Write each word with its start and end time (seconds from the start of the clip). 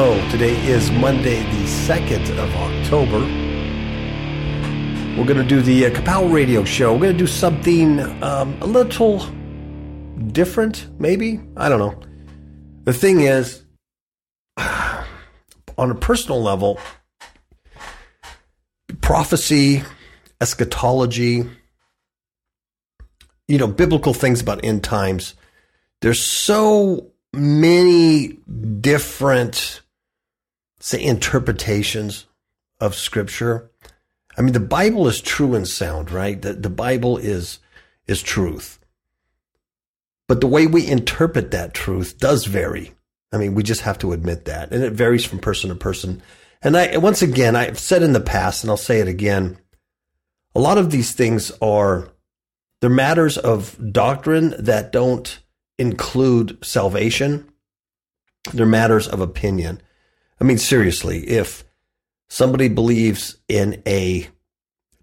Hello, 0.00 0.30
today 0.30 0.54
is 0.64 0.92
Monday, 0.92 1.42
the 1.42 1.64
2nd 1.66 2.30
of 2.38 2.54
October. 2.54 3.18
We're 5.18 5.26
going 5.26 5.42
to 5.42 5.44
do 5.44 5.60
the 5.60 5.86
uh, 5.86 5.90
Kapow 5.90 6.32
Radio 6.32 6.62
Show. 6.62 6.92
We're 6.92 7.00
going 7.00 7.12
to 7.14 7.18
do 7.18 7.26
something 7.26 7.98
um, 8.22 8.56
a 8.60 8.66
little 8.66 9.18
different, 10.30 10.86
maybe. 11.00 11.40
I 11.56 11.68
don't 11.68 11.80
know. 11.80 12.00
The 12.84 12.92
thing 12.92 13.22
is, 13.22 13.64
on 14.56 15.90
a 15.90 15.96
personal 15.96 16.40
level, 16.40 16.78
prophecy, 19.00 19.82
eschatology, 20.40 21.44
you 23.48 23.58
know, 23.58 23.66
biblical 23.66 24.14
things 24.14 24.40
about 24.40 24.64
end 24.64 24.84
times, 24.84 25.34
there's 26.02 26.24
so 26.24 27.10
many 27.32 28.38
different, 28.80 29.80
say, 30.80 31.02
interpretations 31.02 32.26
of 32.80 32.94
scripture. 32.94 33.70
I 34.36 34.42
mean, 34.42 34.52
the 34.52 34.60
Bible 34.60 35.08
is 35.08 35.20
true 35.20 35.54
and 35.54 35.66
sound, 35.66 36.10
right? 36.10 36.40
The, 36.40 36.54
the 36.54 36.70
Bible 36.70 37.18
is, 37.18 37.58
is 38.06 38.22
truth. 38.22 38.78
But 40.28 40.40
the 40.40 40.46
way 40.46 40.66
we 40.66 40.86
interpret 40.86 41.50
that 41.50 41.74
truth 41.74 42.18
does 42.18 42.44
vary. 42.44 42.92
I 43.32 43.38
mean, 43.38 43.54
we 43.54 43.62
just 43.62 43.80
have 43.80 43.98
to 43.98 44.12
admit 44.12 44.44
that. 44.44 44.72
And 44.72 44.84
it 44.84 44.92
varies 44.92 45.24
from 45.24 45.38
person 45.38 45.70
to 45.70 45.74
person. 45.74 46.22
And 46.62 46.76
I, 46.76 46.96
once 46.98 47.22
again, 47.22 47.56
I've 47.56 47.78
said 47.78 48.02
in 48.02 48.12
the 48.12 48.20
past, 48.20 48.62
and 48.62 48.70
I'll 48.70 48.76
say 48.76 49.00
it 49.00 49.08
again, 49.08 49.58
a 50.54 50.60
lot 50.60 50.78
of 50.78 50.90
these 50.90 51.12
things 51.12 51.50
are, 51.60 52.08
they're 52.80 52.90
matters 52.90 53.38
of 53.38 53.76
doctrine 53.92 54.54
that 54.58 54.92
don't 54.92 55.40
include 55.78 56.64
salvation. 56.64 57.48
They're 58.52 58.66
matters 58.66 59.08
of 59.08 59.20
opinion. 59.20 59.82
I 60.40 60.44
mean, 60.44 60.58
seriously, 60.58 61.28
if 61.28 61.64
somebody 62.28 62.68
believes 62.68 63.36
in 63.48 63.82
a 63.86 64.28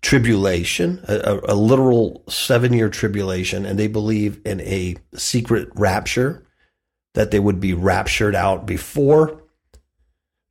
tribulation, 0.01 1.03
a, 1.07 1.39
a 1.45 1.55
literal 1.55 2.23
seven 2.29 2.73
year 2.73 2.89
tribulation, 2.89 3.65
and 3.65 3.77
they 3.77 3.87
believe 3.87 4.39
in 4.45 4.61
a 4.61 4.95
secret 5.15 5.69
rapture, 5.75 6.45
that 7.15 7.31
they 7.31 7.39
would 7.39 7.59
be 7.59 7.73
raptured 7.73 8.35
out 8.35 8.65
before 8.65 9.41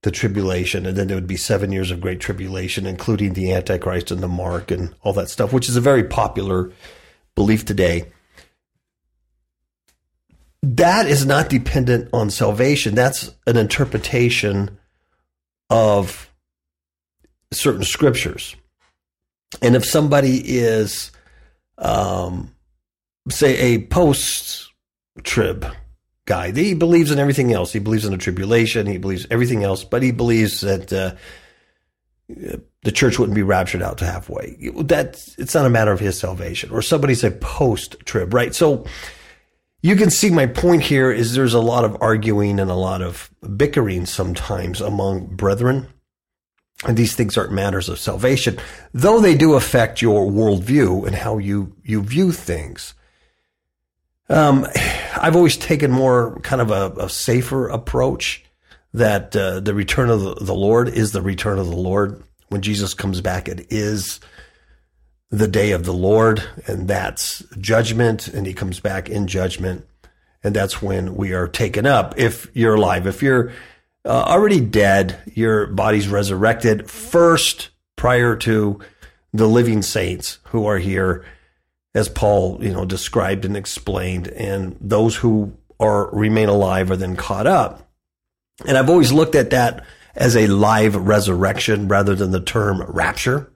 the 0.02 0.10
tribulation, 0.10 0.84
and 0.84 0.96
then 0.96 1.06
there 1.06 1.16
would 1.16 1.26
be 1.26 1.36
seven 1.36 1.72
years 1.72 1.90
of 1.90 2.00
great 2.00 2.20
tribulation, 2.20 2.86
including 2.86 3.32
the 3.32 3.52
Antichrist 3.52 4.10
and 4.10 4.22
the 4.22 4.28
mark 4.28 4.70
and 4.70 4.94
all 5.02 5.12
that 5.14 5.30
stuff, 5.30 5.52
which 5.52 5.68
is 5.68 5.76
a 5.76 5.80
very 5.80 6.04
popular 6.04 6.70
belief 7.34 7.64
today 7.64 8.12
that 10.64 11.06
is 11.06 11.26
not 11.26 11.48
dependent 11.48 12.08
on 12.12 12.30
salvation. 12.30 12.94
That's 12.94 13.30
an 13.46 13.56
interpretation 13.56 14.78
of 15.70 16.30
certain 17.52 17.84
scriptures. 17.84 18.56
And 19.62 19.76
if 19.76 19.84
somebody 19.84 20.40
is, 20.44 21.12
um, 21.78 22.54
say, 23.28 23.74
a 23.74 23.82
post 23.86 24.70
trib 25.22 25.66
guy, 26.26 26.50
he 26.52 26.74
believes 26.74 27.10
in 27.10 27.18
everything 27.18 27.52
else. 27.52 27.72
He 27.72 27.78
believes 27.78 28.04
in 28.04 28.12
the 28.12 28.18
tribulation, 28.18 28.86
he 28.86 28.98
believes 28.98 29.26
everything 29.30 29.62
else, 29.62 29.84
but 29.84 30.02
he 30.02 30.10
believes 30.10 30.60
that 30.62 30.92
uh, 30.92 31.14
the 32.28 32.92
church 32.92 33.18
wouldn't 33.18 33.36
be 33.36 33.42
raptured 33.42 33.82
out 33.82 33.98
to 33.98 34.06
halfway. 34.06 34.56
That 34.82 35.22
it's 35.38 35.54
not 35.54 35.66
a 35.66 35.70
matter 35.70 35.92
of 35.92 36.00
his 36.00 36.18
salvation. 36.18 36.70
Or 36.70 36.82
somebody's 36.82 37.24
a 37.24 37.30
post 37.30 37.96
trib, 38.04 38.34
right? 38.34 38.54
So, 38.54 38.86
you 39.84 39.96
can 39.96 40.08
see 40.08 40.30
my 40.30 40.46
point 40.46 40.80
here 40.80 41.12
is 41.12 41.34
there's 41.34 41.52
a 41.52 41.60
lot 41.60 41.84
of 41.84 41.98
arguing 42.00 42.58
and 42.58 42.70
a 42.70 42.74
lot 42.74 43.02
of 43.02 43.28
bickering 43.54 44.06
sometimes 44.06 44.80
among 44.80 45.26
brethren. 45.26 45.88
And 46.86 46.96
these 46.96 47.14
things 47.14 47.36
aren't 47.36 47.52
matters 47.52 47.90
of 47.90 47.98
salvation, 47.98 48.58
though 48.94 49.20
they 49.20 49.36
do 49.36 49.52
affect 49.52 50.00
your 50.00 50.24
worldview 50.24 51.06
and 51.06 51.14
how 51.14 51.36
you, 51.36 51.76
you 51.84 52.00
view 52.00 52.32
things. 52.32 52.94
Um, 54.30 54.66
I've 55.20 55.36
always 55.36 55.58
taken 55.58 55.90
more 55.90 56.40
kind 56.40 56.62
of 56.62 56.70
a, 56.70 57.04
a 57.04 57.10
safer 57.10 57.68
approach 57.68 58.42
that 58.94 59.36
uh, 59.36 59.60
the 59.60 59.74
return 59.74 60.08
of 60.08 60.22
the, 60.22 60.34
the 60.36 60.54
Lord 60.54 60.88
is 60.88 61.12
the 61.12 61.20
return 61.20 61.58
of 61.58 61.66
the 61.66 61.76
Lord. 61.76 62.22
When 62.48 62.62
Jesus 62.62 62.94
comes 62.94 63.20
back, 63.20 63.48
it 63.48 63.66
is 63.68 64.18
the 65.38 65.48
day 65.48 65.72
of 65.72 65.84
the 65.84 65.92
Lord, 65.92 66.42
and 66.66 66.88
that's 66.88 67.42
judgment, 67.58 68.28
and 68.28 68.46
he 68.46 68.54
comes 68.54 68.80
back 68.80 69.08
in 69.08 69.26
judgment, 69.26 69.86
and 70.42 70.54
that's 70.54 70.80
when 70.82 71.16
we 71.16 71.32
are 71.32 71.48
taken 71.48 71.86
up. 71.86 72.14
If 72.18 72.48
you're 72.54 72.74
alive, 72.74 73.06
if 73.06 73.22
you're 73.22 73.52
uh, 74.04 74.24
already 74.26 74.60
dead, 74.60 75.18
your 75.34 75.66
body's 75.66 76.08
resurrected 76.08 76.90
first 76.90 77.70
prior 77.96 78.36
to 78.36 78.80
the 79.32 79.48
living 79.48 79.82
saints 79.82 80.38
who 80.44 80.66
are 80.66 80.78
here, 80.78 81.24
as 81.94 82.08
Paul, 82.08 82.62
you 82.62 82.72
know, 82.72 82.84
described 82.84 83.44
and 83.44 83.56
explained, 83.56 84.28
and 84.28 84.76
those 84.80 85.16
who 85.16 85.56
are 85.80 86.14
remain 86.14 86.48
alive 86.48 86.90
are 86.90 86.96
then 86.96 87.16
caught 87.16 87.46
up. 87.46 87.88
And 88.66 88.78
I've 88.78 88.90
always 88.90 89.12
looked 89.12 89.34
at 89.34 89.50
that 89.50 89.84
as 90.14 90.36
a 90.36 90.46
live 90.46 90.94
resurrection 90.94 91.88
rather 91.88 92.14
than 92.14 92.30
the 92.30 92.40
term 92.40 92.82
rapture 92.82 93.50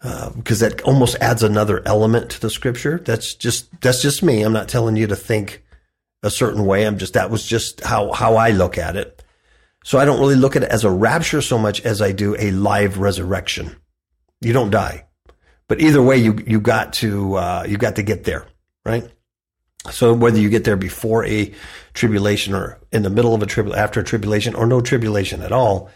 because 0.00 0.62
uh, 0.62 0.68
that 0.68 0.80
almost 0.82 1.16
adds 1.20 1.42
another 1.42 1.82
element 1.84 2.30
to 2.30 2.40
the 2.40 2.50
scripture. 2.50 3.00
That's 3.04 3.34
just 3.34 3.68
that's 3.80 4.00
just 4.00 4.22
me. 4.22 4.42
I'm 4.42 4.52
not 4.52 4.68
telling 4.68 4.96
you 4.96 5.06
to 5.08 5.16
think 5.16 5.64
a 6.22 6.30
certain 6.30 6.66
way. 6.66 6.86
I'm 6.86 6.98
just 6.98 7.14
that 7.14 7.30
was 7.30 7.44
just 7.44 7.80
how 7.80 8.12
how 8.12 8.36
I 8.36 8.50
look 8.50 8.78
at 8.78 8.96
it. 8.96 9.24
So 9.84 9.98
I 9.98 10.04
don't 10.04 10.20
really 10.20 10.36
look 10.36 10.54
at 10.54 10.62
it 10.62 10.70
as 10.70 10.84
a 10.84 10.90
rapture 10.90 11.40
so 11.40 11.58
much 11.58 11.80
as 11.80 12.02
I 12.02 12.12
do 12.12 12.36
a 12.38 12.50
live 12.50 12.98
resurrection. 12.98 13.76
You 14.40 14.52
don't 14.52 14.70
die, 14.70 15.06
but 15.66 15.80
either 15.80 16.02
way, 16.02 16.18
you 16.18 16.38
you 16.46 16.60
got 16.60 16.92
to 16.94 17.34
uh, 17.34 17.66
you 17.68 17.76
got 17.76 17.96
to 17.96 18.02
get 18.02 18.24
there, 18.24 18.46
right? 18.84 19.10
So 19.90 20.12
whether 20.12 20.38
you 20.38 20.50
get 20.50 20.64
there 20.64 20.76
before 20.76 21.24
a 21.24 21.52
tribulation 21.94 22.54
or 22.54 22.78
in 22.92 23.02
the 23.02 23.10
middle 23.10 23.34
of 23.34 23.42
a 23.42 23.46
tribulation, 23.46 23.82
after 23.82 24.00
a 24.00 24.04
tribulation, 24.04 24.54
or 24.54 24.66
no 24.66 24.80
tribulation 24.80 25.42
at 25.42 25.52
all, 25.52 25.90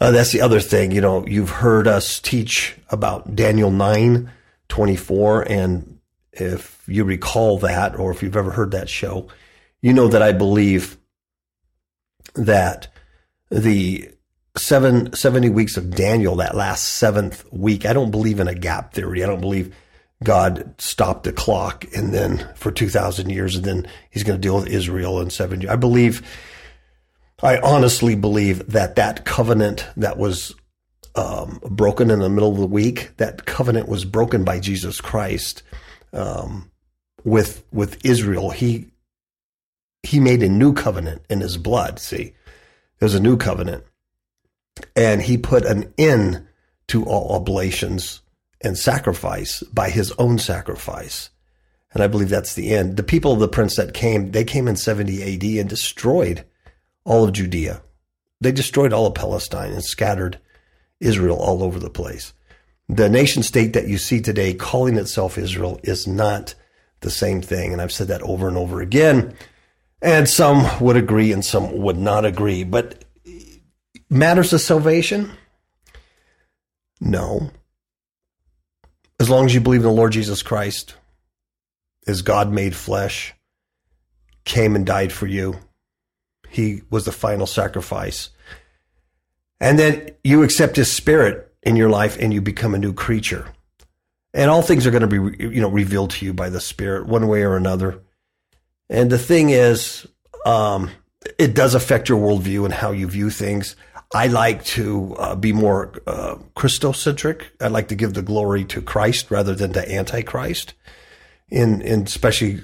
uh, 0.00 0.10
that's 0.10 0.32
the 0.32 0.40
other 0.40 0.60
thing. 0.60 0.92
You 0.92 1.00
know, 1.00 1.26
you've 1.26 1.50
heard 1.50 1.88
us 1.88 2.20
teach 2.20 2.76
about 2.90 3.34
Daniel 3.34 3.70
9 3.70 4.30
24. 4.68 5.42
And 5.42 6.00
if 6.32 6.82
you 6.86 7.04
recall 7.04 7.58
that, 7.58 7.98
or 7.98 8.10
if 8.10 8.22
you've 8.22 8.36
ever 8.36 8.50
heard 8.50 8.72
that 8.72 8.88
show, 8.88 9.28
you 9.80 9.92
know 9.92 10.08
that 10.08 10.22
I 10.22 10.32
believe 10.32 10.98
that 12.34 12.88
the 13.50 14.10
seven, 14.56 15.12
70 15.12 15.50
weeks 15.50 15.76
of 15.76 15.94
Daniel, 15.94 16.36
that 16.36 16.56
last 16.56 16.84
seventh 16.84 17.44
week, 17.52 17.86
I 17.86 17.92
don't 17.92 18.10
believe 18.10 18.40
in 18.40 18.48
a 18.48 18.54
gap 18.54 18.92
theory. 18.92 19.22
I 19.22 19.26
don't 19.26 19.40
believe 19.40 19.74
God 20.22 20.74
stopped 20.78 21.24
the 21.24 21.32
clock 21.32 21.84
and 21.94 22.12
then 22.12 22.48
for 22.54 22.72
2,000 22.72 23.30
years 23.30 23.56
and 23.56 23.64
then 23.64 23.86
he's 24.10 24.24
going 24.24 24.40
to 24.40 24.42
deal 24.42 24.56
with 24.56 24.68
Israel 24.68 25.20
in 25.20 25.30
seven 25.30 25.60
years. 25.60 25.72
I 25.72 25.76
believe 25.76 26.26
I 27.42 27.58
honestly 27.58 28.14
believe 28.14 28.66
that 28.72 28.96
that 28.96 29.24
covenant 29.24 29.86
that 29.96 30.16
was 30.16 30.54
um, 31.14 31.60
broken 31.62 32.10
in 32.10 32.20
the 32.20 32.28
middle 32.28 32.52
of 32.52 32.58
the 32.58 32.66
week, 32.66 33.16
that 33.18 33.46
covenant 33.46 33.88
was 33.88 34.04
broken 34.04 34.44
by 34.44 34.58
Jesus 34.58 35.00
Christ 35.00 35.62
um, 36.12 36.70
with 37.24 37.64
with 37.72 38.04
Israel. 38.04 38.50
He 38.50 38.86
he 40.02 40.20
made 40.20 40.42
a 40.42 40.48
new 40.48 40.72
covenant 40.72 41.22
in 41.28 41.40
his 41.40 41.56
blood. 41.56 41.98
See, 41.98 42.34
there's 42.98 43.14
a 43.14 43.20
new 43.20 43.36
covenant, 43.36 43.84
and 44.94 45.22
he 45.22 45.36
put 45.36 45.64
an 45.64 45.92
end 45.98 46.46
to 46.88 47.04
all 47.04 47.34
oblations 47.34 48.22
and 48.62 48.78
sacrifice 48.78 49.62
by 49.64 49.90
his 49.90 50.12
own 50.12 50.38
sacrifice. 50.38 51.30
And 51.92 52.02
I 52.02 52.08
believe 52.08 52.28
that's 52.28 52.54
the 52.54 52.74
end. 52.74 52.96
The 52.96 53.02
people 53.02 53.32
of 53.32 53.40
the 53.40 53.48
prince 53.48 53.76
that 53.76 53.94
came, 53.94 54.32
they 54.32 54.44
came 54.44 54.68
in 54.68 54.76
70 54.76 55.22
AD 55.22 55.42
and 55.60 55.68
destroyed 55.68 56.44
all 57.06 57.24
of 57.24 57.32
Judea. 57.32 57.80
They 58.40 58.52
destroyed 58.52 58.92
all 58.92 59.06
of 59.06 59.14
Palestine 59.14 59.72
and 59.72 59.82
scattered 59.82 60.38
Israel 61.00 61.38
all 61.38 61.62
over 61.62 61.78
the 61.78 61.88
place. 61.88 62.34
The 62.88 63.08
nation 63.08 63.42
state 63.42 63.72
that 63.72 63.88
you 63.88 63.96
see 63.96 64.20
today 64.20 64.52
calling 64.52 64.96
itself 64.96 65.38
Israel 65.38 65.80
is 65.82 66.06
not 66.06 66.54
the 67.00 67.10
same 67.10 67.40
thing. 67.40 67.72
And 67.72 67.80
I've 67.80 67.92
said 67.92 68.08
that 68.08 68.22
over 68.22 68.48
and 68.48 68.56
over 68.56 68.82
again. 68.82 69.34
And 70.02 70.28
some 70.28 70.68
would 70.80 70.96
agree 70.96 71.32
and 71.32 71.44
some 71.44 71.78
would 71.78 71.96
not 71.96 72.24
agree. 72.24 72.64
But 72.64 73.04
matters 74.10 74.52
of 74.52 74.60
salvation? 74.60 75.30
No. 77.00 77.50
As 79.18 79.30
long 79.30 79.46
as 79.46 79.54
you 79.54 79.60
believe 79.60 79.80
in 79.80 79.86
the 79.86 79.92
Lord 79.92 80.12
Jesus 80.12 80.42
Christ, 80.42 80.94
as 82.06 82.22
God 82.22 82.52
made 82.52 82.76
flesh, 82.76 83.34
came 84.44 84.76
and 84.76 84.86
died 84.86 85.12
for 85.12 85.26
you, 85.26 85.58
he 86.56 86.82
was 86.90 87.04
the 87.04 87.12
final 87.12 87.46
sacrifice. 87.46 88.30
And 89.60 89.78
then 89.78 90.10
you 90.24 90.42
accept 90.42 90.76
his 90.76 90.90
spirit 90.90 91.52
in 91.62 91.76
your 91.76 91.90
life 91.90 92.16
and 92.18 92.32
you 92.32 92.40
become 92.40 92.74
a 92.74 92.78
new 92.78 92.92
creature. 92.92 93.46
And 94.34 94.50
all 94.50 94.62
things 94.62 94.86
are 94.86 94.90
going 94.90 95.08
to 95.08 95.34
be, 95.34 95.44
you 95.44 95.60
know, 95.60 95.70
revealed 95.70 96.10
to 96.10 96.24
you 96.24 96.32
by 96.32 96.48
the 96.48 96.60
spirit 96.60 97.06
one 97.06 97.28
way 97.28 97.42
or 97.42 97.56
another. 97.56 98.02
And 98.88 99.10
the 99.10 99.18
thing 99.18 99.50
is, 99.50 100.06
um, 100.44 100.90
it 101.38 101.54
does 101.54 101.74
affect 101.74 102.08
your 102.08 102.18
worldview 102.18 102.64
and 102.64 102.72
how 102.72 102.92
you 102.92 103.06
view 103.06 103.30
things. 103.30 103.76
I 104.14 104.28
like 104.28 104.64
to 104.66 105.14
uh, 105.18 105.34
be 105.34 105.52
more 105.52 105.92
uh, 106.06 106.36
Christocentric. 106.54 107.42
I 107.60 107.68
like 107.68 107.88
to 107.88 107.96
give 107.96 108.14
the 108.14 108.22
glory 108.22 108.64
to 108.66 108.80
Christ 108.80 109.30
rather 109.30 109.54
than 109.54 109.72
to 109.72 109.92
Antichrist. 109.92 110.74
In 111.48 111.80
in 111.82 112.02
especially 112.02 112.60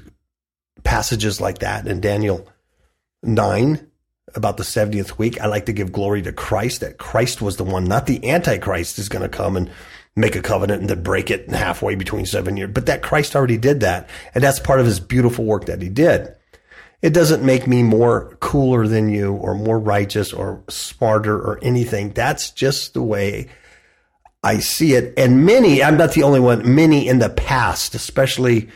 passages 0.83 1.41
like 1.41 1.59
that 1.59 1.87
in 1.87 2.01
Daniel 2.01 2.49
nine 3.23 3.89
about 4.35 4.57
the 4.57 4.63
70th 4.63 5.19
week, 5.19 5.41
I 5.41 5.47
like 5.47 5.67
to 5.67 5.73
give 5.73 5.93
glory 5.93 6.23
to 6.23 6.33
Christ 6.33 6.81
that 6.81 6.99
Christ 6.99 7.43
was 7.43 7.57
the 7.57 7.65
one, 7.65 7.85
not 7.85 8.07
the 8.07 8.31
Antichrist 8.31 8.99
is 8.99 9.09
going 9.09 9.23
to 9.23 9.29
come 9.29 9.57
and 9.57 9.71
make 10.15 10.37
a 10.37 10.43
covenant 10.43 10.81
and 10.81 10.91
then 10.91 11.03
break 11.03 11.31
it 11.31 11.51
halfway 11.51 11.95
between 11.95 12.27
seven 12.27 12.57
years, 12.57 12.71
but 12.73 12.87
that 12.87 13.03
Christ 13.03 13.35
already 13.35 13.57
did 13.57 13.81
that. 13.81 14.09
And 14.35 14.45
that's 14.45 14.61
part 14.61 14.81
of 14.81 14.87
his 14.87 15.01
beautiful 15.01 15.45
work 15.45 15.67
that 15.67 15.83
he 15.83 15.89
did. 15.89 16.35
It 17.01 17.13
doesn't 17.13 17.45
make 17.45 17.67
me 17.67 17.83
more 17.83 18.37
cooler 18.41 18.87
than 18.87 19.09
you 19.09 19.33
or 19.33 19.55
more 19.55 19.79
righteous 19.79 20.33
or 20.33 20.63
smarter 20.69 21.37
or 21.37 21.59
anything. 21.63 22.11
That's 22.11 22.51
just 22.51 22.95
the 22.95 23.03
way 23.03 23.49
I 24.43 24.59
see 24.59 24.95
it. 24.95 25.15
And 25.17 25.45
many, 25.45 25.83
I'm 25.83 25.97
not 25.97 26.13
the 26.13 26.23
only 26.23 26.41
one, 26.41 26.75
many 26.75 27.09
in 27.09 27.19
the 27.19 27.31
past, 27.31 27.95
especially, 27.95 28.69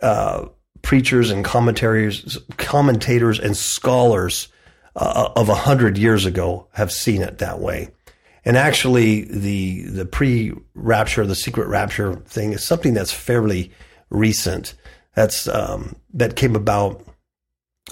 uh, 0.00 0.46
preachers 0.82 1.30
and 1.30 1.44
commentators, 1.44 2.38
commentators 2.56 3.38
and 3.38 3.56
scholars 3.56 4.48
uh, 4.96 5.30
of 5.36 5.48
a 5.48 5.54
hundred 5.54 5.98
years 5.98 6.26
ago 6.26 6.68
have 6.72 6.92
seen 6.92 7.22
it 7.22 7.38
that 7.38 7.60
way. 7.60 7.88
And 8.44 8.56
actually, 8.56 9.24
the 9.24 9.82
the 9.82 10.06
pre-rapture, 10.06 11.26
the 11.26 11.34
secret 11.34 11.68
rapture 11.68 12.16
thing 12.26 12.52
is 12.52 12.64
something 12.64 12.94
that's 12.94 13.12
fairly 13.12 13.70
recent. 14.08 14.74
That's 15.14 15.46
um, 15.46 15.96
that 16.14 16.36
came 16.36 16.56
about 16.56 17.04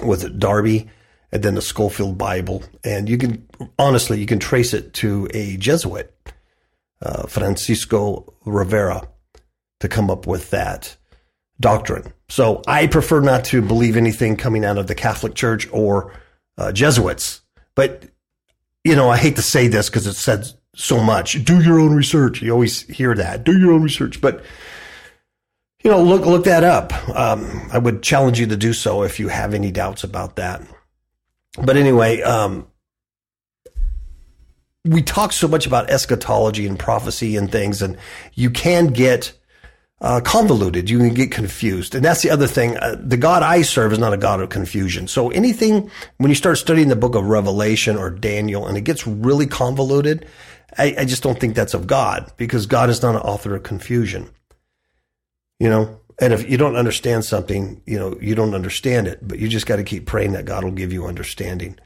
with 0.02 0.38
Darby 0.38 0.88
and 1.31 1.43
then 1.43 1.55
the 1.55 1.62
Scofield 1.62 2.17
Bible, 2.17 2.62
and 2.82 3.08
you 3.08 3.19
can 3.19 3.46
honestly 3.79 4.19
you 4.19 4.26
can 4.26 4.38
trace 4.38 4.73
it 4.73 4.94
to 4.94 5.29
a 5.34 5.58
Jesuit, 5.58 6.14
uh, 7.02 7.26
Francisco 7.26 8.32
Ribera, 8.46 9.06
to 9.81 9.88
come 9.88 10.11
up 10.11 10.26
with 10.26 10.50
that 10.50 10.96
doctrine. 11.61 12.12
So 12.28 12.62
I 12.66 12.86
prefer 12.86 13.20
not 13.20 13.44
to 13.46 13.62
believe 13.62 13.96
anything 13.96 14.36
coming 14.36 14.64
out 14.64 14.78
of 14.78 14.86
the 14.86 14.94
Catholic 14.94 15.34
Church 15.34 15.66
or 15.72 16.12
uh, 16.58 16.72
Jesuits. 16.72 17.40
But, 17.75 18.04
you 18.84 18.94
know, 18.94 19.08
I 19.08 19.16
hate 19.16 19.36
to 19.36 19.42
say 19.42 19.69
this 19.69 19.88
because 19.88 20.06
it 20.06 20.14
said 20.14 20.46
so 20.75 21.02
much. 21.02 21.44
Do 21.44 21.62
your 21.62 21.80
own 21.80 21.94
research. 21.94 22.42
You 22.42 22.52
always 22.52 22.82
hear 22.82 23.14
that. 23.14 23.44
Do 23.44 23.58
your 23.58 23.72
own 23.72 23.82
research. 23.82 24.20
But, 24.20 24.44
you 25.82 25.90
know, 25.90 26.02
look, 26.02 26.26
look 26.26 26.44
that 26.44 26.64
up. 26.64 26.92
Um, 27.08 27.69
I 27.72 27.78
would 27.78 28.02
challenge 28.02 28.38
you 28.38 28.46
to 28.48 28.56
do 28.56 28.72
so 28.72 29.02
if 29.04 29.19
you 29.19 29.28
have 29.28 29.54
any 29.54 29.70
doubts 29.70 30.04
about 30.04 30.36
that. 30.36 30.62
But 31.60 31.76
anyway, 31.76 32.20
um, 32.22 32.66
we 34.84 35.02
talk 35.02 35.32
so 35.32 35.48
much 35.48 35.66
about 35.66 35.90
eschatology 35.90 36.66
and 36.66 36.78
prophecy 36.78 37.36
and 37.36 37.50
things, 37.50 37.82
and 37.82 37.96
you 38.34 38.50
can 38.50 38.88
get 38.88 39.32
uh, 40.00 40.20
convoluted. 40.20 40.88
You 40.88 40.98
can 40.98 41.14
get 41.14 41.30
confused. 41.30 41.94
And 41.94 42.04
that's 42.04 42.22
the 42.22 42.30
other 42.30 42.46
thing. 42.46 42.76
Uh, 42.76 42.96
the 42.98 43.16
God 43.16 43.42
I 43.42 43.62
serve 43.62 43.92
is 43.92 43.98
not 43.98 44.12
a 44.12 44.18
God 44.18 44.40
of 44.40 44.48
confusion. 44.48 45.08
So 45.08 45.30
anything, 45.30 45.90
when 46.18 46.30
you 46.30 46.36
start 46.36 46.58
studying 46.58 46.88
the 46.88 46.96
book 46.96 47.14
of 47.14 47.26
Revelation 47.26 47.96
or 47.96 48.10
Daniel 48.10 48.66
and 48.66 48.76
it 48.76 48.82
gets 48.82 49.06
really 49.06 49.46
convoluted, 49.46 50.26
I, 50.76 50.94
I 50.98 51.04
just 51.04 51.22
don't 51.22 51.40
think 51.40 51.54
that's 51.54 51.74
of 51.74 51.86
God 51.86 52.30
because 52.36 52.66
God 52.66 52.90
is 52.90 53.02
not 53.02 53.16
an 53.16 53.22
author 53.22 53.56
of 53.56 53.64
confusion. 53.64 54.30
You 55.58 55.68
know, 55.68 56.00
and 56.20 56.32
if 56.32 56.48
you 56.48 56.56
don't 56.56 56.76
understand 56.76 57.24
something, 57.24 57.82
you 57.84 57.98
know, 57.98 58.16
you 58.20 58.36
don't 58.36 58.54
understand 58.54 59.08
it, 59.08 59.26
but 59.26 59.40
you 59.40 59.48
just 59.48 59.66
got 59.66 59.76
to 59.76 59.84
keep 59.84 60.06
praying 60.06 60.32
that 60.32 60.44
God 60.44 60.62
will 60.62 60.70
give 60.70 60.92
you 60.92 61.06
understanding. 61.06 61.76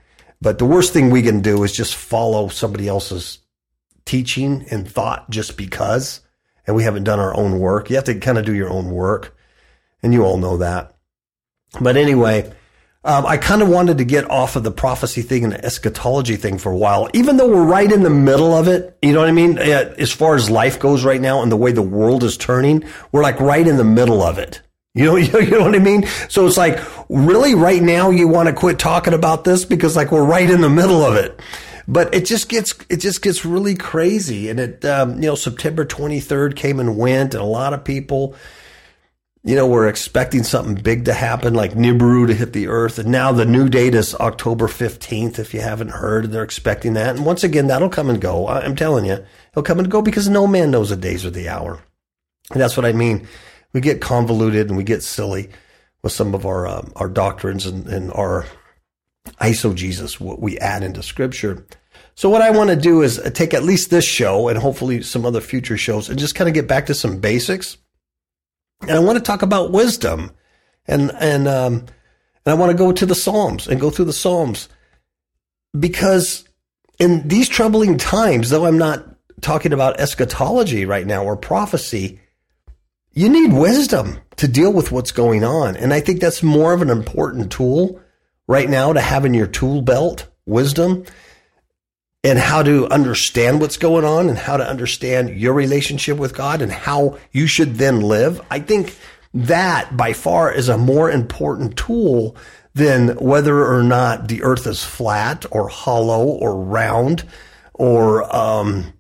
But 0.43 0.59
the 0.59 0.67
worst 0.67 0.93
thing 0.93 1.09
we 1.09 1.23
can 1.23 1.41
do 1.41 1.63
is 1.63 1.73
just 1.73 1.95
follow 1.95 2.49
somebody 2.49 2.89
else's 2.89 3.39
teaching 4.05 4.67
and 4.71 4.91
thought 4.91 5.31
just 5.31 5.57
because 5.57 6.21
and 6.67 6.77
we 6.77 6.85
haven't 6.85 7.05
done 7.05 7.21
our 7.21 7.37
own 7.37 7.59
work. 7.59 7.91
You 7.91 7.97
have 7.97 8.05
to 8.05 8.15
kind 8.15 8.39
of 8.39 8.45
do 8.45 8.55
your 8.55 8.71
own 8.71 8.91
work. 8.91 9.37
And 10.03 10.13
you 10.13 10.25
all 10.25 10.37
know 10.37 10.57
that. 10.59 10.95
But 11.81 11.97
anyway, 11.97 12.53
um, 13.05 13.27
I 13.27 13.37
kind 13.37 13.63
of 13.63 13.69
wanted 13.69 13.99
to 13.99 14.05
get 14.05 14.31
off 14.31 14.57
of 14.57 14.63
the 14.63 14.71
prophecy 14.71 15.23
thing 15.23 15.45
and 15.45 15.53
the 15.53 15.65
eschatology 15.65 16.37
thing 16.37 16.59
for 16.59 16.71
a 16.71 16.77
while, 16.77 17.09
even 17.15 17.37
though 17.37 17.49
we're 17.49 17.65
right 17.65 17.91
in 17.91 18.03
the 18.03 18.11
middle 18.11 18.55
of 18.55 18.69
it. 18.69 18.97
You 19.03 19.13
know 19.13 19.21
what 19.21 19.29
I 19.29 19.33
mean? 19.33 19.59
As 19.59 20.13
far 20.13 20.35
as 20.35 20.51
life 20.51 20.79
goes 20.79 21.05
right 21.05 21.21
now 21.21 21.43
and 21.43 21.51
the 21.51 21.57
way 21.57 21.73
the 21.73 21.83
world 21.83 22.23
is 22.25 22.37
turning, 22.37 22.85
we're 23.11 23.23
like 23.23 23.41
right 23.41 23.67
in 23.67 23.77
the 23.77 23.85
middle 23.85 24.23
of 24.23 24.39
it. 24.39 24.61
You 24.95 25.07
know, 25.07 25.17
you 25.17 25.51
know 25.51 25.65
what 25.65 25.75
I 25.75 25.81
mean? 25.81 26.07
So 26.29 26.47
it's 26.47 26.57
like, 26.57 26.79
really 27.09 27.55
right 27.55 27.83
now 27.83 28.11
you 28.11 28.29
want 28.29 28.49
to 28.49 28.55
quit 28.55 28.79
talking 28.79 29.15
about 29.15 29.45
this 29.45 29.65
because 29.65 29.97
like 29.97 30.13
we're 30.13 30.25
right 30.25 30.49
in 30.49 30.61
the 30.61 30.71
middle 30.71 31.05
of 31.05 31.17
it 31.17 31.41
but 31.89 32.15
it 32.15 32.25
just 32.25 32.49
gets 32.49 32.75
it 32.89 32.99
just 32.99 33.23
gets 33.23 33.45
really 33.45 33.75
crazy. 33.75 34.49
And 34.49 34.61
it 34.61 34.85
um, 34.85 35.15
you 35.15 35.29
know 35.29 35.35
September 35.35 35.85
23rd 35.85 36.57
came 36.57 36.81
and 36.81 36.97
went, 36.97 37.35
and 37.35 37.43
a 37.43 37.47
lot 37.47 37.75
of 37.75 37.85
people 37.85 38.35
you 39.45 39.57
know 39.57 39.67
were 39.67 39.89
expecting 39.89 40.43
something 40.43 40.75
big 40.75 41.05
to 41.07 41.15
happen, 41.15 41.55
like 41.55 41.73
Nibiru 41.73 42.27
to 42.27 42.35
hit 42.35 42.53
the 42.53 42.69
Earth, 42.69 42.99
and 42.99 43.11
now 43.11 43.33
the 43.33 43.45
new 43.45 43.69
date 43.69 43.95
is 43.95 44.15
October 44.17 44.69
15th. 44.69 45.39
If 45.39 45.53
you 45.55 45.61
haven't 45.61 45.91
heard, 45.91 46.31
they're 46.31 46.45
expecting 46.45 46.95
that, 46.95 47.17
and 47.17 47.27
once 47.27 47.45
again 47.45 47.67
that'll 47.67 47.89
come 47.89 48.11
and 48.11 48.21
go. 48.21 48.49
I'm 48.49 48.77
telling 48.77 49.05
you, 49.05 49.25
it'll 49.53 49.63
come 49.63 49.79
and 49.79 49.91
go 49.91 50.03
because 50.03 50.29
no 50.29 50.47
man 50.47 50.71
knows 50.71 50.91
the 50.91 50.97
days 50.97 51.25
or 51.25 51.31
the 51.31 51.49
hour. 51.49 51.83
And 52.51 52.61
that's 52.61 52.77
what 52.77 52.87
I 52.87 52.93
mean. 52.93 53.27
We 53.73 53.81
get 53.81 54.01
convoluted 54.01 54.69
and 54.69 54.77
we 54.77 54.85
get 54.85 55.03
silly 55.03 55.49
with 56.03 56.13
some 56.13 56.35
of 56.35 56.45
our 56.45 56.67
um, 56.67 56.93
our 56.97 57.09
doctrines 57.09 57.67
and, 57.67 57.87
and 57.87 58.13
our 58.13 58.47
eisegesis, 59.41 60.21
what 60.21 60.41
we 60.41 60.59
add 60.59 60.83
into 60.83 61.03
scripture. 61.03 61.67
So 62.15 62.29
what 62.29 62.43
I 62.43 62.51
want 62.51 62.71
to 62.71 62.77
do 62.77 63.03
is 63.03 63.21
take 63.35 63.55
at 63.55 63.63
least 63.63 63.91
this 63.91 64.05
show 64.05 64.49
and 64.49 64.59
hopefully 64.59 65.03
some 65.03 65.25
other 65.25 65.41
future 65.41 65.77
shows 65.77 66.09
and 66.09 66.19
just 66.19 66.35
kind 66.35 66.49
of 66.49 66.55
get 66.55 66.69
back 66.69 66.87
to 66.87 66.95
some 66.95 67.21
basics. 67.21 67.79
And 68.83 68.91
I 68.93 68.99
want 68.99 69.17
to 69.19 69.25
talk 69.25 69.43
about 69.43 69.73
wisdom 69.73 70.33
and, 70.87 71.13
and, 71.19 71.49
um, 71.49 71.87
and 72.45 72.53
I 72.53 72.55
want 72.55 72.73
to 72.73 72.77
go 72.77 72.93
to 72.93 73.07
the 73.07 73.15
Psalms 73.15 73.69
and 73.69 73.81
go 73.81 73.91
through 73.91 74.07
the 74.07 74.13
Psalms 74.13 74.69
because 75.79 76.45
in 76.99 77.27
these 77.29 77.49
troubling 77.49 77.97
times, 77.97 78.51
though 78.51 78.67
I'm 78.67 78.79
not 78.79 79.07
talking 79.41 79.73
about 79.73 80.01
eschatology 80.01 80.85
right 80.85 81.07
now 81.07 81.25
or 81.25 81.37
prophecy, 81.37 82.21
you 83.13 83.29
need 83.29 83.53
wisdom 83.53 84.21
to 84.37 84.49
deal 84.49 84.73
with 84.73 84.93
what's 84.93 85.13
going 85.13 85.45
on. 85.45 85.77
And 85.77 85.95
I 85.95 86.01
think 86.01 86.21
that's 86.21 86.43
more 86.43 86.73
of 86.73 86.83
an 86.83 86.91
important 86.91 87.53
tool 87.53 88.01
right 88.53 88.69
now 88.69 88.93
to 88.93 89.01
have 89.01 89.25
in 89.25 89.33
your 89.33 89.47
tool 89.47 89.81
belt 89.81 90.27
wisdom 90.45 91.07
and 92.23 92.39
how 92.39 92.63
to 92.63 92.87
understand 92.89 93.63
what's 93.63 93.79
going 93.79 94.05
on 94.05 94.29
and 94.29 94.37
how 94.37 94.59
to 94.59 94.69
understand 94.69 95.31
your 95.31 95.55
relationship 95.55 96.19
with 96.19 96.35
God 96.35 96.61
and 96.61 96.71
how 96.71 97.17
you 97.33 97.47
should 97.47 97.77
then 97.77 98.03
live. 98.03 98.43
I 98.51 98.61
think 98.61 98.95
that 99.33 99.97
by 99.97 100.13
far 100.13 100.53
is 100.53 100.69
a 100.69 100.77
more 100.77 101.11
important 101.11 101.79
tool 101.79 102.37
than 102.75 103.17
whether 103.17 103.67
or 103.67 103.83
not 103.83 104.29
the 104.29 104.43
earth 104.43 104.67
is 104.67 104.85
flat 104.85 105.47
or 105.51 105.69
hollow 105.69 106.27
or 106.27 106.55
round 106.63 107.25
or, 107.73 108.37
um, 108.37 108.93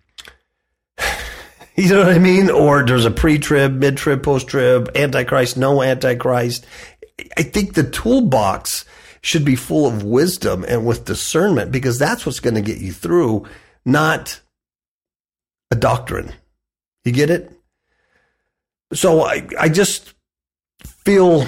you 1.76 1.90
know 1.90 1.98
what 1.98 2.14
I 2.14 2.18
mean? 2.18 2.48
Or 2.48 2.86
there's 2.86 3.04
a 3.04 3.10
pre-trib, 3.10 3.74
mid-trib, 3.74 4.22
post-trib, 4.22 4.96
antichrist, 4.96 5.58
no 5.58 5.82
antichrist. 5.82 6.64
I 7.36 7.42
think 7.42 7.74
the 7.74 7.84
toolbox 7.84 8.86
should 9.22 9.44
be 9.44 9.56
full 9.56 9.86
of 9.86 10.02
wisdom 10.02 10.64
and 10.66 10.84
with 10.84 11.04
discernment 11.04 11.70
because 11.70 11.98
that's 11.98 12.26
what's 12.26 12.40
going 12.40 12.54
to 12.54 12.60
get 12.60 12.78
you 12.78 12.92
through, 12.92 13.46
not 13.84 14.40
a 15.70 15.76
doctrine. 15.76 16.32
You 17.04 17.12
get 17.12 17.30
it? 17.30 17.52
So 18.92 19.22
I, 19.22 19.46
I 19.58 19.68
just 19.68 20.12
feel 20.84 21.46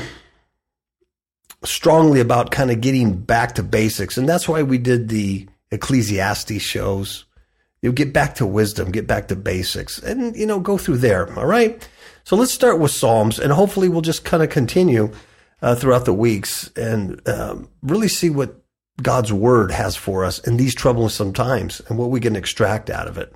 strongly 1.64 2.20
about 2.20 2.50
kind 2.50 2.70
of 2.70 2.80
getting 2.80 3.14
back 3.16 3.56
to 3.56 3.62
basics. 3.62 4.16
And 4.16 4.28
that's 4.28 4.48
why 4.48 4.62
we 4.62 4.78
did 4.78 5.08
the 5.08 5.48
Ecclesiastes 5.70 6.62
shows. 6.62 7.24
You 7.82 7.92
get 7.92 8.12
back 8.12 8.36
to 8.36 8.46
wisdom, 8.46 8.92
get 8.92 9.06
back 9.06 9.28
to 9.28 9.36
basics, 9.36 9.98
and, 9.98 10.34
you 10.36 10.46
know, 10.46 10.58
go 10.58 10.78
through 10.78 10.98
there. 10.98 11.36
All 11.38 11.46
right. 11.46 11.86
So 12.24 12.36
let's 12.36 12.52
start 12.52 12.78
with 12.78 12.90
Psalms, 12.90 13.38
and 13.38 13.52
hopefully 13.52 13.90
we'll 13.90 14.00
just 14.00 14.24
kind 14.24 14.42
of 14.42 14.48
continue 14.48 15.12
uh, 15.64 15.74
throughout 15.74 16.04
the 16.04 16.12
weeks 16.12 16.70
and 16.76 17.26
um, 17.26 17.70
really 17.82 18.06
see 18.06 18.28
what 18.28 18.62
God's 19.00 19.32
word 19.32 19.70
has 19.70 19.96
for 19.96 20.22
us 20.22 20.38
in 20.40 20.58
these 20.58 20.74
troublesome 20.74 21.32
times 21.32 21.80
and 21.88 21.98
what 21.98 22.10
we 22.10 22.20
can 22.20 22.36
extract 22.36 22.90
out 22.90 23.08
of 23.08 23.16
it. 23.16 23.34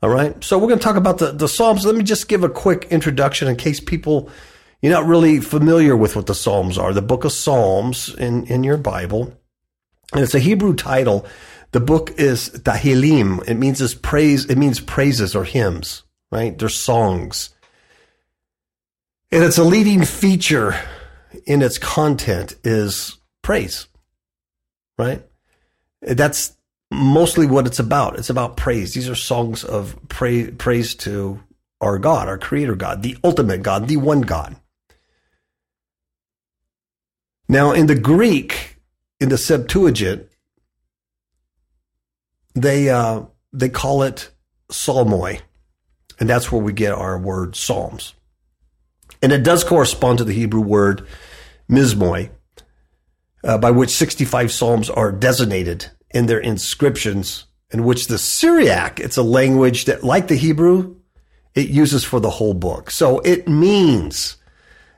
All 0.00 0.10
right. 0.10 0.42
So 0.44 0.58
we're 0.58 0.68
going 0.68 0.78
to 0.78 0.84
talk 0.84 0.94
about 0.94 1.18
the, 1.18 1.32
the 1.32 1.48
Psalms. 1.48 1.84
Let 1.84 1.96
me 1.96 2.04
just 2.04 2.28
give 2.28 2.44
a 2.44 2.48
quick 2.48 2.86
introduction 2.90 3.48
in 3.48 3.56
case 3.56 3.80
people, 3.80 4.30
you're 4.80 4.92
not 4.92 5.06
really 5.06 5.40
familiar 5.40 5.96
with 5.96 6.14
what 6.14 6.26
the 6.26 6.36
Psalms 6.36 6.78
are. 6.78 6.94
The 6.94 7.02
book 7.02 7.24
of 7.24 7.32
Psalms 7.32 8.14
in, 8.14 8.46
in 8.46 8.62
your 8.62 8.78
Bible. 8.78 9.36
And 10.12 10.22
it's 10.22 10.36
a 10.36 10.38
Hebrew 10.38 10.74
title. 10.74 11.26
The 11.72 11.80
book 11.80 12.12
is 12.16 12.50
Tehillim. 12.50 13.46
It 13.48 13.54
means 13.54 13.80
is 13.80 13.94
praise. 13.96 14.44
It 14.44 14.56
means 14.56 14.78
praises 14.78 15.34
or 15.34 15.42
hymns, 15.42 16.04
right? 16.30 16.56
They're 16.56 16.68
songs. 16.68 17.50
And 19.32 19.42
it's 19.42 19.58
a 19.58 19.64
leading 19.64 20.04
feature 20.04 20.76
in 21.46 21.62
its 21.62 21.78
content 21.78 22.56
is 22.64 23.18
praise. 23.42 23.86
right? 24.98 25.22
That's 26.02 26.56
mostly 26.90 27.46
what 27.46 27.66
it's 27.66 27.78
about. 27.78 28.18
It's 28.18 28.30
about 28.30 28.56
praise. 28.56 28.94
These 28.94 29.08
are 29.08 29.14
songs 29.14 29.64
of 29.64 29.96
praise, 30.08 30.52
praise 30.58 30.94
to 30.96 31.40
our 31.80 31.98
God, 31.98 32.28
our 32.28 32.38
creator 32.38 32.74
God, 32.74 33.02
the 33.02 33.16
ultimate 33.24 33.62
God, 33.62 33.88
the 33.88 33.96
one 33.96 34.22
God. 34.22 34.56
Now, 37.48 37.72
in 37.72 37.86
the 37.86 37.94
Greek, 37.94 38.76
in 39.18 39.28
the 39.28 39.38
Septuagint, 39.38 40.28
they 42.54 42.88
uh, 42.90 43.22
they 43.52 43.68
call 43.68 44.02
it 44.02 44.30
psalmoi, 44.70 45.40
and 46.18 46.28
that's 46.28 46.52
where 46.52 46.60
we 46.62 46.72
get 46.72 46.92
our 46.92 47.18
word 47.18 47.56
psalms. 47.56 48.14
And 49.22 49.32
it 49.32 49.42
does 49.42 49.64
correspond 49.64 50.18
to 50.18 50.24
the 50.24 50.32
Hebrew 50.32 50.60
word 50.60 51.06
mizmor, 51.68 52.30
uh, 53.44 53.58
by 53.58 53.70
which 53.70 53.90
65 53.90 54.52
psalms 54.52 54.90
are 54.90 55.12
designated 55.12 55.90
in 56.10 56.26
their 56.26 56.40
inscriptions, 56.40 57.46
in 57.70 57.84
which 57.84 58.06
the 58.06 58.18
Syriac, 58.18 59.00
it's 59.00 59.16
a 59.16 59.22
language 59.22 59.84
that, 59.84 60.02
like 60.02 60.28
the 60.28 60.36
Hebrew, 60.36 60.96
it 61.54 61.68
uses 61.68 62.04
for 62.04 62.20
the 62.20 62.30
whole 62.30 62.54
book. 62.54 62.90
So 62.90 63.20
it 63.20 63.48
means, 63.48 64.36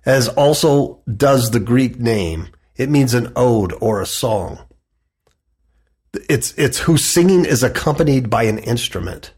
as 0.05 0.29
also 0.29 1.02
does 1.17 1.50
the 1.50 1.61
Greek 1.61 1.99
name, 1.99 2.49
it 2.76 2.91
means 2.91 3.14
an 3.14 3.33
ode 3.37 3.75
or 3.81 4.00
a 4.00 4.07
song. 4.07 4.59
It's, 6.29 6.52
it's 6.59 6.79
whose 6.79 7.07
singing 7.07 7.45
is 7.45 7.62
accompanied 7.62 8.29
by 8.29 8.45
an 8.45 8.59
instrument, 8.59 9.33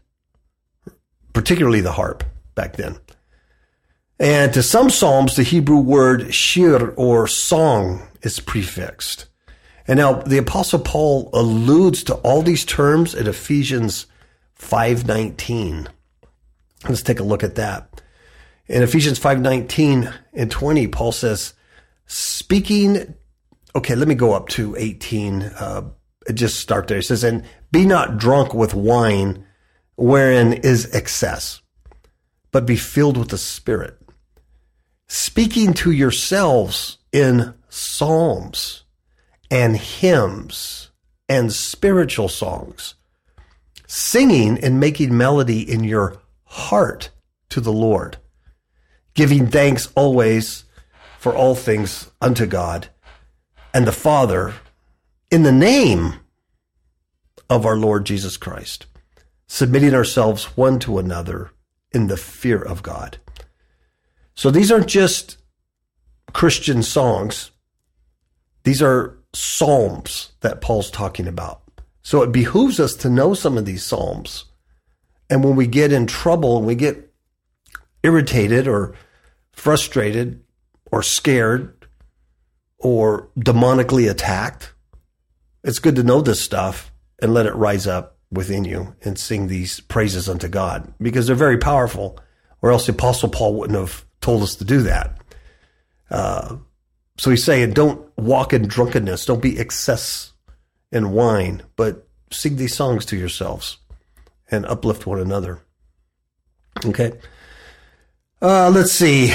particularly 1.33 1.81
the 1.81 1.93
harp 1.93 2.23
back 2.53 2.75
then. 2.75 2.97
And 4.19 4.53
to 4.53 4.63
some 4.63 4.89
psalms, 4.89 5.35
the 5.35 5.43
Hebrew 5.43 5.79
word 5.79 6.33
shir 6.33 6.89
or 6.91 7.27
song 7.27 8.07
is 8.21 8.39
prefixed. 8.39 9.27
And 9.87 9.97
now 9.97 10.13
the 10.13 10.37
apostle 10.37 10.79
Paul 10.79 11.29
alludes 11.33 12.03
to 12.05 12.15
all 12.15 12.41
these 12.41 12.65
terms 12.65 13.13
in 13.13 13.27
Ephesians 13.27 14.07
5:19. 14.55 15.87
Let's 16.87 17.03
take 17.03 17.19
a 17.19 17.23
look 17.23 17.43
at 17.43 17.55
that. 17.55 18.01
In 18.67 18.83
Ephesians 18.83 19.19
5:19 19.19 20.11
and 20.33 20.49
20, 20.49 20.87
Paul 20.87 21.11
says, 21.11 21.53
speaking 22.05 23.15
okay, 23.75 23.95
let 23.95 24.07
me 24.07 24.15
go 24.15 24.33
up 24.33 24.47
to 24.47 24.75
18 24.77 25.41
uh, 25.41 25.81
just 26.33 26.59
start 26.59 26.87
there. 26.87 26.99
It 26.99 27.03
says, 27.03 27.23
"And 27.23 27.43
be 27.71 27.85
not 27.85 28.17
drunk 28.17 28.53
with 28.53 28.73
wine 28.73 29.45
wherein 29.95 30.53
is 30.53 30.93
excess, 30.95 31.61
but 32.51 32.65
be 32.65 32.77
filled 32.77 33.17
with 33.17 33.29
the 33.29 33.37
Spirit, 33.37 33.99
speaking 35.07 35.73
to 35.73 35.91
yourselves 35.91 36.97
in 37.11 37.53
psalms 37.69 38.83
and 39.51 39.77
hymns 39.77 40.91
and 41.29 41.51
spiritual 41.51 42.29
songs, 42.29 42.95
singing 43.87 44.57
and 44.57 44.79
making 44.79 45.15
melody 45.15 45.61
in 45.61 45.83
your 45.83 46.17
heart 46.45 47.09
to 47.49 47.61
the 47.61 47.73
Lord, 47.73 48.17
giving 49.13 49.47
thanks 49.47 49.91
always 49.95 50.65
for 51.19 51.35
all 51.35 51.55
things 51.55 52.11
unto 52.21 52.45
God 52.45 52.89
and 53.73 53.85
the 53.85 53.91
Father 53.91 54.53
in 55.31 55.43
the 55.43 55.51
name 55.51 56.15
of 57.49 57.65
our 57.65 57.75
Lord 57.75 58.05
Jesus 58.05 58.37
Christ, 58.37 58.85
submitting 59.47 59.93
ourselves 59.93 60.57
one 60.57 60.79
to 60.79 60.97
another 60.97 61.51
in 61.91 62.07
the 62.07 62.17
fear 62.17 62.61
of 62.61 62.83
God. 62.83 63.17
So 64.35 64.51
these 64.51 64.71
aren't 64.71 64.87
just 64.87 65.37
Christian 66.33 66.83
songs. 66.83 67.51
These 68.63 68.81
are 68.81 69.17
psalms 69.33 70.31
that 70.41 70.61
Paul's 70.61 70.91
talking 70.91 71.27
about. 71.27 71.61
So 72.01 72.21
it 72.21 72.31
behooves 72.31 72.79
us 72.79 72.93
to 72.97 73.09
know 73.09 73.33
some 73.33 73.57
of 73.57 73.65
these 73.65 73.83
psalms. 73.83 74.45
And 75.29 75.43
when 75.43 75.55
we 75.55 75.67
get 75.67 75.91
in 75.91 76.05
trouble 76.05 76.57
and 76.57 76.67
we 76.67 76.75
get 76.75 77.11
irritated 78.03 78.67
or 78.67 78.93
frustrated 79.53 80.43
or 80.91 81.01
scared 81.01 81.87
or 82.77 83.29
demonically 83.39 84.09
attacked, 84.09 84.73
it's 85.63 85.79
good 85.79 85.95
to 85.95 86.03
know 86.03 86.21
this 86.21 86.43
stuff 86.43 86.91
and 87.21 87.33
let 87.33 87.47
it 87.47 87.55
rise 87.55 87.87
up 87.87 88.17
within 88.31 88.65
you 88.65 88.95
and 89.03 89.17
sing 89.17 89.47
these 89.47 89.79
praises 89.79 90.29
unto 90.29 90.47
God 90.47 90.93
because 91.01 91.25
they're 91.25 91.35
very 91.35 91.57
powerful, 91.57 92.19
or 92.61 92.71
else 92.71 92.85
the 92.85 92.91
Apostle 92.91 93.29
Paul 93.29 93.55
wouldn't 93.55 93.79
have 93.79 94.05
told 94.25 94.41
us 94.41 94.55
to 94.55 94.65
do 94.65 94.81
that. 94.81 95.17
Uh, 96.09 96.57
so 97.19 97.29
he's 97.29 97.43
saying, 97.43 97.73
don't 97.73 98.09
walk 98.17 98.53
in 98.53 98.67
drunkenness, 98.67 99.25
don't 99.25 99.41
be 99.41 99.59
excess 99.59 100.33
in 100.91 101.11
wine, 101.11 101.61
but 101.75 102.07
sing 102.31 102.55
these 102.55 102.75
songs 102.75 103.05
to 103.05 103.15
yourselves 103.15 103.77
and 104.49 104.65
uplift 104.65 105.05
one 105.05 105.19
another. 105.19 105.61
Okay. 106.83 107.13
Uh, 108.41 108.71
let's 108.71 108.91
see. 108.91 109.33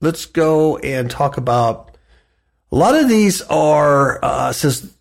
Let's 0.00 0.26
go 0.26 0.76
and 0.78 1.08
talk 1.08 1.36
about 1.36 1.96
a 2.72 2.76
lot 2.76 2.96
of 2.96 3.08
these 3.08 3.40
are, 3.42 4.18
uh, 4.24 4.52
says 4.52 4.92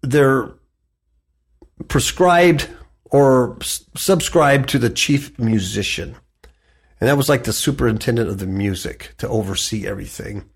they're 0.00 0.52
prescribed 1.88 2.68
or 3.04 3.58
subscribed 3.60 4.70
to 4.70 4.78
the 4.78 4.90
chief 4.90 5.38
musician. 5.38 6.16
And 7.00 7.08
that 7.08 7.16
was 7.16 7.28
like 7.28 7.44
the 7.44 7.52
superintendent 7.52 8.28
of 8.28 8.38
the 8.38 8.46
music 8.46 9.14
to 9.18 9.28
oversee 9.28 9.86
everything. 9.86 10.48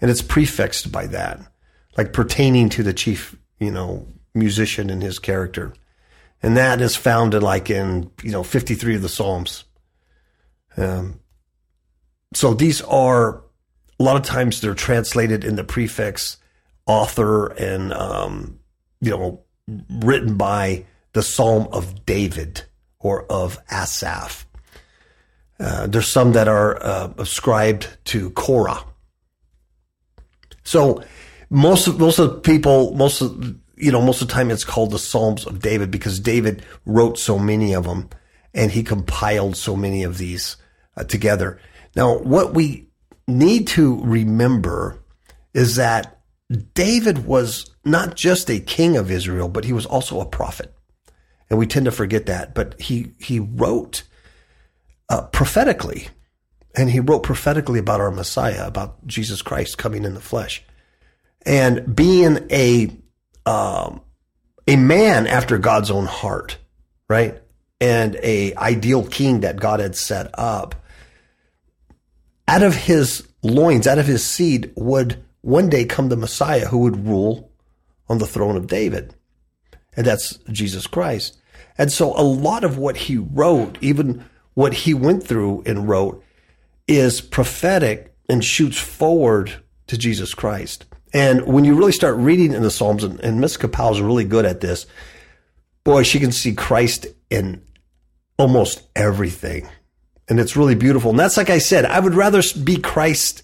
And 0.00 0.10
it's 0.10 0.22
prefixed 0.22 0.90
by 0.90 1.06
that, 1.08 1.40
like 1.96 2.12
pertaining 2.12 2.68
to 2.70 2.82
the 2.82 2.92
chief, 2.92 3.36
you 3.60 3.70
know, 3.70 4.06
musician 4.34 4.90
and 4.90 5.02
his 5.02 5.18
character. 5.18 5.72
And 6.42 6.56
that 6.56 6.80
is 6.80 6.96
found 6.96 7.34
in 7.34 7.42
like 7.42 7.70
in, 7.70 8.10
you 8.22 8.30
know, 8.30 8.42
53 8.42 8.96
of 8.96 9.02
the 9.02 9.08
Psalms. 9.08 9.64
Um, 10.76 11.20
so 12.34 12.54
these 12.54 12.82
are 12.82 13.42
a 13.98 14.02
lot 14.02 14.16
of 14.16 14.22
times 14.22 14.60
they're 14.60 14.74
translated 14.74 15.44
in 15.44 15.56
the 15.56 15.64
prefix 15.64 16.36
author 16.86 17.46
and 17.52 17.92
um, 17.92 18.58
you 19.00 19.10
know 19.10 19.42
written 20.00 20.36
by 20.36 20.84
the 21.12 21.22
Psalm 21.22 21.68
of 21.72 22.06
David 22.06 22.62
or 22.98 23.24
of 23.30 23.58
Asaph. 23.70 24.46
Uh, 25.60 25.86
there's 25.86 26.08
some 26.08 26.32
that 26.32 26.48
are 26.48 26.82
uh, 26.82 27.12
ascribed 27.18 27.88
to 28.04 28.30
Korah. 28.30 28.84
So 30.62 31.02
most 31.50 31.86
of 31.88 31.98
most 31.98 32.18
of 32.18 32.30
the 32.30 32.40
people, 32.40 32.94
most 32.94 33.20
of 33.20 33.56
you 33.76 33.92
know, 33.92 34.00
most 34.00 34.22
of 34.22 34.28
the 34.28 34.34
time 34.34 34.50
it's 34.50 34.64
called 34.64 34.90
the 34.90 34.98
Psalms 34.98 35.46
of 35.46 35.60
David 35.60 35.90
because 35.90 36.20
David 36.20 36.64
wrote 36.84 37.18
so 37.18 37.38
many 37.38 37.74
of 37.74 37.84
them 37.84 38.10
and 38.54 38.70
he 38.70 38.82
compiled 38.82 39.56
so 39.56 39.76
many 39.76 40.02
of 40.02 40.18
these 40.18 40.56
uh, 40.96 41.04
together. 41.04 41.60
Now, 41.94 42.18
what 42.18 42.54
we 42.54 42.88
need 43.26 43.66
to 43.68 44.00
remember 44.02 45.02
is 45.54 45.76
that 45.76 46.20
David 46.74 47.26
was 47.26 47.70
not 47.84 48.16
just 48.16 48.50
a 48.50 48.60
king 48.60 48.96
of 48.96 49.10
Israel, 49.10 49.48
but 49.48 49.64
he 49.64 49.72
was 49.72 49.86
also 49.86 50.20
a 50.20 50.26
prophet. 50.26 50.74
And 51.50 51.58
we 51.58 51.66
tend 51.66 51.86
to 51.86 51.92
forget 51.92 52.26
that. 52.26 52.54
But 52.54 52.80
he, 52.80 53.12
he 53.18 53.38
wrote 53.38 54.02
uh, 55.08 55.22
prophetically, 55.22 56.08
and 56.76 56.90
he 56.90 57.00
wrote 57.00 57.22
prophetically 57.22 57.78
about 57.78 58.00
our 58.00 58.10
Messiah, 58.10 58.66
about 58.66 59.06
Jesus 59.06 59.42
Christ 59.42 59.78
coming 59.78 60.04
in 60.04 60.14
the 60.14 60.20
flesh. 60.20 60.62
And 61.46 61.96
being 61.96 62.46
a, 62.50 62.90
um, 63.46 64.02
a 64.66 64.76
man 64.76 65.26
after 65.26 65.58
God's 65.58 65.90
own 65.90 66.06
heart, 66.06 66.58
right? 67.08 67.40
And 67.80 68.16
a 68.22 68.54
ideal 68.56 69.06
king 69.06 69.40
that 69.40 69.60
God 69.60 69.80
had 69.80 69.96
set 69.96 70.30
up 70.34 70.74
out 72.46 72.62
of 72.62 72.74
his 72.74 73.26
loins, 73.42 73.86
out 73.86 73.98
of 73.98 74.06
his 74.06 74.24
seed, 74.24 74.72
would 74.76 75.22
one 75.42 75.68
day 75.68 75.84
come 75.84 76.08
the 76.08 76.16
Messiah 76.16 76.66
who 76.66 76.78
would 76.78 77.06
rule 77.06 77.50
on 78.08 78.18
the 78.18 78.26
throne 78.26 78.56
of 78.56 78.66
David. 78.66 79.14
And 79.96 80.06
that's 80.06 80.36
Jesus 80.50 80.86
Christ. 80.86 81.38
And 81.76 81.92
so 81.92 82.12
a 82.16 82.22
lot 82.22 82.64
of 82.64 82.78
what 82.78 82.96
he 82.96 83.16
wrote, 83.16 83.78
even 83.80 84.24
what 84.58 84.74
he 84.74 84.92
went 84.92 85.22
through 85.22 85.62
and 85.66 85.88
wrote, 85.88 86.22
is 86.88 87.20
prophetic 87.20 88.14
and 88.28 88.44
shoots 88.44 88.78
forward 88.78 89.52
to 89.86 89.96
Jesus 89.96 90.34
Christ. 90.34 90.84
And 91.14 91.46
when 91.46 91.64
you 91.64 91.74
really 91.74 91.92
start 91.92 92.16
reading 92.16 92.52
in 92.52 92.62
the 92.62 92.70
Psalms, 92.70 93.04
and, 93.04 93.20
and 93.20 93.40
Miss 93.40 93.56
Kapow 93.56 93.92
is 93.92 94.00
really 94.00 94.24
good 94.24 94.44
at 94.44 94.60
this, 94.60 94.86
boy, 95.84 96.02
she 96.02 96.18
can 96.18 96.32
see 96.32 96.54
Christ 96.54 97.06
in 97.30 97.62
almost 98.36 98.82
everything 98.96 99.68
and 100.28 100.38
it's 100.38 100.56
really 100.56 100.74
beautiful. 100.74 101.10
And 101.10 101.18
that's 101.18 101.36
like 101.36 101.50
I 101.50 101.58
said, 101.58 101.84
I 101.84 102.00
would 102.00 102.14
rather 102.14 102.42
be 102.62 102.76
Christ, 102.76 103.42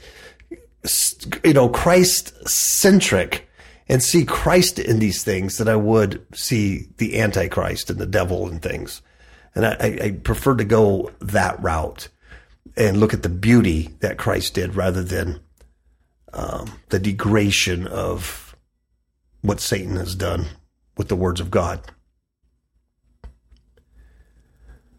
you 1.44 1.52
know, 1.52 1.68
Christ 1.68 2.48
centric 2.48 3.48
and 3.88 4.02
see 4.02 4.24
Christ 4.24 4.78
in 4.78 4.98
these 4.98 5.22
things 5.22 5.58
than 5.58 5.68
I 5.68 5.76
would 5.76 6.26
see 6.34 6.88
the 6.98 7.20
Antichrist 7.20 7.90
and 7.90 7.98
the 7.98 8.06
devil 8.06 8.48
and 8.48 8.60
things. 8.60 9.02
And 9.54 9.66
I, 9.66 9.98
I 10.02 10.10
prefer 10.22 10.56
to 10.56 10.64
go 10.64 11.12
that 11.20 11.62
route 11.62 12.08
and 12.76 12.98
look 12.98 13.14
at 13.14 13.22
the 13.22 13.28
beauty 13.28 13.90
that 14.00 14.18
Christ 14.18 14.54
did 14.54 14.74
rather 14.74 15.02
than 15.02 15.40
um, 16.32 16.72
the 16.88 16.98
degradation 16.98 17.86
of 17.86 18.56
what 19.42 19.60
Satan 19.60 19.96
has 19.96 20.14
done 20.14 20.46
with 20.96 21.08
the 21.08 21.16
words 21.16 21.40
of 21.40 21.50
God. 21.50 21.80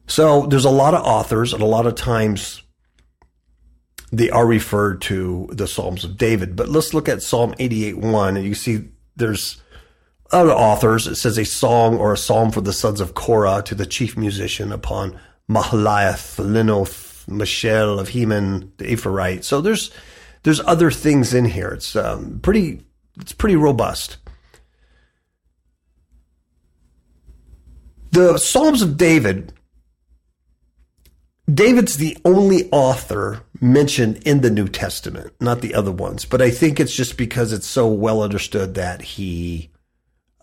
So 0.08 0.46
there's 0.46 0.66
a 0.66 0.70
lot 0.70 0.94
of 0.94 1.04
authors, 1.04 1.52
and 1.52 1.64
a 1.64 1.68
lot 1.68 1.88
of 1.88 1.96
times 1.96 2.62
they 4.12 4.30
are 4.30 4.46
referred 4.46 5.02
to 5.02 5.50
the 5.52 5.68
Psalms 5.68 6.04
of 6.04 6.18
David. 6.18 6.56
But 6.56 6.70
let's 6.70 6.94
look 6.94 7.10
at 7.10 7.24
Psalm 7.24 7.56
88 7.58 7.98
1, 7.98 8.38
and 8.38 8.46
you 8.46 8.56
see 8.56 8.90
there's 9.16 9.62
other 10.32 10.52
authors. 10.52 11.08
It 11.08 11.16
says 11.16 11.38
a 11.38 11.46
song 11.46 11.98
or 11.98 12.14
a 12.14 12.18
psalm 12.18 12.52
for 12.52 12.62
the 12.62 12.74
sons 12.74 13.00
of 13.00 13.14
Korah 13.14 13.64
to 13.66 13.76
the 13.76 13.86
chief 13.86 14.18
musician 14.18 14.72
upon 14.72 15.20
Mahalath, 15.50 16.38
Leannoth, 16.38 17.26
Maschil 17.28 18.00
of 18.00 18.10
Heman, 18.10 18.72
the 18.78 18.92
Ephraite. 18.92 19.44
So 19.44 19.62
there's 19.62 19.92
there's 20.44 20.60
other 20.62 20.92
things 20.92 21.34
in 21.34 21.46
here. 21.46 21.70
It's 21.70 21.96
um, 21.96 22.40
pretty 22.42 22.82
it's 23.20 23.34
pretty 23.34 23.56
robust. 23.56 24.18
The 28.12 28.38
Psalms 28.38 28.82
of 28.82 28.96
David 28.98 29.52
David's 31.52 31.98
the 31.98 32.18
only 32.26 32.70
author 32.72 33.44
mentioned 33.62 34.18
in 34.26 34.42
the 34.42 34.50
New 34.50 34.68
Testament, 34.68 35.34
not 35.40 35.62
the 35.62 35.76
other 35.76 35.92
ones. 35.92 36.26
But 36.26 36.42
I 36.42 36.50
think 36.50 36.80
it's 36.80 36.96
just 36.96 37.18
because 37.18 37.54
it's 37.54 37.68
so 37.68 37.88
well 37.88 38.24
understood 38.24 38.74
that 38.76 39.02
he 39.02 39.70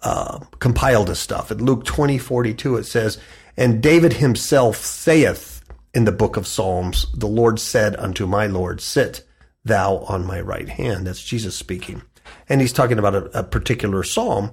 uh, 0.03 0.41
compiled 0.59 1.09
his 1.09 1.19
stuff. 1.19 1.51
In 1.51 1.65
Luke 1.65 1.85
20, 1.85 2.19
42, 2.19 2.77
it 2.77 2.85
says, 2.85 3.19
And 3.57 3.83
David 3.83 4.15
himself 4.15 4.77
saith 4.77 5.63
in 5.95 6.05
the 6.05 6.13
book 6.13 6.37
of 6.37 6.47
Psalms, 6.47 7.07
The 7.13 7.29
Lord 7.29 7.61
said 7.61 7.97
unto 7.97 8.27
my 8.27 8.47
Lord, 8.47 8.81
Sit 8.81 9.27
thou 9.65 9.99
on 9.99 10.27
my 10.27 10.41
right 10.41 10.69
hand. 10.69 11.07
That's 11.07 11.23
Jesus 11.23 11.57
speaking. 11.57 12.03
And 12.49 12.61
he's 12.61 12.73
talking 12.73 12.99
about 12.99 13.15
a, 13.15 13.41
a 13.41 13.43
particular 13.43 14.03
psalm 14.03 14.53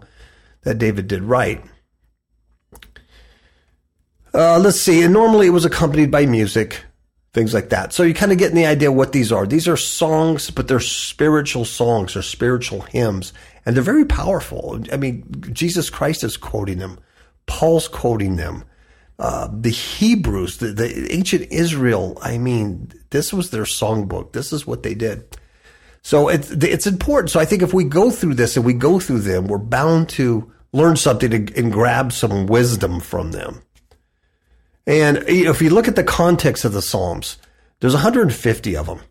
that 0.64 0.78
David 0.78 1.08
did 1.08 1.24
write. 1.24 1.64
Uh, 4.34 4.60
let's 4.60 4.80
see. 4.80 5.02
And 5.02 5.14
normally 5.14 5.48
it 5.48 5.52
was 5.52 5.66
accompanied 5.66 6.12
by 6.12 6.26
music, 6.26 6.82
things 7.34 7.54
like 7.54 7.70
that. 7.70 7.94
So 7.94 8.04
you 8.04 8.14
kind 8.14 8.32
of 8.32 8.38
getting 8.38 8.56
the 8.56 8.66
idea 8.66 8.92
what 8.92 9.12
these 9.12 9.32
are. 9.32 9.46
These 9.46 9.68
are 9.68 9.78
songs, 9.78 10.50
but 10.50 10.68
they're 10.68 10.80
spiritual 10.80 11.66
songs. 11.66 12.14
They're 12.14 12.24
spiritual 12.24 12.82
hymns, 12.82 13.34
and 13.66 13.76
they're 13.76 13.84
very 13.84 14.06
powerful. 14.06 14.84
I 14.92 14.98
mean, 14.98 15.24
Jesus 15.52 15.90
Christ 15.90 16.24
is 16.24 16.38
quoting 16.38 16.80
them. 16.80 17.00
Paul's 17.46 17.88
quoting 17.88 18.36
them. 18.36 18.64
Uh, 19.18 19.50
the 19.52 19.70
Hebrews, 19.70 20.58
the, 20.58 20.68
the 20.68 21.12
ancient 21.14 21.52
Israel. 21.52 22.18
I 22.22 22.38
mean, 22.38 22.92
this 23.10 23.34
was 23.34 23.50
their 23.50 23.64
songbook. 23.64 24.32
This 24.32 24.54
is 24.54 24.66
what 24.66 24.84
they 24.84 24.94
did. 24.94 25.26
So 26.02 26.30
it's 26.30 26.50
it's 26.52 26.88
important. 26.88 27.30
So 27.30 27.40
I 27.40 27.46
think 27.46 27.62
if 27.62 27.74
we 27.74 27.84
go 27.84 28.12
through 28.12 28.36
this 28.36 28.56
and 28.56 28.66
we 28.66 28.74
go 28.74 29.00
through 29.00 29.20
them, 29.20 29.48
we're 29.48 29.58
bound 29.58 30.08
to 30.10 30.50
learn 30.72 30.96
something 30.96 31.34
and 31.34 31.72
grab 31.72 32.14
some 32.14 32.48
wisdom 32.48 33.02
from 33.02 33.32
them. 33.32 33.62
And 34.88 35.24
you 35.28 35.46
know, 35.46 35.52
if 35.52 35.62
you 35.62 35.70
look 35.70 35.88
at 35.88 35.96
the 35.96 36.04
context 36.04 36.66
of 36.66 36.74
the 36.74 36.82
Psalms, 36.82 37.38
there's 37.80 37.94
150 37.94 38.76
of 38.76 38.86
them. 38.86 39.02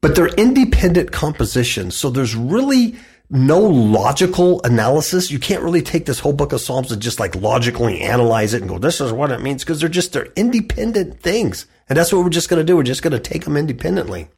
But 0.00 0.16
they're 0.16 0.28
independent 0.28 1.12
compositions. 1.12 1.96
So 1.96 2.10
there's 2.10 2.34
really 2.34 2.96
no 3.30 3.58
logical 3.58 4.62
analysis. 4.62 5.30
You 5.30 5.38
can't 5.38 5.62
really 5.62 5.82
take 5.82 6.06
this 6.06 6.18
whole 6.18 6.32
book 6.32 6.52
of 6.52 6.60
Psalms 6.60 6.92
and 6.92 7.00
just 7.00 7.18
like 7.18 7.34
logically 7.34 8.00
analyze 8.00 8.54
it 8.54 8.60
and 8.60 8.70
go, 8.70 8.78
this 8.78 9.00
is 9.00 9.12
what 9.12 9.30
it 9.30 9.40
means. 9.40 9.64
Cause 9.64 9.80
they're 9.80 9.88
just, 9.88 10.12
they're 10.12 10.28
independent 10.36 11.20
things. 11.20 11.66
And 11.88 11.96
that's 11.96 12.12
what 12.12 12.22
we're 12.22 12.30
just 12.30 12.48
going 12.48 12.60
to 12.60 12.64
do. 12.64 12.76
We're 12.76 12.82
just 12.82 13.02
going 13.02 13.12
to 13.12 13.18
take 13.18 13.44
them 13.44 13.56
independently. 13.56 14.28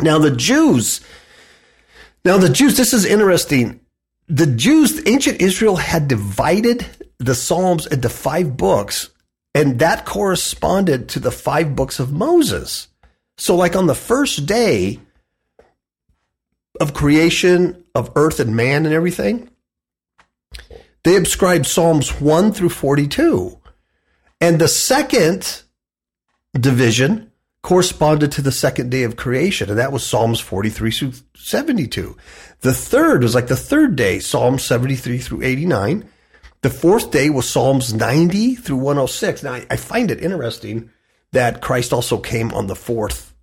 Now 0.00 0.18
the 0.18 0.30
Jews, 0.30 1.00
now 2.24 2.38
the 2.38 2.48
Jews, 2.48 2.76
this 2.76 2.92
is 2.92 3.04
interesting. 3.04 3.80
The 4.28 4.46
Jews, 4.46 5.02
ancient 5.06 5.40
Israel 5.40 5.76
had 5.76 6.08
divided 6.08 6.86
the 7.20 7.34
Psalms 7.34 7.86
into 7.86 8.08
five 8.08 8.56
books, 8.56 9.10
and 9.54 9.78
that 9.78 10.06
corresponded 10.06 11.08
to 11.10 11.20
the 11.20 11.30
five 11.30 11.76
books 11.76 12.00
of 12.00 12.12
Moses. 12.12 12.88
So, 13.36 13.54
like 13.54 13.76
on 13.76 13.86
the 13.86 13.94
first 13.94 14.46
day 14.46 14.98
of 16.80 16.94
creation 16.94 17.84
of 17.94 18.10
earth 18.16 18.40
and 18.40 18.56
man 18.56 18.86
and 18.86 18.94
everything, 18.94 19.50
they 21.04 21.16
ascribed 21.16 21.66
Psalms 21.66 22.20
1 22.20 22.52
through 22.52 22.68
42. 22.70 23.58
And 24.40 24.58
the 24.58 24.68
second 24.68 25.62
division 26.54 27.30
corresponded 27.62 28.32
to 28.32 28.42
the 28.42 28.52
second 28.52 28.90
day 28.90 29.02
of 29.02 29.16
creation, 29.16 29.68
and 29.68 29.78
that 29.78 29.92
was 29.92 30.06
Psalms 30.06 30.40
43 30.40 30.90
through 30.90 31.12
72. 31.36 32.16
The 32.60 32.72
third 32.72 33.22
was 33.22 33.34
like 33.34 33.48
the 33.48 33.56
third 33.56 33.96
day, 33.96 34.18
Psalms 34.18 34.64
73 34.64 35.18
through 35.18 35.42
89. 35.42 36.09
The 36.62 36.70
fourth 36.70 37.10
day 37.10 37.30
was 37.30 37.48
Psalms 37.48 37.94
90 37.94 38.56
through 38.56 38.76
106. 38.76 39.42
Now, 39.42 39.60
I, 39.70 39.76
find 39.76 40.10
it 40.10 40.22
interesting 40.22 40.90
that 41.32 41.62
Christ 41.62 41.92
also 41.92 42.18
came 42.18 42.52
on 42.52 42.66
the 42.66 42.76
fourth 42.76 43.34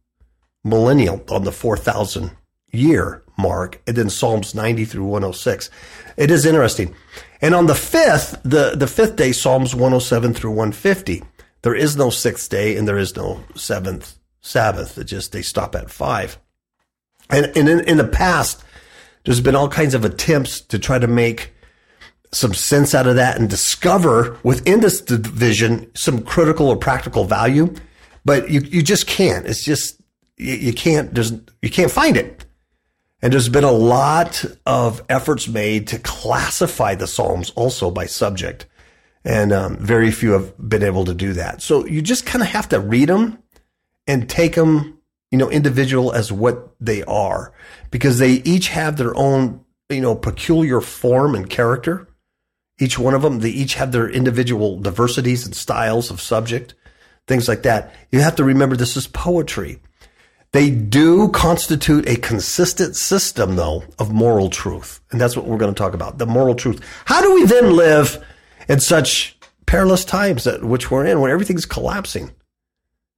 millennial, 0.63 1.23
on 1.29 1.43
the 1.43 1.51
4,000 1.51 2.31
year 2.71 3.23
mark, 3.35 3.81
and 3.87 3.95
then 3.95 4.11
Psalms 4.11 4.53
90 4.53 4.85
through 4.85 5.05
106. 5.05 5.69
It 6.15 6.29
is 6.29 6.45
interesting. 6.45 6.93
And 7.41 7.55
on 7.55 7.65
the 7.65 7.75
fifth, 7.75 8.39
the, 8.43 8.75
the 8.75 8.87
fifth 8.87 9.15
day, 9.15 9.31
Psalms 9.31 9.73
107 9.73 10.35
through 10.35 10.51
150. 10.51 11.23
There 11.63 11.75
is 11.75 11.97
no 11.97 12.11
sixth 12.11 12.49
day 12.49 12.77
and 12.77 12.87
there 12.87 12.99
is 12.99 13.15
no 13.15 13.43
seventh 13.55 14.19
Sabbath. 14.41 14.95
It 14.97 15.05
just, 15.05 15.31
they 15.31 15.41
stop 15.41 15.75
at 15.75 15.89
five. 15.89 16.37
And, 17.31 17.47
and 17.57 17.67
in, 17.67 17.79
in 17.81 17.97
the 17.97 18.07
past, 18.07 18.63
there's 19.25 19.41
been 19.41 19.55
all 19.55 19.67
kinds 19.67 19.95
of 19.95 20.05
attempts 20.05 20.61
to 20.61 20.77
try 20.77 20.99
to 20.99 21.07
make 21.07 21.53
some 22.37 22.53
sense 22.53 22.93
out 22.93 23.07
of 23.07 23.15
that 23.15 23.37
and 23.37 23.49
discover 23.49 24.37
within 24.43 24.79
this 24.79 25.01
division 25.01 25.89
some 25.95 26.21
critical 26.21 26.69
or 26.69 26.77
practical 26.77 27.25
value, 27.25 27.73
but 28.23 28.49
you, 28.49 28.61
you 28.61 28.81
just 28.81 29.07
can't. 29.07 29.45
It's 29.45 29.63
just, 29.63 29.99
you, 30.37 30.53
you 30.53 30.73
can't, 30.73 31.13
there's, 31.13 31.31
you 31.61 31.69
can't 31.69 31.91
find 31.91 32.15
it. 32.15 32.45
And 33.21 33.33
there's 33.33 33.49
been 33.49 33.63
a 33.63 33.71
lot 33.71 34.45
of 34.65 35.01
efforts 35.09 35.47
made 35.47 35.87
to 35.87 35.99
classify 35.99 36.93
the 36.93 37.07
Psalms 37.07 37.49
also 37.51 37.89
by 37.89 38.05
subject. 38.05 38.67
And 39.25 39.51
um, 39.51 39.77
very 39.77 40.11
few 40.11 40.31
have 40.33 40.53
been 40.69 40.83
able 40.83 41.05
to 41.05 41.13
do 41.13 41.33
that. 41.33 41.61
So 41.61 41.85
you 41.85 42.01
just 42.01 42.25
kind 42.25 42.43
of 42.43 42.49
have 42.49 42.69
to 42.69 42.79
read 42.79 43.09
them 43.09 43.41
and 44.05 44.29
take 44.29 44.55
them, 44.55 44.99
you 45.31 45.37
know, 45.37 45.49
individual 45.49 46.13
as 46.13 46.31
what 46.31 46.75
they 46.79 47.03
are 47.03 47.51
because 47.89 48.19
they 48.19 48.33
each 48.43 48.69
have 48.69 48.97
their 48.97 49.17
own, 49.17 49.65
you 49.89 50.01
know, 50.01 50.13
peculiar 50.15 50.79
form 50.79 51.33
and 51.33 51.49
character 51.49 52.06
each 52.79 52.99
one 52.99 53.13
of 53.13 53.21
them, 53.21 53.39
they 53.39 53.49
each 53.49 53.75
have 53.75 53.91
their 53.91 54.09
individual 54.09 54.79
diversities 54.79 55.45
and 55.45 55.55
styles 55.55 56.11
of 56.11 56.21
subject, 56.21 56.75
things 57.27 57.47
like 57.47 57.63
that. 57.63 57.93
You 58.11 58.21
have 58.21 58.35
to 58.35 58.43
remember 58.43 58.75
this 58.75 58.97
is 58.97 59.07
poetry. 59.07 59.79
They 60.51 60.69
do 60.69 61.29
constitute 61.29 62.07
a 62.07 62.15
consistent 62.15 62.95
system, 62.95 63.55
though, 63.55 63.83
of 63.99 64.13
moral 64.13 64.49
truth. 64.49 65.01
And 65.11 65.19
that's 65.19 65.35
what 65.35 65.45
we're 65.45 65.57
going 65.57 65.73
to 65.73 65.77
talk 65.77 65.93
about 65.93 66.19
the 66.19 66.25
moral 66.25 66.55
truth. 66.55 66.81
How 67.05 67.21
do 67.21 67.33
we 67.33 67.45
then 67.45 67.75
live 67.75 68.23
in 68.69 68.79
such 68.79 69.37
perilous 69.65 70.05
times 70.05 70.45
that 70.45 70.63
which 70.63 70.89
we're 70.89 71.05
in, 71.05 71.19
when 71.19 71.31
everything's 71.31 71.65
collapsing? 71.65 72.31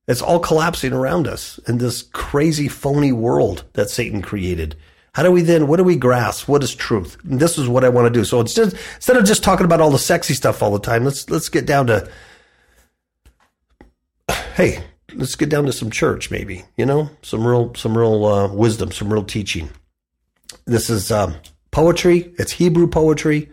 It's 0.08 0.24
all 0.24 0.40
collapsing 0.40 0.92
around 0.92 1.28
us 1.28 1.60
in 1.68 1.78
this 1.78 2.02
crazy, 2.02 2.68
phony 2.68 3.12
world 3.12 3.64
that 3.74 3.92
Satan 3.92 4.24
created. 4.24 4.76
How 5.20 5.24
do 5.24 5.34
we 5.34 5.42
then, 5.42 5.68
what 5.68 5.76
do 5.76 5.84
we 5.84 5.98
grasp? 5.98 6.48
What 6.48 6.64
is 6.64 6.74
truth? 6.74 7.18
And 7.26 7.42
this 7.42 7.58
is 7.58 7.68
what 7.68 7.84
I 7.84 7.90
want 7.90 8.06
to 8.06 8.10
do. 8.10 8.24
So 8.24 8.40
it's 8.40 8.54
just, 8.54 8.74
instead 8.96 9.18
of 9.18 9.26
just 9.26 9.44
talking 9.44 9.66
about 9.66 9.82
all 9.82 9.92
the 9.92 10.00
sexy 10.00 10.34
stuff 10.34 10.64
all 10.64 10.72
the 10.72 10.80
time, 10.80 11.04
let's, 11.04 11.30
let's 11.30 11.50
get 11.50 11.66
down 11.66 11.88
to, 11.88 12.10
hey, 14.56 14.82
let's 15.14 15.36
get 15.36 15.50
down 15.50 15.66
to 15.66 15.74
some 15.74 15.92
church 15.92 16.32
maybe, 16.32 16.64
you 16.78 16.86
know, 16.86 17.10
some 17.22 17.46
real, 17.46 17.76
some 17.76 17.98
real, 17.98 18.24
uh, 18.24 18.48
wisdom, 18.48 18.94
some 18.94 19.12
real 19.12 19.26
teaching. 19.26 19.70
This 20.64 20.90
is, 20.90 21.12
um, 21.12 21.36
poetry. 21.72 22.34
It's 22.40 22.54
Hebrew 22.54 22.88
poetry. 22.88 23.50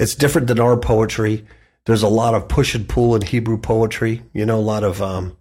It's 0.00 0.16
different 0.16 0.48
than 0.48 0.58
our 0.58 0.76
poetry. 0.76 1.46
There's 1.84 2.02
a 2.02 2.08
lot 2.08 2.34
of 2.34 2.48
push 2.48 2.74
and 2.74 2.88
pull 2.88 3.14
in 3.14 3.22
Hebrew 3.22 3.58
poetry, 3.58 4.24
you 4.32 4.44
know, 4.44 4.58
a 4.58 4.60
lot 4.60 4.82
of, 4.82 5.00
um, 5.00 5.36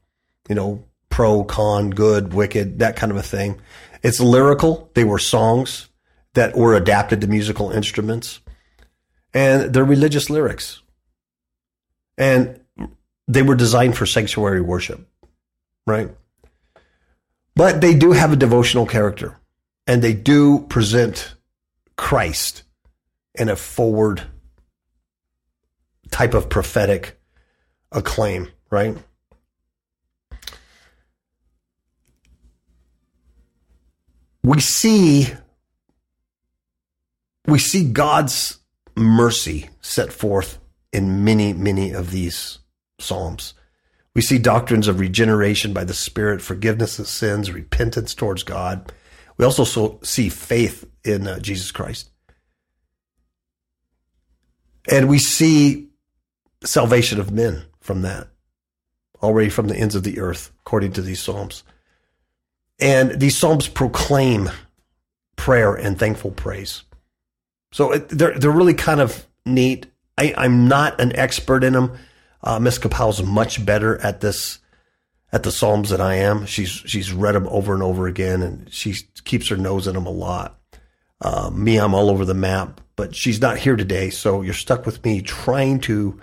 you 0.48 0.54
know, 0.54 0.84
pro, 1.10 1.44
con, 1.44 1.90
good, 1.90 2.32
wicked, 2.32 2.78
that 2.78 2.96
kind 2.96 3.12
of 3.12 3.18
a 3.18 3.24
thing. 3.24 3.60
It's 4.04 4.20
lyrical. 4.20 4.92
They 4.94 5.04
were 5.04 5.20
songs 5.20 5.90
that 6.34 6.56
were 6.56 6.76
adapted 6.76 7.22
to 7.22 7.28
musical 7.28 7.72
instruments. 7.72 8.40
And 9.34 9.74
they're 9.74 9.86
religious 9.86 10.30
lyrics. 10.30 10.82
And 12.18 12.60
they 13.28 13.42
were 13.42 13.56
designed 13.56 13.98
for 13.98 14.06
sanctuary 14.06 14.62
worship, 14.62 15.08
right? 15.86 16.10
But 17.56 17.82
they 17.82 17.96
do 17.96 18.12
have 18.12 18.32
a 18.32 18.38
devotional 18.38 18.86
character 18.86 19.40
and 19.88 20.02
they 20.02 20.14
do 20.14 20.60
present 20.70 21.34
Christ 21.96 22.64
in 23.36 23.50
a 23.50 23.56
forward 23.56 24.24
type 26.12 26.34
of 26.34 26.50
prophetic 26.50 27.20
acclaim, 27.92 28.50
right? 28.70 28.98
We 34.48 34.62
see 34.62 35.28
we 37.48 37.60
see 37.60 37.90
God's 37.90 38.60
mercy 38.96 39.70
set 39.82 40.12
forth 40.12 40.60
in 40.94 41.24
many, 41.24 41.54
many 41.54 41.92
of 41.92 42.12
these 42.12 42.60
Psalms. 43.00 43.54
We 44.16 44.22
see 44.22 44.40
doctrines 44.40 44.88
of 44.88 45.00
regeneration 45.00 45.74
by 45.74 45.84
the 45.84 45.94
Spirit, 45.94 46.42
forgiveness 46.42 46.98
of 46.98 47.08
sins, 47.08 47.52
repentance 47.52 48.16
towards 48.16 48.44
God. 48.44 48.92
We 49.38 49.46
also 49.46 49.64
so 49.64 50.00
see 50.04 50.30
faith 50.30 50.90
in 51.04 51.28
uh, 51.28 51.40
Jesus 51.40 51.72
Christ. 51.72 52.10
And 54.90 55.08
we 55.08 55.20
see 55.20 55.90
salvation 56.64 57.20
of 57.20 57.32
men 57.32 57.66
from 57.82 58.02
that, 58.02 58.30
already 59.22 59.50
from 59.50 59.68
the 59.68 59.78
ends 59.78 59.96
of 59.96 60.04
the 60.04 60.20
earth, 60.20 60.52
according 60.62 60.94
to 60.94 61.02
these 61.02 61.22
Psalms. 61.22 61.64
And 62.80 63.20
these 63.20 63.38
Psalms 63.38 63.68
proclaim 63.68 64.50
prayer 65.36 65.74
and 65.74 65.98
thankful 65.98 66.32
praise. 66.32 66.84
So 67.72 67.94
it, 67.94 68.10
they're, 68.10 68.38
they're 68.38 68.52
really 68.52 68.74
kind 68.74 69.02
of 69.02 69.26
neat. 69.46 69.88
I, 70.18 70.34
I'm 70.38 70.68
not 70.68 71.00
an 71.02 71.16
expert 71.16 71.64
in 71.64 71.74
them. 71.74 71.98
Uh, 72.44 72.60
Miss 72.60 72.78
Kapow's 72.78 73.22
much 73.24 73.66
better 73.66 74.00
at 74.02 74.22
this, 74.22 74.60
at 75.32 75.44
the 75.44 75.52
Psalms 75.52 75.90
than 75.90 76.02
I 76.02 76.16
am. 76.16 76.46
She's, 76.46 76.70
she's 76.70 77.12
read 77.12 77.36
them 77.36 77.48
over 77.50 77.74
and 77.74 77.84
over 77.84 78.08
again 78.08 78.42
and 78.42 78.72
she 78.72 78.96
keeps 79.24 79.48
her 79.50 79.58
nose 79.58 79.88
in 79.88 79.96
them 79.96 80.06
a 80.06 80.12
lot. 80.12 80.60
Uh, 81.20 81.50
me, 81.50 81.78
I'm 81.78 81.96
all 81.96 82.10
over 82.10 82.26
the 82.26 82.36
map, 82.36 82.80
but 82.96 83.16
she's 83.16 83.42
not 83.42 83.58
here 83.58 83.76
today. 83.76 84.12
So 84.12 84.42
you're 84.44 84.54
stuck 84.54 84.86
with 84.86 85.04
me 85.04 85.22
trying 85.22 85.80
to 85.82 86.20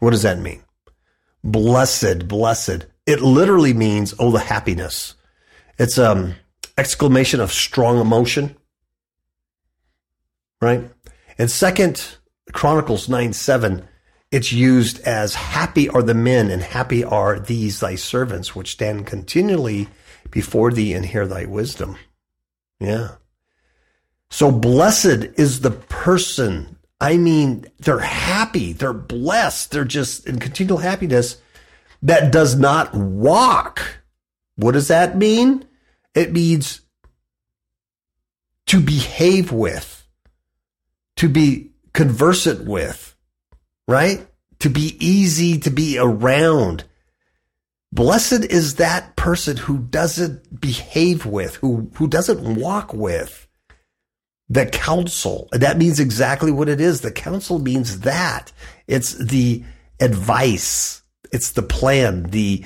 What 0.00 0.10
does 0.10 0.22
that 0.22 0.38
mean? 0.38 0.62
Blessed, 1.44 2.28
blessed. 2.28 2.86
It 3.06 3.20
literally 3.20 3.72
means, 3.72 4.14
oh, 4.18 4.30
the 4.30 4.38
happiness. 4.38 5.14
It's 5.78 5.98
um 5.98 6.34
exclamation 6.76 7.40
of 7.40 7.52
strong 7.52 8.00
emotion. 8.00 8.56
Right? 10.60 10.90
And 11.38 11.50
second 11.50 12.18
Chronicles 12.52 13.08
9 13.08 13.32
7 13.32 13.88
it's 14.30 14.52
used 14.52 15.00
as 15.00 15.34
happy 15.34 15.88
are 15.88 16.02
the 16.02 16.14
men 16.14 16.50
and 16.50 16.62
happy 16.62 17.02
are 17.02 17.40
these 17.40 17.80
thy 17.80 17.94
servants 17.94 18.54
which 18.54 18.72
stand 18.72 19.06
continually 19.06 19.88
before 20.30 20.70
thee 20.70 20.92
and 20.92 21.06
hear 21.06 21.26
thy 21.26 21.46
wisdom. 21.46 21.96
Yeah. 22.78 23.12
So 24.28 24.50
blessed 24.52 25.24
is 25.36 25.60
the 25.60 25.70
person. 25.70 26.76
I 27.00 27.16
mean, 27.16 27.66
they're 27.78 28.00
happy. 28.00 28.72
They're 28.72 28.92
blessed. 28.92 29.70
They're 29.70 29.84
just 29.84 30.26
in 30.26 30.38
continual 30.38 30.78
happiness 30.78 31.40
that 32.02 32.32
does 32.32 32.56
not 32.56 32.94
walk. 32.94 34.00
What 34.56 34.72
does 34.72 34.88
that 34.88 35.16
mean? 35.16 35.64
It 36.14 36.32
means 36.32 36.80
to 38.66 38.80
behave 38.80 39.52
with, 39.52 40.06
to 41.16 41.28
be 41.28 41.70
conversant 41.92 42.68
with, 42.68 43.16
right? 43.86 44.26
To 44.60 44.68
be 44.68 44.96
easy 44.98 45.58
to 45.60 45.70
be 45.70 45.98
around. 45.98 46.84
Blessed 47.92 48.44
is 48.44 48.74
that 48.74 49.16
person 49.16 49.56
who 49.56 49.78
doesn't 49.78 50.60
behave 50.60 51.24
with, 51.24 51.56
who, 51.56 51.90
who 51.94 52.08
doesn't 52.08 52.56
walk 52.56 52.92
with 52.92 53.47
the 54.48 54.66
counsel. 54.66 55.48
That 55.52 55.78
means 55.78 56.00
exactly 56.00 56.50
what 56.50 56.68
it 56.68 56.80
is. 56.80 57.00
The 57.00 57.12
counsel 57.12 57.58
means 57.58 58.00
that. 58.00 58.52
It's 58.86 59.12
the 59.14 59.62
advice. 60.00 61.02
It's 61.32 61.52
the 61.52 61.62
plan, 61.62 62.24
the 62.24 62.64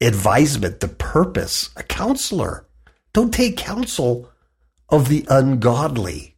advisement, 0.00 0.80
the 0.80 0.88
purpose. 0.88 1.70
A 1.76 1.82
counselor. 1.82 2.68
Don't 3.12 3.34
take 3.34 3.56
counsel 3.56 4.30
of 4.88 5.08
the 5.08 5.26
ungodly. 5.28 6.36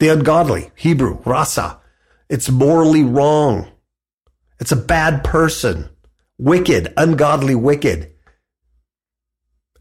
The 0.00 0.08
ungodly, 0.08 0.70
Hebrew, 0.74 1.20
rasa, 1.24 1.80
it's 2.28 2.50
morally 2.50 3.04
wrong. 3.04 3.70
It's 4.58 4.72
a 4.72 4.76
bad 4.76 5.22
person. 5.22 5.88
Wicked, 6.38 6.92
ungodly, 6.96 7.54
wicked. 7.54 8.12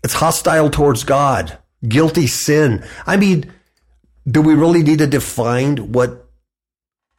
It's 0.04 0.14
hostile 0.14 0.70
towards 0.70 1.04
God. 1.04 1.58
Guilty 1.88 2.28
sin. 2.28 2.86
I 3.08 3.18
mean, 3.18 3.52
do 4.30 4.42
we 4.42 4.54
really 4.54 4.84
need 4.84 5.00
to 5.00 5.08
define 5.08 5.92
what 5.92 6.30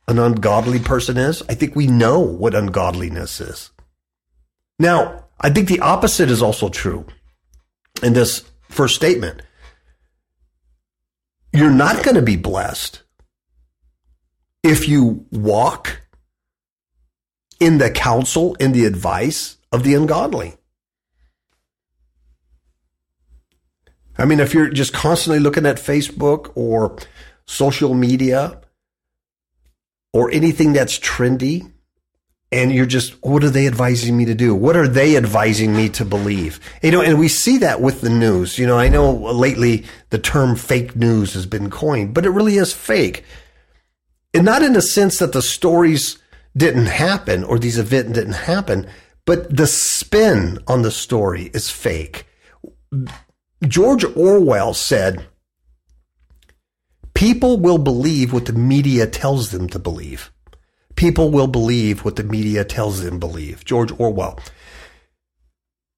an 0.08 0.18
ungodly 0.18 0.78
person 0.78 1.16
is? 1.16 1.42
I 1.48 1.54
think 1.54 1.76
we 1.76 1.86
know 1.86 2.20
what 2.20 2.54
ungodliness 2.54 3.40
is. 3.40 3.70
Now, 4.78 5.26
I 5.40 5.50
think 5.50 5.68
the 5.68 5.80
opposite 5.80 6.30
is 6.30 6.42
also 6.42 6.68
true 6.68 7.06
in 8.02 8.12
this 8.12 8.44
first 8.68 8.96
statement. 8.96 9.42
You're 11.52 11.70
not 11.70 12.02
going 12.02 12.16
to 12.16 12.22
be 12.22 12.36
blessed 12.36 13.02
if 14.62 14.88
you 14.88 15.26
walk 15.30 16.00
in 17.60 17.78
the 17.78 17.90
counsel, 17.90 18.54
in 18.54 18.72
the 18.72 18.86
advice 18.86 19.58
of 19.70 19.84
the 19.84 19.94
ungodly. 19.94 20.56
I 24.16 24.24
mean, 24.24 24.40
if 24.40 24.54
you're 24.54 24.70
just 24.70 24.92
constantly 24.92 25.40
looking 25.40 25.66
at 25.66 25.76
Facebook 25.76 26.52
or 26.54 26.96
social 27.46 27.94
media 27.94 28.60
or 30.12 30.30
anything 30.30 30.72
that's 30.72 30.98
trendy, 30.98 31.70
and 32.52 32.72
you're 32.72 32.86
just, 32.86 33.20
what 33.24 33.42
are 33.42 33.50
they 33.50 33.66
advising 33.66 34.16
me 34.16 34.24
to 34.26 34.34
do? 34.34 34.54
What 34.54 34.76
are 34.76 34.86
they 34.86 35.16
advising 35.16 35.74
me 35.74 35.88
to 35.88 36.04
believe? 36.04 36.60
You 36.82 36.92
know, 36.92 37.02
and 37.02 37.18
we 37.18 37.26
see 37.26 37.58
that 37.58 37.80
with 37.80 38.00
the 38.00 38.10
news. 38.10 38.58
You 38.58 38.66
know, 38.68 38.78
I 38.78 38.88
know 38.88 39.12
lately 39.12 39.84
the 40.10 40.18
term 40.18 40.54
fake 40.54 40.94
news 40.94 41.34
has 41.34 41.46
been 41.46 41.68
coined, 41.68 42.14
but 42.14 42.24
it 42.24 42.30
really 42.30 42.56
is 42.56 42.72
fake 42.72 43.24
and 44.34 44.44
not 44.44 44.62
in 44.62 44.72
the 44.72 44.82
sense 44.82 45.20
that 45.20 45.32
the 45.32 45.40
stories 45.40 46.18
didn't 46.56 46.86
happen 46.86 47.44
or 47.44 47.58
these 47.58 47.78
events 47.78 48.12
didn't 48.12 48.34
happen, 48.34 48.86
but 49.24 49.56
the 49.56 49.66
spin 49.66 50.58
on 50.66 50.82
the 50.82 50.90
story 50.90 51.50
is 51.54 51.70
fake. 51.70 52.26
George 53.68 54.04
Orwell 54.16 54.74
said, 54.74 55.26
People 57.14 57.58
will 57.58 57.78
believe 57.78 58.32
what 58.32 58.46
the 58.46 58.52
media 58.52 59.06
tells 59.06 59.50
them 59.50 59.68
to 59.68 59.78
believe. 59.78 60.32
People 60.96 61.30
will 61.30 61.46
believe 61.46 62.04
what 62.04 62.16
the 62.16 62.24
media 62.24 62.64
tells 62.64 63.02
them 63.02 63.14
to 63.14 63.26
believe. 63.26 63.64
George 63.64 63.92
Orwell. 63.98 64.38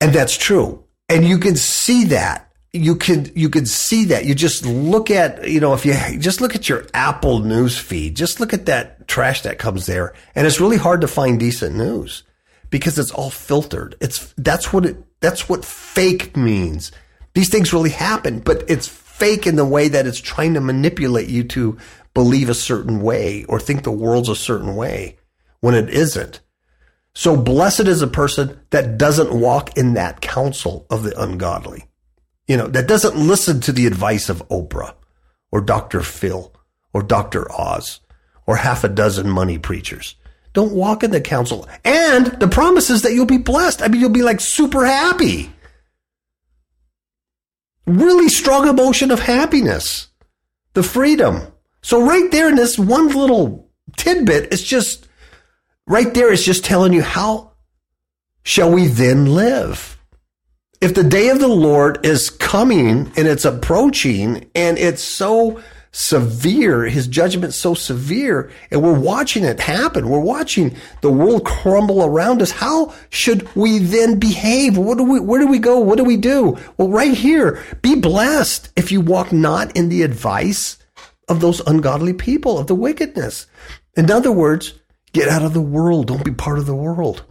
And 0.00 0.12
that's 0.12 0.36
true. 0.36 0.84
And 1.08 1.24
you 1.24 1.38
can 1.38 1.56
see 1.56 2.04
that. 2.06 2.52
You 2.72 2.96
can 2.96 3.30
you 3.34 3.48
can 3.48 3.64
see 3.64 4.06
that. 4.06 4.26
You 4.26 4.34
just 4.34 4.66
look 4.66 5.10
at, 5.10 5.48
you 5.48 5.60
know, 5.60 5.72
if 5.72 5.86
you 5.86 5.94
just 6.18 6.42
look 6.42 6.54
at 6.54 6.68
your 6.68 6.84
Apple 6.92 7.38
news 7.38 7.78
feed, 7.78 8.16
just 8.16 8.38
look 8.38 8.52
at 8.52 8.66
that 8.66 9.08
trash 9.08 9.42
that 9.42 9.58
comes 9.58 9.86
there. 9.86 10.12
And 10.34 10.46
it's 10.46 10.60
really 10.60 10.76
hard 10.76 11.00
to 11.00 11.08
find 11.08 11.40
decent 11.40 11.74
news 11.74 12.22
because 12.68 12.98
it's 12.98 13.12
all 13.12 13.30
filtered. 13.30 13.94
It's 14.00 14.34
that's 14.36 14.72
what 14.74 14.84
it 14.84 14.96
that's 15.20 15.48
what 15.48 15.64
fake 15.64 16.36
means. 16.36 16.92
These 17.36 17.50
things 17.50 17.74
really 17.74 17.90
happen, 17.90 18.38
but 18.38 18.64
it's 18.66 18.88
fake 18.88 19.46
in 19.46 19.56
the 19.56 19.64
way 19.66 19.88
that 19.88 20.06
it's 20.06 20.22
trying 20.22 20.54
to 20.54 20.60
manipulate 20.62 21.28
you 21.28 21.44
to 21.44 21.76
believe 22.14 22.48
a 22.48 22.54
certain 22.54 23.02
way 23.02 23.44
or 23.44 23.60
think 23.60 23.82
the 23.82 23.92
world's 23.92 24.30
a 24.30 24.34
certain 24.34 24.74
way 24.74 25.18
when 25.60 25.74
it 25.74 25.90
isn't. 25.90 26.40
So 27.12 27.36
blessed 27.36 27.88
is 27.88 28.00
a 28.00 28.06
person 28.06 28.58
that 28.70 28.96
doesn't 28.96 29.38
walk 29.38 29.76
in 29.76 29.92
that 29.92 30.22
counsel 30.22 30.86
of 30.88 31.02
the 31.02 31.22
ungodly. 31.22 31.84
You 32.48 32.56
know, 32.56 32.68
that 32.68 32.88
doesn't 32.88 33.18
listen 33.18 33.60
to 33.60 33.72
the 33.72 33.86
advice 33.86 34.30
of 34.30 34.48
Oprah 34.48 34.94
or 35.52 35.60
Dr. 35.60 36.00
Phil 36.00 36.54
or 36.94 37.02
Dr. 37.02 37.52
Oz 37.52 38.00
or 38.46 38.56
half 38.56 38.82
a 38.82 38.88
dozen 38.88 39.28
money 39.28 39.58
preachers. 39.58 40.14
Don't 40.54 40.72
walk 40.72 41.02
in 41.02 41.10
the 41.10 41.20
counsel. 41.20 41.68
And 41.84 42.28
the 42.40 42.48
promise 42.48 42.88
is 42.88 43.02
that 43.02 43.12
you'll 43.12 43.26
be 43.26 43.36
blessed. 43.36 43.82
I 43.82 43.88
mean, 43.88 44.00
you'll 44.00 44.08
be 44.08 44.22
like 44.22 44.40
super 44.40 44.86
happy 44.86 45.50
really 47.86 48.28
strong 48.28 48.68
emotion 48.68 49.10
of 49.10 49.20
happiness, 49.20 50.08
the 50.74 50.82
freedom. 50.82 51.42
So 51.82 52.04
right 52.04 52.30
there 52.30 52.48
in 52.48 52.56
this 52.56 52.78
one 52.78 53.08
little 53.08 53.70
tidbit, 53.96 54.52
it's 54.52 54.62
just 54.62 55.08
right 55.86 56.12
there. 56.12 56.32
It's 56.32 56.44
just 56.44 56.64
telling 56.64 56.92
you 56.92 57.02
how 57.02 57.52
shall 58.42 58.70
we 58.70 58.86
then 58.86 59.34
live? 59.34 59.98
If 60.80 60.94
the 60.94 61.04
day 61.04 61.30
of 61.30 61.40
the 61.40 61.48
Lord 61.48 62.04
is 62.04 62.28
coming 62.28 63.12
and 63.16 63.26
it's 63.26 63.44
approaching 63.44 64.50
and 64.54 64.78
it's 64.78 65.02
so 65.02 65.62
severe, 65.96 66.84
his 66.84 67.06
judgment 67.06 67.54
so 67.54 67.72
severe, 67.72 68.50
and 68.70 68.82
we're 68.82 68.98
watching 68.98 69.44
it 69.44 69.58
happen. 69.58 70.10
We're 70.10 70.20
watching 70.20 70.76
the 71.00 71.10
world 71.10 71.46
crumble 71.46 72.04
around 72.04 72.42
us. 72.42 72.50
How 72.50 72.92
should 73.08 73.48
we 73.56 73.78
then 73.78 74.18
behave? 74.18 74.76
What 74.76 74.98
do 74.98 75.04
we, 75.04 75.20
where 75.20 75.40
do 75.40 75.46
we 75.46 75.58
go? 75.58 75.78
What 75.78 75.96
do 75.96 76.04
we 76.04 76.18
do? 76.18 76.58
Well, 76.76 76.90
right 76.90 77.14
here, 77.14 77.64
be 77.80 77.94
blessed 77.94 78.70
if 78.76 78.92
you 78.92 79.00
walk 79.00 79.32
not 79.32 79.74
in 79.74 79.88
the 79.88 80.02
advice 80.02 80.76
of 81.28 81.40
those 81.40 81.60
ungodly 81.60 82.12
people, 82.12 82.58
of 82.58 82.66
the 82.66 82.74
wickedness. 82.74 83.46
In 83.96 84.10
other 84.10 84.30
words, 84.30 84.74
get 85.14 85.30
out 85.30 85.44
of 85.44 85.54
the 85.54 85.62
world. 85.62 86.08
Don't 86.08 86.26
be 86.26 86.30
part 86.30 86.58
of 86.58 86.66
the 86.66 86.76
world. 86.76 87.24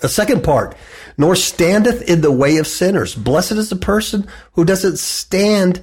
The 0.00 0.08
second 0.08 0.44
part, 0.44 0.76
nor 1.16 1.34
standeth 1.34 2.08
in 2.08 2.20
the 2.20 2.30
way 2.30 2.58
of 2.58 2.68
sinners. 2.68 3.16
Blessed 3.16 3.52
is 3.52 3.70
the 3.70 3.76
person 3.76 4.28
who 4.52 4.64
doesn't 4.64 5.00
stand 5.00 5.82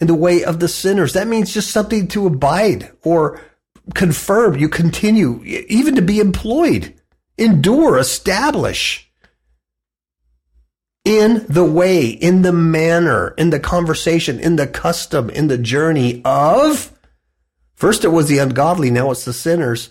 in 0.00 0.06
the 0.06 0.14
way 0.14 0.44
of 0.44 0.60
the 0.60 0.68
sinners. 0.68 1.12
That 1.12 1.28
means 1.28 1.54
just 1.54 1.70
something 1.70 2.08
to 2.08 2.26
abide 2.26 2.92
or 3.02 3.40
confirm. 3.94 4.56
You 4.56 4.68
continue, 4.68 5.42
even 5.44 5.94
to 5.96 6.02
be 6.02 6.20
employed, 6.20 6.94
endure, 7.38 7.98
establish 7.98 9.10
in 11.04 11.46
the 11.48 11.64
way, 11.64 12.08
in 12.08 12.42
the 12.42 12.52
manner, 12.52 13.28
in 13.38 13.50
the 13.50 13.60
conversation, 13.60 14.40
in 14.40 14.56
the 14.56 14.66
custom, 14.66 15.30
in 15.30 15.46
the 15.46 15.58
journey 15.58 16.20
of. 16.24 16.92
First, 17.74 18.04
it 18.04 18.08
was 18.08 18.28
the 18.28 18.38
ungodly. 18.38 18.90
Now 18.90 19.10
it's 19.12 19.24
the 19.24 19.32
sinners, 19.32 19.90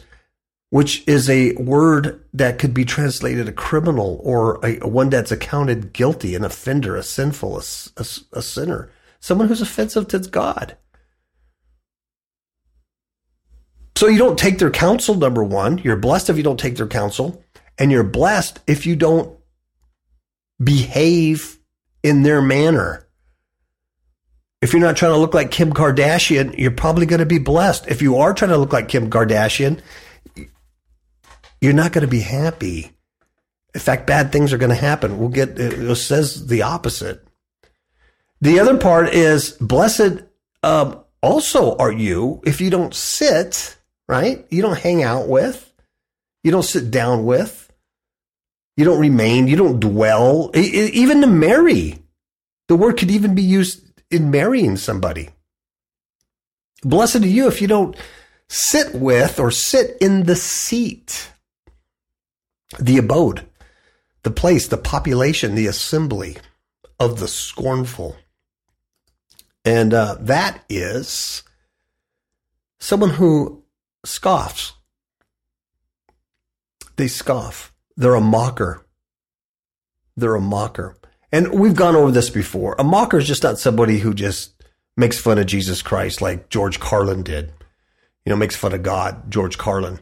which 0.72 1.08
is 1.08 1.30
a 1.30 1.54
word 1.54 2.24
that 2.34 2.60
could 2.60 2.74
be 2.74 2.84
translated 2.84 3.48
a 3.48 3.54
criminal 3.54 4.20
or 4.24 4.60
a, 4.65 4.80
one 4.80 5.10
that's 5.10 5.32
accounted 5.32 5.94
guilty, 5.94 6.36
an 6.36 6.44
offender, 6.44 6.96
a 6.96 7.04
sinful, 7.04 7.60
a, 7.60 7.63
a, 7.98 8.06
a 8.34 8.41
sinner 8.41 8.91
someone 9.26 9.48
who's 9.48 9.62
offensive 9.62 10.08
to 10.08 10.20
God. 10.20 10.78
So 13.96 14.06
you 14.06 14.20
don't 14.20 14.38
take 14.38 14.60
their 14.60 14.70
counsel, 14.70 15.16
number 15.16 15.44
one. 15.44 15.80
You're 15.80 15.96
blessed 15.96 16.30
if 16.30 16.38
you 16.38 16.44
don't 16.44 16.60
take 16.60 16.76
their 16.76 16.86
counsel, 16.86 17.44
and 17.80 17.92
you're 17.92 18.04
blessed 18.04 18.60
if 18.68 18.86
you 18.86 18.96
don't 18.96 19.36
behave 20.64 21.58
in 22.04 22.22
their 22.22 22.40
manner. 22.40 23.08
If 24.62 24.74
you're 24.74 24.82
not 24.82 24.96
trying 24.96 25.14
to 25.14 25.18
look 25.18 25.34
like 25.34 25.50
Kim 25.50 25.74
Kardashian, 25.74 26.56
you're 26.60 26.70
probably 26.70 27.08
going 27.08 27.20
to 27.20 27.26
be 27.26 27.40
blessed. 27.40 27.88
If 27.88 28.04
you 28.04 28.18
are 28.18 28.32
trying 28.32 28.52
to 28.52 28.58
look 28.58 28.74
like 28.74 28.90
Kim 28.90 29.10
Kardashian, 29.10 29.82
you're 31.62 31.74
not 31.74 31.94
going 31.94 32.06
to 32.06 32.08
be 32.08 32.22
happy. 32.22 32.92
In 33.74 33.82
fact, 33.82 34.06
bad 34.06 34.32
things 34.32 34.54
are 34.54 34.60
going 34.60 34.70
to 34.70 34.76
happen. 34.76 35.18
We'll 35.18 35.30
get, 35.30 35.58
it 35.60 35.96
says 35.96 36.46
the 36.46 36.62
opposite. 36.62 37.26
The 38.41 38.60
other 38.60 38.78
part 38.78 39.13
is 39.13 39.52
blessed 39.52 40.24
um, 40.63 41.04
also 41.21 41.76
are 41.78 41.91
you 41.91 42.41
if 42.45 42.62
you 42.62 42.69
don't 42.69 42.93
sit, 42.93 43.78
right? 44.08 44.45
You 44.50 44.62
don't 44.62 44.78
hang 44.78 45.04
out 45.04 45.28
with, 45.28 45.74
you 46.43 46.52
don't 46.52 46.63
sit 46.63 46.91
down 46.91 47.26
with, 47.26 47.71
you 48.78 48.86
don't 48.86 49.00
remain, 49.00 49.48
you 49.48 49.56
don't 49.56 49.80
dwell, 49.80 50.52
even 50.54 51.21
to 51.21 51.28
marry. 51.28 52.00
The 52.67 52.76
word 52.76 52.98
could 52.98 53.12
even 53.12 53.36
be 53.36 53.43
used 53.43 53.86
in 54.12 54.32
marrying 54.32 54.78
somebody. 54.78 55.30
Blessed 56.84 57.17
are 57.17 57.28
you 57.28 57.48
if 57.48 57.62
you 57.62 57.67
don't 57.67 57.95
sit 58.48 58.93
with 58.93 59.39
or 59.39 59.50
sit 59.50 59.98
in 60.02 60.24
the 60.24 60.36
seat, 60.36 61.32
the 62.80 62.98
abode, 62.98 63.48
the 64.24 64.32
place, 64.32 64.67
the 64.67 64.78
population, 64.78 65.56
the 65.56 65.67
assembly 65.67 66.38
of 67.00 67.19
the 67.19 67.28
scornful. 67.28 68.17
And 69.65 69.93
uh, 69.95 70.17
that 70.21 70.63
is 70.69 71.41
someone 72.80 73.10
who 73.10 73.63
scoffs. 74.06 74.73
They 76.97 77.08
scoff. 77.08 77.73
They're 77.97 78.13
a 78.13 78.21
mocker. 78.21 78.86
They're 80.15 80.36
a 80.36 80.41
mocker. 80.41 80.95
And 81.32 81.60
we've 81.60 81.75
gone 81.75 81.95
over 81.95 82.12
this 82.12 82.30
before. 82.30 82.75
A 82.78 82.84
mocker 82.84 83.17
is 83.17 83.28
just 83.28 83.43
not 83.43 83.58
somebody 83.58 83.97
who 83.97 84.13
just 84.13 84.54
makes 84.95 85.19
fun 85.19 85.39
of 85.39 85.47
Jesus 85.47 85.82
Christ 85.82 86.21
like 86.21 86.49
George 86.49 86.80
Carlin 86.80 87.23
did. 87.23 87.51
You 88.23 88.30
know, 88.30 88.36
makes 88.36 88.56
fun 88.56 88.73
of 88.73 88.84
God, 88.84 89.30
George 89.30 89.58
Carlin. 89.58 89.99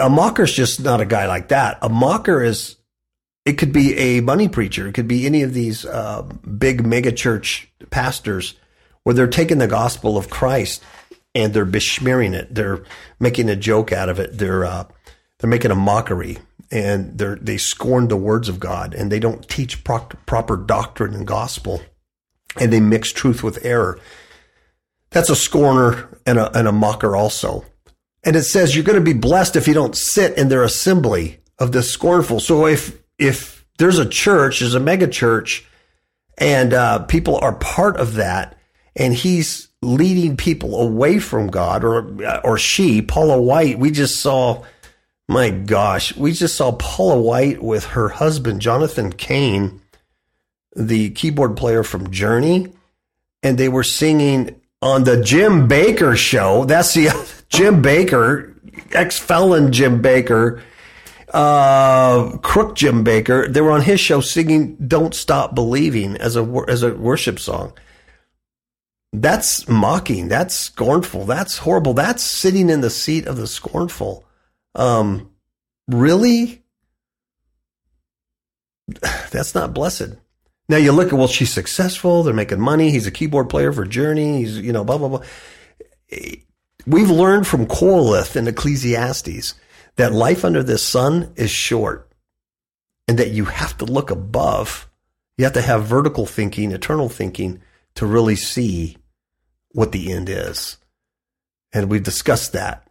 A 0.00 0.10
mocker 0.10 0.44
is 0.44 0.52
just 0.52 0.82
not 0.82 1.00
a 1.00 1.06
guy 1.06 1.26
like 1.26 1.48
that. 1.48 1.78
A 1.82 1.88
mocker 1.88 2.42
is, 2.42 2.76
it 3.44 3.54
could 3.54 3.72
be 3.72 3.96
a 3.96 4.20
money 4.20 4.48
preacher. 4.48 4.88
It 4.88 4.94
could 4.94 5.08
be 5.08 5.26
any 5.26 5.42
of 5.42 5.54
these 5.54 5.84
uh, 5.84 6.22
big 6.22 6.82
megachurch 6.82 7.66
pastors 7.90 8.54
where 9.04 9.14
they're 9.14 9.26
taking 9.26 9.58
the 9.58 9.66
gospel 9.66 10.16
of 10.16 10.30
Christ 10.30 10.82
and 11.34 11.54
they're 11.54 11.64
besmearing 11.64 12.34
it. 12.34 12.54
They're 12.54 12.82
making 13.18 13.48
a 13.48 13.56
joke 13.56 13.92
out 13.92 14.08
of 14.08 14.18
it. 14.18 14.38
They're 14.38 14.64
uh, 14.64 14.84
they're 15.38 15.50
making 15.50 15.70
a 15.70 15.76
mockery 15.76 16.38
and 16.70 17.18
they 17.18 17.34
they 17.40 17.56
scorn 17.56 18.08
the 18.08 18.16
words 18.16 18.48
of 18.48 18.60
God 18.60 18.94
and 18.94 19.10
they 19.10 19.20
don't 19.20 19.48
teach 19.48 19.84
pro- 19.84 20.08
proper 20.26 20.56
doctrine 20.56 21.14
and 21.14 21.26
gospel 21.26 21.82
and 22.58 22.72
they 22.72 22.80
mix 22.80 23.12
truth 23.12 23.42
with 23.42 23.64
error. 23.64 23.98
That's 25.10 25.30
a 25.30 25.36
scorner 25.36 26.18
and 26.26 26.38
a, 26.38 26.56
and 26.56 26.68
a 26.68 26.72
mocker 26.72 27.16
also. 27.16 27.64
And 28.22 28.36
it 28.36 28.44
says 28.44 28.74
you're 28.74 28.84
going 28.84 28.98
to 28.98 29.04
be 29.04 29.18
blessed 29.18 29.56
if 29.56 29.66
you 29.66 29.74
don't 29.74 29.96
sit 29.96 30.36
in 30.36 30.48
their 30.48 30.62
assembly 30.62 31.40
of 31.58 31.72
the 31.72 31.82
scornful. 31.82 32.40
So 32.40 32.66
if 32.66 32.98
if 33.18 33.64
there's 33.78 33.98
a 33.98 34.08
church, 34.08 34.60
there's 34.60 34.74
a 34.74 34.80
mega 34.80 35.08
church, 35.08 35.66
and 36.38 36.72
uh, 36.74 37.00
people 37.00 37.38
are 37.38 37.54
part 37.54 37.96
of 37.96 38.14
that, 38.14 38.58
and 38.96 39.14
he's 39.14 39.68
leading 39.82 40.36
people 40.36 40.80
away 40.80 41.18
from 41.18 41.48
God 41.48 41.84
or 41.84 42.40
or 42.44 42.58
she, 42.58 43.02
Paula 43.02 43.40
White. 43.40 43.78
We 43.78 43.90
just 43.90 44.20
saw 44.20 44.64
my 45.28 45.50
gosh, 45.50 46.16
we 46.16 46.32
just 46.32 46.56
saw 46.56 46.72
Paula 46.72 47.20
White 47.20 47.62
with 47.62 47.84
her 47.86 48.08
husband 48.08 48.60
Jonathan 48.60 49.12
Cain, 49.12 49.80
the 50.74 51.10
keyboard 51.10 51.56
player 51.56 51.84
from 51.84 52.10
Journey, 52.10 52.72
and 53.42 53.56
they 53.56 53.68
were 53.68 53.84
singing 53.84 54.60
on 54.82 55.04
the 55.04 55.22
Jim 55.22 55.68
Bakker 55.68 56.16
show. 56.16 56.64
That's 56.64 56.94
the 56.94 57.08
Jim 57.48 57.82
Bakker 57.82 58.50
ex-felon 58.92 59.72
Jim 59.72 60.02
Bakker 60.02 60.60
uh, 61.32 62.36
crook 62.38 62.74
Jim 62.74 63.04
Bakker 63.04 63.52
They 63.52 63.60
were 63.60 63.70
on 63.70 63.82
his 63.82 64.00
show 64.00 64.20
singing 64.20 64.76
"Don't 64.76 65.14
Stop 65.14 65.54
Believing" 65.54 66.16
as 66.16 66.36
a 66.36 66.64
as 66.68 66.82
a 66.82 66.94
worship 66.94 67.38
song. 67.38 67.72
That's 69.12 69.68
mocking. 69.68 70.28
That's 70.28 70.54
scornful. 70.54 71.24
That's 71.24 71.58
horrible. 71.58 71.94
That's 71.94 72.22
sitting 72.22 72.70
in 72.70 72.80
the 72.80 72.90
seat 72.90 73.26
of 73.26 73.36
the 73.36 73.46
scornful. 73.46 74.24
Um, 74.74 75.30
really? 75.88 76.62
That's 79.30 79.54
not 79.54 79.74
blessed. 79.74 80.16
Now 80.68 80.76
you 80.76 80.92
look 80.92 81.08
at, 81.12 81.18
well, 81.18 81.26
she's 81.26 81.52
successful. 81.52 82.22
They're 82.22 82.32
making 82.32 82.60
money. 82.60 82.90
He's 82.90 83.08
a 83.08 83.10
keyboard 83.10 83.48
player 83.48 83.72
for 83.72 83.84
Journey. 83.84 84.38
He's, 84.38 84.58
you 84.58 84.72
know, 84.72 84.84
blah, 84.84 84.98
blah, 84.98 85.08
blah. 85.08 85.22
We've 86.86 87.10
learned 87.10 87.46
from 87.46 87.66
Qoheleth 87.66 88.36
and 88.36 88.46
Ecclesiastes 88.46 89.54
that 89.96 90.12
life 90.12 90.44
under 90.44 90.62
this 90.62 90.86
sun 90.86 91.32
is 91.34 91.50
short 91.50 92.10
and 93.08 93.18
that 93.18 93.32
you 93.32 93.46
have 93.46 93.76
to 93.78 93.84
look 93.84 94.12
above. 94.12 94.88
You 95.36 95.44
have 95.44 95.54
to 95.54 95.62
have 95.62 95.84
vertical 95.84 96.26
thinking, 96.26 96.70
eternal 96.70 97.08
thinking 97.08 97.60
to 97.96 98.06
really 98.06 98.36
see 98.36 98.96
what 99.72 99.92
the 99.92 100.12
end 100.12 100.28
is. 100.28 100.76
And 101.72 101.90
we've 101.90 102.02
discussed 102.02 102.52
that. 102.52 102.86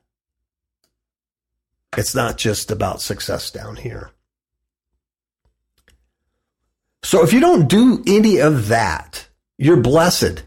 It's 1.98 2.15
not 2.15 2.38
just 2.38 2.72
about 2.72 3.02
success 3.02 3.52
down 3.52 3.78
here. 3.78 4.12
So 7.04 7.24
if 7.24 7.34
you 7.34 7.39
don't 7.39 7.68
do 7.68 8.04
any 8.06 8.39
of 8.39 8.68
that, 8.68 9.28
you're 9.58 9.82
blessed 9.82 10.44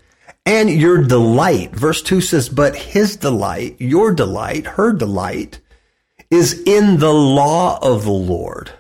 and 0.47 0.71
your 0.71 1.03
delight. 1.03 1.73
Verse 1.73 2.03
2 2.03 2.21
says, 2.21 2.49
But 2.49 2.77
his 2.77 3.17
delight, 3.17 3.77
your 3.79 4.13
delight, 4.13 4.67
her 4.67 4.93
delight, 4.93 5.61
is 6.31 6.63
in 6.63 6.99
the 6.99 7.13
law 7.13 7.79
of 7.83 8.05
the 8.05 8.11
Lord. 8.11 8.71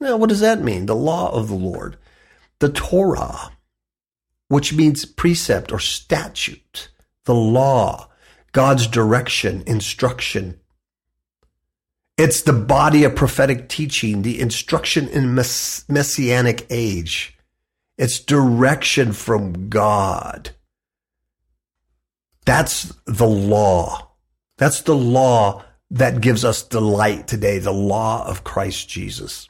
Now, 0.00 0.16
what 0.16 0.28
does 0.28 0.40
that 0.40 0.62
mean? 0.62 0.86
The 0.86 0.96
law 0.96 1.30
of 1.32 1.48
the 1.48 1.54
Lord. 1.54 1.96
The 2.58 2.70
Torah, 2.70 3.52
which 4.48 4.72
means 4.72 5.04
precept 5.04 5.72
or 5.72 5.78
statute, 5.78 6.88
the 7.26 7.34
law, 7.34 8.08
God's 8.52 8.86
direction, 8.86 9.62
instruction. 9.66 10.58
It's 12.16 12.40
the 12.40 12.54
body 12.54 13.04
of 13.04 13.14
prophetic 13.14 13.68
teaching, 13.68 14.22
the 14.22 14.40
instruction 14.40 15.08
in 15.08 15.34
mess- 15.34 15.84
messianic 15.88 16.66
age. 16.70 17.36
It's 17.98 18.18
direction 18.18 19.12
from 19.12 19.68
God. 19.68 20.50
That's 22.46 22.94
the 23.04 23.26
law. 23.26 24.12
That's 24.56 24.80
the 24.82 24.96
law 24.96 25.64
that 25.90 26.20
gives 26.20 26.44
us 26.44 26.62
delight 26.62 27.28
today, 27.28 27.58
the 27.58 27.72
law 27.72 28.26
of 28.26 28.44
Christ 28.44 28.88
Jesus. 28.88 29.48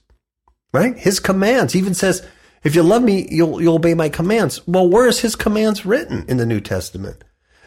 Right? 0.72 0.96
His 0.98 1.20
commands. 1.20 1.72
He 1.72 1.78
even 1.78 1.94
says, 1.94 2.26
if 2.64 2.74
you 2.74 2.82
love 2.82 3.02
me, 3.02 3.28
you'll, 3.30 3.62
you'll 3.62 3.76
obey 3.76 3.94
my 3.94 4.08
commands. 4.08 4.66
Well, 4.66 4.88
where 4.88 5.06
is 5.06 5.20
his 5.20 5.36
commands 5.36 5.86
written 5.86 6.24
in 6.26 6.36
the 6.36 6.46
New 6.46 6.60
Testament? 6.60 7.22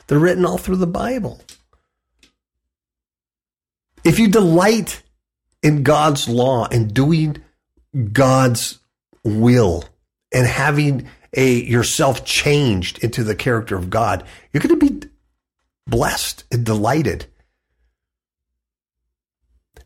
They're 0.10 0.18
written 0.18 0.44
all 0.44 0.58
through 0.58 0.78
the 0.78 0.88
Bible. 0.88 1.40
If 4.04 4.18
you 4.18 4.28
delight 4.28 5.04
in 5.62 5.84
God's 5.84 6.28
law 6.28 6.68
and 6.72 6.92
doing 6.92 7.38
God's 8.12 8.80
will 9.24 9.84
and 10.34 10.48
having 10.48 11.08
a 11.34 11.62
yourself 11.62 12.26
changed 12.26 13.04
into 13.04 13.24
the 13.24 13.36
character 13.36 13.76
of 13.76 13.92
God, 13.92 14.24
you're 14.52 14.64
going 14.64 14.80
to 14.80 14.90
be 14.90 15.08
blessed 15.86 16.44
and 16.52 16.66
delighted. 16.66 17.28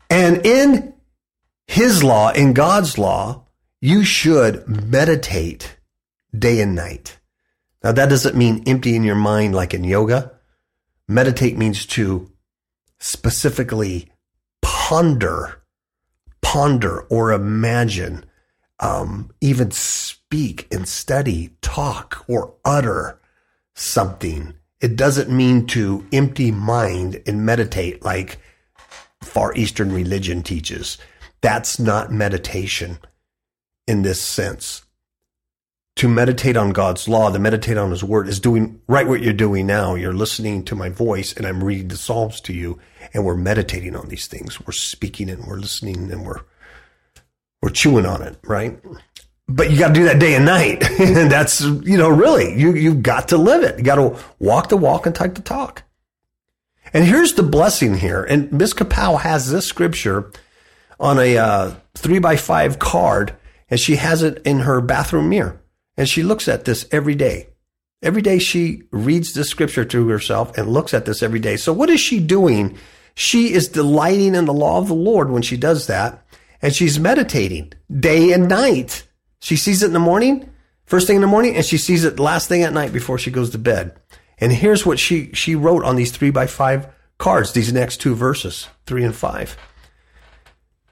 And 0.08 0.46
in 0.46 0.94
his 1.66 2.02
law, 2.02 2.30
in 2.30 2.54
God's 2.54 2.96
law, 2.96 3.44
you 3.82 4.04
should 4.04 4.66
meditate 4.66 5.76
day 6.36 6.60
and 6.62 6.74
night. 6.74 7.18
Now, 7.84 7.92
that 7.92 8.08
doesn't 8.08 8.36
mean 8.36 8.64
emptying 8.66 9.04
your 9.04 9.14
mind 9.14 9.54
like 9.54 9.74
in 9.74 9.84
yoga. 9.84 10.32
Meditate 11.06 11.56
means 11.56 11.86
to 11.86 12.32
specifically 12.98 14.10
ponder, 14.62 15.62
ponder 16.42 17.02
or 17.02 17.30
imagine, 17.30 18.24
um, 18.80 19.30
even 19.40 19.70
speak 19.70 20.66
and 20.72 20.88
study, 20.88 21.56
talk 21.60 22.24
or 22.26 22.54
utter 22.64 23.20
something 23.76 24.54
it 24.84 24.96
doesn't 24.96 25.30
mean 25.30 25.66
to 25.68 26.06
empty 26.12 26.50
mind 26.50 27.22
and 27.26 27.46
meditate 27.46 28.04
like 28.04 28.38
Far 29.22 29.54
Eastern 29.54 29.90
religion 29.90 30.42
teaches. 30.42 30.98
That's 31.40 31.78
not 31.78 32.12
meditation 32.12 32.98
in 33.86 34.02
this 34.02 34.20
sense. 34.20 34.83
To 35.98 36.08
meditate 36.08 36.56
on 36.56 36.72
God's 36.72 37.08
law, 37.08 37.30
to 37.30 37.38
meditate 37.38 37.76
on 37.76 37.90
His 37.90 38.02
word 38.02 38.28
is 38.28 38.40
doing 38.40 38.80
right 38.88 39.06
what 39.06 39.22
you're 39.22 39.32
doing 39.32 39.66
now. 39.66 39.94
You're 39.94 40.12
listening 40.12 40.64
to 40.64 40.74
my 40.74 40.88
voice 40.88 41.32
and 41.32 41.46
I'm 41.46 41.62
reading 41.62 41.88
the 41.88 41.96
Psalms 41.96 42.40
to 42.42 42.52
you 42.52 42.80
and 43.12 43.24
we're 43.24 43.36
meditating 43.36 43.94
on 43.94 44.08
these 44.08 44.26
things. 44.26 44.60
We're 44.60 44.72
speaking 44.72 45.30
and 45.30 45.46
we're 45.46 45.58
listening 45.58 46.10
and 46.10 46.26
we're, 46.26 46.40
we're 47.62 47.70
chewing 47.70 48.06
on 48.06 48.22
it, 48.22 48.36
right? 48.42 48.78
but 49.48 49.70
you 49.70 49.78
got 49.78 49.88
to 49.88 49.94
do 49.94 50.04
that 50.04 50.18
day 50.18 50.34
and 50.34 50.44
night. 50.44 50.82
and 51.00 51.30
that's, 51.30 51.60
you 51.60 51.98
know, 51.98 52.08
really, 52.08 52.58
you, 52.58 52.74
you've 52.74 53.02
got 53.02 53.28
to 53.28 53.36
live 53.36 53.62
it. 53.62 53.78
You 53.78 53.84
got 53.84 53.96
to 53.96 54.18
walk 54.38 54.68
the 54.68 54.76
walk 54.76 55.06
and 55.06 55.14
talk 55.14 55.34
the 55.34 55.42
talk. 55.42 55.82
And 56.92 57.04
here's 57.04 57.34
the 57.34 57.42
blessing 57.42 57.96
here. 57.96 58.22
And 58.22 58.52
Miss 58.52 58.72
Kapow 58.72 59.20
has 59.20 59.50
this 59.50 59.66
scripture 59.66 60.30
on 61.00 61.18
a 61.18 61.36
uh, 61.36 61.74
three 61.94 62.20
by 62.20 62.36
five 62.36 62.78
card, 62.78 63.34
and 63.68 63.80
she 63.80 63.96
has 63.96 64.22
it 64.22 64.40
in 64.46 64.60
her 64.60 64.80
bathroom 64.80 65.28
mirror. 65.28 65.60
And 65.96 66.08
she 66.08 66.22
looks 66.22 66.48
at 66.48 66.64
this 66.64 66.86
every 66.90 67.14
day. 67.14 67.48
Every 68.02 68.22
day 68.22 68.38
she 68.38 68.82
reads 68.90 69.32
this 69.32 69.48
scripture 69.48 69.84
to 69.84 70.08
herself 70.08 70.56
and 70.58 70.68
looks 70.68 70.92
at 70.92 71.06
this 71.06 71.22
every 71.22 71.40
day. 71.40 71.56
So 71.56 71.72
what 71.72 71.90
is 71.90 72.00
she 72.00 72.20
doing? 72.20 72.76
She 73.14 73.52
is 73.52 73.68
delighting 73.68 74.34
in 74.34 74.44
the 74.44 74.52
law 74.52 74.78
of 74.78 74.88
the 74.88 74.94
Lord 74.94 75.30
when 75.30 75.42
she 75.42 75.56
does 75.56 75.86
that. 75.86 76.24
And 76.60 76.74
she's 76.74 76.98
meditating 76.98 77.72
day 77.90 78.32
and 78.32 78.48
night 78.48 79.06
she 79.44 79.56
sees 79.56 79.82
it 79.82 79.88
in 79.88 79.92
the 79.92 79.98
morning, 79.98 80.48
first 80.86 81.06
thing 81.06 81.16
in 81.16 81.20
the 81.20 81.28
morning, 81.28 81.54
and 81.54 81.66
she 81.66 81.76
sees 81.76 82.02
it 82.02 82.18
last 82.18 82.48
thing 82.48 82.62
at 82.62 82.72
night 82.72 82.94
before 82.94 83.18
she 83.18 83.30
goes 83.30 83.50
to 83.50 83.58
bed. 83.58 83.94
And 84.38 84.50
here's 84.50 84.86
what 84.86 84.98
she, 84.98 85.32
she 85.34 85.54
wrote 85.54 85.84
on 85.84 85.96
these 85.96 86.12
three 86.12 86.30
by 86.30 86.46
five 86.46 86.88
cards, 87.18 87.52
these 87.52 87.70
next 87.70 87.98
two 87.98 88.14
verses, 88.14 88.68
three 88.86 89.04
and 89.04 89.14
five. 89.14 89.58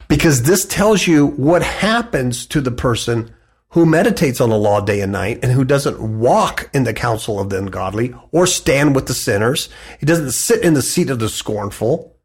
Because 0.07 0.43
this 0.43 0.67
tells 0.67 1.07
you 1.07 1.29
what 1.29 1.63
happens 1.63 2.45
to 2.49 2.61
the 2.61 2.71
person 2.71 3.35
who 3.73 3.87
meditates 3.87 4.41
on 4.41 4.51
the 4.51 4.57
law 4.57 4.81
day 4.81 5.01
and 5.01 5.13
night 5.13 5.41
and 5.43 5.51
who 5.51 5.65
doesn't 5.65 5.99
walk 5.99 6.69
in 6.75 6.85
the 6.85 6.93
counsel 6.93 7.41
of 7.41 7.49
the 7.49 7.59
ungodly 7.59 8.15
or 8.31 8.47
stand 8.47 8.95
with 8.95 9.07
the 9.07 9.15
sinners. 9.15 9.71
He 9.99 10.07
doesn't 10.07 10.33
sit 10.33 10.63
in 10.63 10.75
the 10.75 10.83
seat 10.83 11.09
of 11.09 11.19
the 11.19 11.29
scornful. 11.29 12.17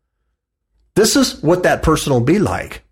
This 0.95 1.15
is 1.15 1.41
what 1.41 1.63
that 1.63 1.83
person 1.83 2.12
will 2.12 2.21
be 2.21 2.39
like. 2.39 2.83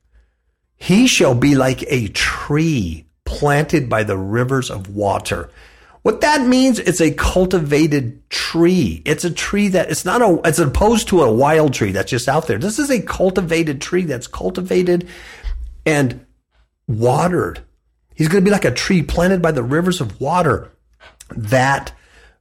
He 0.77 1.05
shall 1.07 1.35
be 1.35 1.55
like 1.55 1.83
a 1.87 2.07
tree 2.09 3.07
planted 3.25 3.89
by 3.89 4.03
the 4.03 4.17
rivers 4.17 4.71
of 4.71 4.95
water. 4.95 5.49
What 6.03 6.21
that 6.21 6.47
means, 6.47 6.79
it's 6.79 7.01
a 7.01 7.11
cultivated 7.11 8.29
tree. 8.29 9.01
It's 9.05 9.25
a 9.25 9.31
tree 9.31 9.69
that 9.69 9.89
it's 9.89 10.05
not 10.05 10.21
a, 10.21 10.39
as 10.45 10.59
opposed 10.59 11.09
to 11.09 11.23
a 11.23 11.33
wild 11.33 11.73
tree 11.73 11.91
that's 11.91 12.11
just 12.11 12.29
out 12.29 12.47
there. 12.47 12.59
This 12.59 12.79
is 12.79 12.89
a 12.89 13.01
cultivated 13.01 13.81
tree 13.81 14.03
that's 14.03 14.27
cultivated 14.27 15.09
and 15.85 16.25
watered. 16.87 17.64
He's 18.15 18.29
going 18.29 18.43
to 18.43 18.47
be 18.47 18.53
like 18.53 18.65
a 18.65 18.71
tree 18.71 19.03
planted 19.03 19.41
by 19.41 19.51
the 19.51 19.61
rivers 19.61 20.01
of 20.01 20.19
water 20.19 20.71
that 21.35 21.93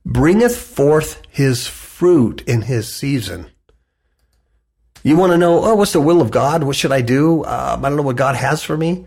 bringeth 0.06 0.56
forth 0.56 1.20
his 1.28 1.66
fruit 1.66 2.42
in 2.46 2.62
his 2.62 2.92
season. 2.92 3.50
You 5.02 5.16
want 5.16 5.32
to 5.32 5.38
know, 5.38 5.62
oh, 5.64 5.74
what's 5.74 5.92
the 5.92 6.00
will 6.00 6.22
of 6.22 6.30
God? 6.30 6.62
What 6.62 6.76
should 6.76 6.92
I 6.92 7.02
do? 7.02 7.44
Um, 7.44 7.84
I 7.84 7.88
don't 7.88 7.96
know 7.96 8.02
what 8.02 8.16
God 8.16 8.36
has 8.36 8.62
for 8.62 8.76
me. 8.76 9.06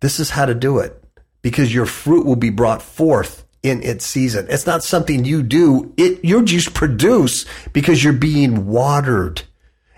This 0.00 0.18
is 0.18 0.30
how 0.30 0.46
to 0.46 0.54
do 0.54 0.78
it 0.78 1.04
because 1.42 1.72
your 1.72 1.86
fruit 1.86 2.26
will 2.26 2.36
be 2.36 2.50
brought 2.50 2.82
forth 2.82 3.44
in 3.62 3.82
its 3.82 4.04
season. 4.04 4.46
It's 4.48 4.66
not 4.66 4.82
something 4.82 5.24
you 5.24 5.42
do. 5.42 5.92
It, 5.96 6.24
you 6.24 6.42
just 6.42 6.74
produce 6.74 7.44
because 7.72 8.02
you're 8.02 8.12
being 8.12 8.66
watered 8.66 9.42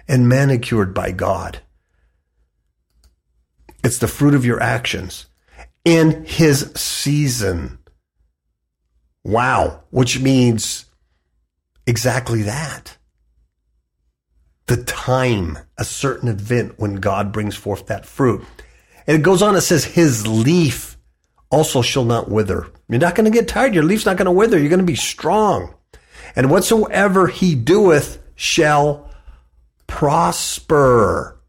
and 0.09 0.29
manicured 0.29 0.93
by 0.93 1.13
God. 1.13 1.61
It's 3.85 3.99
the 3.99 4.09
fruit 4.09 4.35
of 4.35 4.45
your 4.45 4.63
actions 4.63 5.27
in 5.85 6.25
his 6.25 6.73
season. 6.75 7.79
Wow. 9.25 9.85
Which 9.91 10.21
means 10.21 10.87
exactly 11.87 12.43
that. 12.43 12.97
The 14.67 14.83
time, 14.85 15.59
a 15.77 15.85
certain 15.85 16.29
event 16.29 16.75
when 16.79 16.97
God 16.97 17.33
brings 17.33 17.57
forth 17.57 17.87
that 17.87 18.07
fruit. 18.07 18.45
And 19.07 19.17
it 19.17 19.23
goes 19.23 19.43
on, 19.43 19.57
it 19.57 19.63
says, 19.63 19.85
his 19.85 20.27
leaf 20.27 20.97
also 21.51 21.83
shall 21.83 22.05
not 22.05 22.31
wither. 22.31 22.69
You're 22.89 23.01
not 23.01 23.17
going 23.17 23.31
to 23.31 23.37
get 23.37 23.49
tired. 23.49 23.75
Your 23.75 23.83
leaf's 23.83 24.07
not 24.07 24.17
going 24.17 24.27
to 24.27 24.33
wither. 24.33 24.59
You're 24.59 24.69
going 24.69 24.79
to 24.79 24.85
be 24.85 24.95
strong. 24.95 25.75
And 26.37 26.51
whatsoever 26.51 27.27
he 27.27 27.57
doeth 27.57 28.23
shall 28.37 29.11
prosper. 29.89 31.41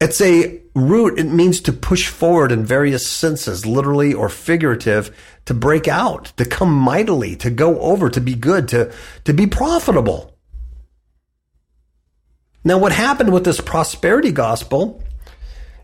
It's 0.00 0.20
a 0.20 0.62
root. 0.74 1.18
It 1.18 1.24
means 1.24 1.60
to 1.62 1.72
push 1.72 2.08
forward 2.08 2.52
in 2.52 2.64
various 2.64 3.06
senses, 3.06 3.64
literally 3.64 4.12
or 4.12 4.28
figurative, 4.28 5.16
to 5.46 5.54
break 5.54 5.88
out, 5.88 6.32
to 6.36 6.44
come 6.44 6.72
mightily, 6.72 7.36
to 7.36 7.50
go 7.50 7.78
over, 7.80 8.10
to 8.10 8.20
be 8.20 8.34
good, 8.34 8.68
to, 8.68 8.92
to 9.24 9.32
be 9.32 9.46
profitable. 9.46 10.36
Now, 12.64 12.78
what 12.78 12.92
happened 12.92 13.32
with 13.32 13.44
this 13.44 13.60
prosperity 13.60 14.32
gospel 14.32 15.02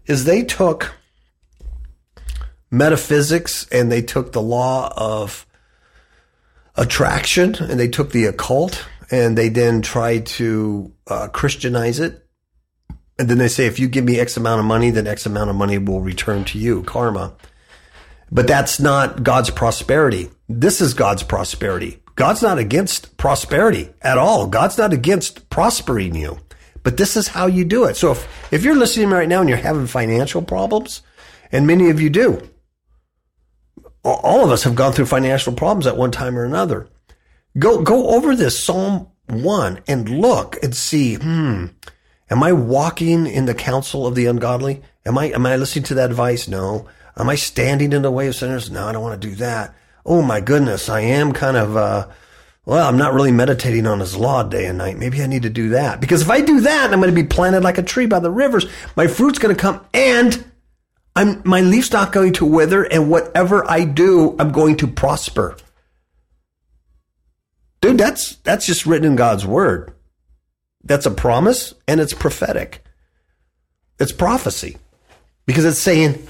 is 0.07 0.25
they 0.25 0.43
took 0.43 0.95
metaphysics 2.71 3.67
and 3.71 3.93
they 3.93 4.03
took 4.03 4.33
the 4.33 4.41
law 4.41 4.93
of 4.97 5.47
attraction 6.77 7.55
and 7.57 7.79
they 7.79 7.89
took 7.89 8.13
the 8.13 8.25
occult 8.25 8.87
and 9.11 9.37
they 9.37 9.49
then 9.49 9.83
tried 9.83 10.25
to 10.25 10.93
uh, 11.07 11.29
Christianize 11.29 12.01
it. 12.01 12.27
And 13.21 13.29
then 13.29 13.37
they 13.37 13.49
say, 13.49 13.67
if 13.67 13.79
you 13.79 13.87
give 13.87 14.07
me 14.07 14.19
X 14.19 14.39
amount 14.39 14.61
of 14.61 14.65
money, 14.65 14.89
then 14.89 15.07
X 15.07 15.27
amount 15.27 15.51
of 15.51 15.57
money 15.57 15.77
will 15.77 16.01
return 16.01 16.43
to 16.47 16.59
you, 16.59 16.83
karma. 16.85 17.35
But 18.33 18.47
that's 18.47 18.81
not 18.81 19.23
God's 19.23 19.51
prosperity. 19.51 20.31
This 20.49 20.81
is 20.81 20.95
God's 20.95 21.23
prosperity. 21.23 22.03
God's 22.17 22.41
not 22.41 22.57
against 22.57 23.19
prosperity 23.19 23.91
at 24.01 24.17
all. 24.17 24.47
God's 24.47 24.79
not 24.79 24.95
against 24.95 25.51
prospering 25.51 26.15
you. 26.15 26.39
But 26.83 26.97
this 26.97 27.15
is 27.15 27.29
how 27.29 27.47
you 27.47 27.67
do 27.67 27.85
it. 27.85 27.99
So 27.99 28.13
if, 28.13 28.53
if 28.55 28.65
you're 28.65 28.75
listening 28.75 29.11
right 29.11 29.29
now 29.29 29.41
and 29.41 29.51
you're 29.51 29.59
having 29.59 29.87
financial 29.87 30.41
problems, 30.41 31.03
and 31.53 31.67
many 31.67 31.91
of 31.91 32.01
you 32.01 32.09
do, 32.09 32.41
all 34.03 34.43
of 34.43 34.51
us 34.51 34.63
have 34.63 34.75
gone 34.75 34.95
through 34.95 35.05
financial 35.05 35.53
problems 35.53 35.87
at 35.87 35.99
one 35.99 36.11
time 36.11 36.39
or 36.39 36.45
another. 36.47 36.89
Go, 37.59 37.83
go 37.83 38.17
over 38.17 38.35
this 38.35 38.65
Psalm 38.65 39.09
1 39.27 39.83
and 39.87 40.09
look 40.09 40.57
and 40.63 40.75
see, 40.75 41.17
hmm, 41.17 41.67
am 42.31 42.43
I 42.43 42.53
walking 42.53 43.27
in 43.27 43.47
the 43.47 43.55
counsel 43.55 44.07
of 44.07 44.15
the 44.15 44.27
ungodly? 44.27 44.83
Am 45.05 45.19
I, 45.19 45.27
am 45.27 45.47
I 45.47 45.57
listening 45.57 45.85
to 45.85 45.95
that 45.95 46.11
advice? 46.11 46.49
No. 46.49 46.89
Am 47.17 47.29
I 47.29 47.35
standing 47.35 47.93
in 47.93 48.03
the 48.03 48.11
way 48.11 48.29
of 48.29 48.37
sinners? 48.37 48.71
No, 48.71 48.87
I 48.87 48.93
don't 48.93 49.03
want 49.03 49.21
to 49.21 49.29
do 49.29 49.35
that. 49.37 49.75
Oh 50.07 50.23
my 50.23 50.41
goodness, 50.41 50.89
I 50.89 51.01
am 51.01 51.33
kind 51.33 51.57
of, 51.57 51.77
uh, 51.77 52.09
well, 52.65 52.89
I'm 52.89 52.97
not 52.97 53.15
really 53.15 53.33
meditating 53.33 53.87
on 53.87 54.01
his 54.01 54.17
law 54.17 54.43
day 54.43 54.67
and 54.67 54.79
night. 54.79 54.97
Maybe 54.97 55.23
I 55.23 55.27
need 55.27 55.43
to 55.43 55.51
do 55.51 55.71
that. 55.71 56.01
Because 56.01 56.23
if 56.23 56.31
I 56.31 56.41
do 56.41 56.61
that, 56.61 56.93
I'm 56.93 57.01
going 57.01 57.15
to 57.15 57.23
be 57.23 57.27
planted 57.27 57.63
like 57.63 57.79
a 57.79 57.83
tree 57.83 58.07
by 58.07 58.21
the 58.21 58.31
rivers. 58.31 58.67
My 58.97 59.07
fruit's 59.07 59.39
going 59.39 59.55
to 59.55 59.61
come 59.61 59.85
and 59.93 60.45
I'm, 61.17 61.43
my 61.45 61.61
leaf's 61.61 61.93
not 61.93 62.13
going 62.13 62.35
to 62.35 62.47
wither. 62.47 62.85
And 62.85 63.11
whatever 63.11 63.69
I 63.69 63.85
do, 63.85 64.37
I'm 64.39 64.53
going 64.53 64.77
to 64.79 64.87
prosper. 64.87 65.57
Dude, 67.81 67.99
that's, 67.99 68.37
that's 68.37 68.67
just 68.67 68.87
written 68.87 69.13
in 69.13 69.17
God's 69.17 69.47
word. 69.47 69.93
That's 70.83 71.07
a 71.07 71.11
promise 71.11 71.75
and 71.87 72.01
it's 72.01 72.15
prophetic. 72.15 72.85
It's 73.99 74.13
prophecy 74.13 74.79
because 75.47 75.65
it's 75.65 75.79
saying 75.79 76.27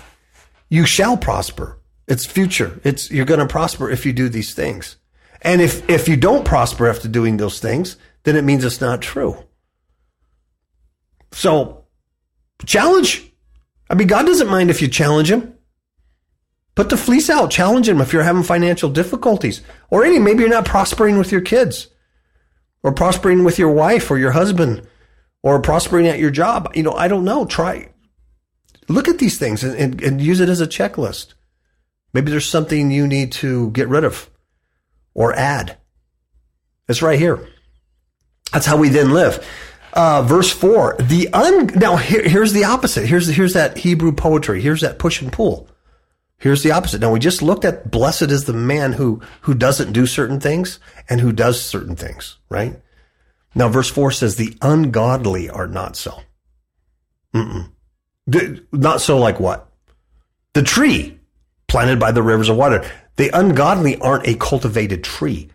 you 0.69 0.87
shall 0.87 1.17
prosper. 1.17 1.79
It's 2.09 2.27
future. 2.27 2.81
It's, 2.83 3.11
you're 3.11 3.27
going 3.27 3.41
to 3.41 3.47
prosper 3.47 3.91
if 3.91 4.05
you 4.05 4.13
do 4.13 4.29
these 4.29 4.55
things. 4.55 4.97
And 5.43 5.61
if, 5.61 5.89
if 5.89 6.09
you 6.09 6.17
don't 6.17 6.45
prosper 6.45 6.89
after 6.89 7.09
doing 7.09 7.37
those 7.37 7.61
things, 7.61 7.97
then 8.25 8.37
it 8.37 8.43
means 8.43 8.65
it's 8.65 8.81
not 8.81 9.01
true. 9.01 9.37
So 11.33 11.85
challenge. 12.67 13.33
I 13.89 13.95
mean, 13.95 14.09
God 14.09 14.27
doesn't 14.27 14.51
mind 14.51 14.71
if 14.71 14.83
you 14.83 14.89
challenge 14.89 15.31
him. 15.31 15.55
Put 16.75 16.91
the 16.91 16.97
fleece 16.97 17.31
out, 17.31 17.51
challenge 17.51 17.89
him 17.89 18.01
if 18.01 18.13
you're 18.13 18.23
having 18.23 18.43
financial 18.43 18.91
difficulties. 18.91 19.63
Or 19.91 20.05
any, 20.05 20.19
maybe 20.19 20.41
you're 20.41 20.51
not 20.51 20.65
prospering 20.65 21.19
with 21.19 21.33
your 21.33 21.41
kids 21.41 21.89
or 22.83 22.93
prospering 22.93 23.45
with 23.45 23.59
your 23.59 23.73
wife 23.73 24.11
or 24.11 24.19
your 24.19 24.33
husband 24.33 24.87
or 25.43 25.61
prospering 25.61 26.07
at 26.07 26.19
your 26.19 26.31
job. 26.31 26.71
You 26.75 26.83
know, 26.83 26.93
I 26.93 27.09
don't 27.09 27.25
know. 27.25 27.45
Try, 27.45 27.91
look 28.89 29.09
at 29.09 29.19
these 29.19 29.39
things 29.39 29.63
and, 29.63 29.75
and, 29.77 30.03
and 30.03 30.21
use 30.21 30.41
it 30.41 30.49
as 30.49 30.61
a 30.61 30.67
checklist. 30.67 31.35
Maybe 32.13 32.31
there's 32.31 32.49
something 32.49 32.91
you 32.91 33.07
need 33.07 33.33
to 33.33 33.71
get 33.71 33.89
rid 33.89 34.05
of 34.05 34.29
or 35.15 35.33
add. 35.35 35.79
It's 36.89 37.03
right 37.03 37.19
here. 37.19 37.49
That's 38.53 38.67
how 38.67 38.77
we 38.77 38.89
then 38.89 39.13
live. 39.13 39.47
Uh, 39.93 40.23
verse 40.23 40.51
four, 40.51 40.97
the 40.99 41.29
un, 41.33 41.67
now 41.77 41.97
here, 41.97 42.29
here's 42.29 42.53
the 42.53 42.65
opposite. 42.65 43.07
Here's, 43.07 43.29
here's 43.29 43.55
that 43.55 43.79
Hebrew 43.79 44.13
poetry. 44.13 44.61
Here's 44.61 44.83
that 44.83 44.99
push 44.99 45.23
and 45.23 45.33
pull. 45.33 45.70
Here's 46.41 46.63
the 46.63 46.73
opposite. 46.73 47.03
Now 47.03 47.13
we 47.13 47.21
just 47.21 47.43
looked 47.43 47.67
at 47.67 47.91
blessed 47.91 48.31
is 48.31 48.45
the 48.45 48.55
man 48.55 48.95
who, 48.95 49.21
who 49.43 49.55
doesn't 49.55 49.93
do 49.93 50.07
certain 50.07 50.41
things 50.41 50.81
and 51.09 51.21
who 51.21 51.33
does 51.33 51.63
certain 51.63 51.95
things, 51.95 52.39
right? 52.49 52.81
Now 53.55 53.69
verse 53.69 53.91
four 53.91 54.11
says 54.11 54.37
the 54.37 54.57
ungodly 54.63 55.51
are 55.51 55.67
not 55.67 55.97
so. 55.97 56.23
Mm-mm. 57.35 57.71
Not 58.73 59.03
so 59.03 59.19
like 59.19 59.39
what? 59.39 59.71
The 60.55 60.63
tree 60.63 61.19
planted 61.69 62.01
by 62.01 62.11
the 62.11 62.23
rivers 62.23 62.49
of 62.49 62.57
water. 62.57 62.89
The 63.17 63.31
ungodly 63.39 63.99
aren't 63.99 64.27
a 64.27 64.35
cultivated 64.35 65.05
tree. 65.05 65.51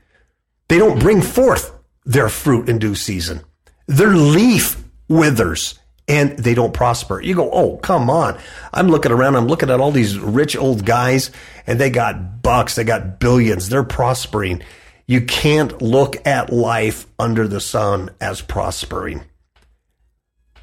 They 0.68 0.78
don't 0.78 1.00
bring 1.00 1.22
forth 1.22 1.74
their 2.06 2.30
fruit 2.30 2.70
in 2.70 2.78
due 2.78 2.96
season. 2.96 3.42
Their 3.88 4.16
leaf 4.16 4.84
withers 5.10 5.80
and 6.08 6.38
they 6.38 6.54
don't 6.54 6.74
prosper. 6.74 7.22
You 7.22 7.36
go, 7.36 7.50
oh, 7.52 7.78
come 7.78 8.10
on. 8.10 8.38
I'm 8.74 8.90
looking 8.90 9.12
around. 9.12 9.36
I'm 9.36 9.48
looking 9.48 9.70
at 9.70 9.80
all 9.80 9.92
these 9.92 10.20
rich 10.20 10.56
old 10.56 10.86
guys 10.86 11.32
and 11.66 11.80
they 11.80 11.90
got 11.90 12.42
bucks. 12.42 12.76
They 12.76 12.84
got 12.84 13.20
billions. 13.20 13.70
They're 13.70 13.84
prospering. 13.84 14.62
You 15.08 15.22
can't 15.22 15.82
look 15.82 16.26
at 16.28 16.54
life 16.54 17.08
under 17.18 17.48
the 17.48 17.60
sun 17.60 18.12
as 18.22 18.42
prospering. 18.42 19.24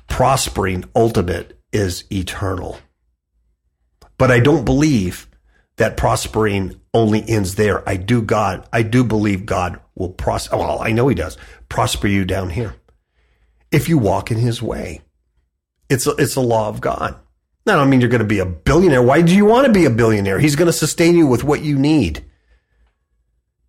Prospering 0.08 0.84
ultimate 0.94 1.58
is 1.72 2.04
eternal. 2.12 2.78
But 4.18 4.30
I 4.30 4.40
don't 4.40 4.64
believe 4.64 5.28
that 5.76 5.96
prospering 5.96 6.80
only 6.94 7.28
ends 7.28 7.54
there. 7.54 7.88
I 7.88 7.96
do 7.96 8.22
God, 8.22 8.68
I 8.72 8.82
do 8.82 9.02
believe 9.02 9.46
God 9.46 9.80
will 9.94 10.10
prosper. 10.10 10.58
Well, 10.58 10.80
I 10.80 10.92
know 10.92 11.08
he 11.08 11.14
does 11.14 11.36
prosper 11.68 12.06
you 12.06 12.24
down 12.24 12.50
here. 12.50 12.74
If 13.70 13.88
you 13.88 13.98
walk 13.98 14.30
in 14.30 14.36
his 14.38 14.60
way. 14.60 15.00
It's 15.92 16.06
a, 16.06 16.12
it's 16.12 16.36
a 16.36 16.40
law 16.40 16.68
of 16.68 16.80
God. 16.80 17.16
I 17.66 17.76
don't 17.76 17.90
mean 17.90 18.00
you're 18.00 18.10
going 18.10 18.22
to 18.22 18.26
be 18.26 18.40
a 18.40 18.46
billionaire. 18.46 19.02
Why 19.02 19.22
do 19.22 19.34
you 19.34 19.44
want 19.44 19.66
to 19.66 19.72
be 19.72 19.84
a 19.84 19.90
billionaire? 19.90 20.40
He's 20.40 20.56
going 20.56 20.66
to 20.66 20.72
sustain 20.72 21.16
you 21.16 21.26
with 21.26 21.44
what 21.44 21.62
you 21.62 21.78
need. 21.78 22.24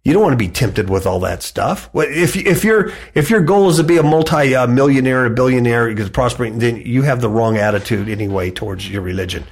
You 0.04 0.14
don't 0.14 0.22
want 0.22 0.34
to 0.34 0.38
be 0.38 0.50
tempted 0.50 0.90
with 0.90 1.06
all 1.06 1.20
that 1.22 1.44
stuff. 1.44 1.90
If 1.94 2.36
if 2.36 2.64
your 2.64 2.92
if 3.14 3.30
your 3.30 3.42
goal 3.42 3.70
is 3.70 3.78
to 3.78 3.84
be 3.84 3.98
a 3.98 4.04
multi-millionaire, 4.04 5.26
a 5.26 5.30
billionaire, 5.30 5.88
because 5.88 6.10
prospering, 6.10 6.60
then 6.60 6.78
you 6.78 7.04
have 7.04 7.22
the 7.22 7.30
wrong 7.30 7.58
attitude 7.58 8.10
anyway 8.10 8.52
towards 8.52 8.90
your 8.90 9.02
religion, 9.02 9.46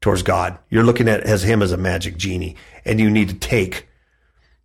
towards 0.00 0.22
God. 0.22 0.58
You're 0.68 0.84
looking 0.84 1.08
at 1.08 1.22
as 1.22 1.42
him 1.42 1.62
as 1.62 1.72
a 1.72 1.76
magic 1.76 2.16
genie, 2.16 2.56
and 2.84 3.00
you 3.00 3.10
need 3.10 3.30
to 3.30 3.34
take 3.34 3.88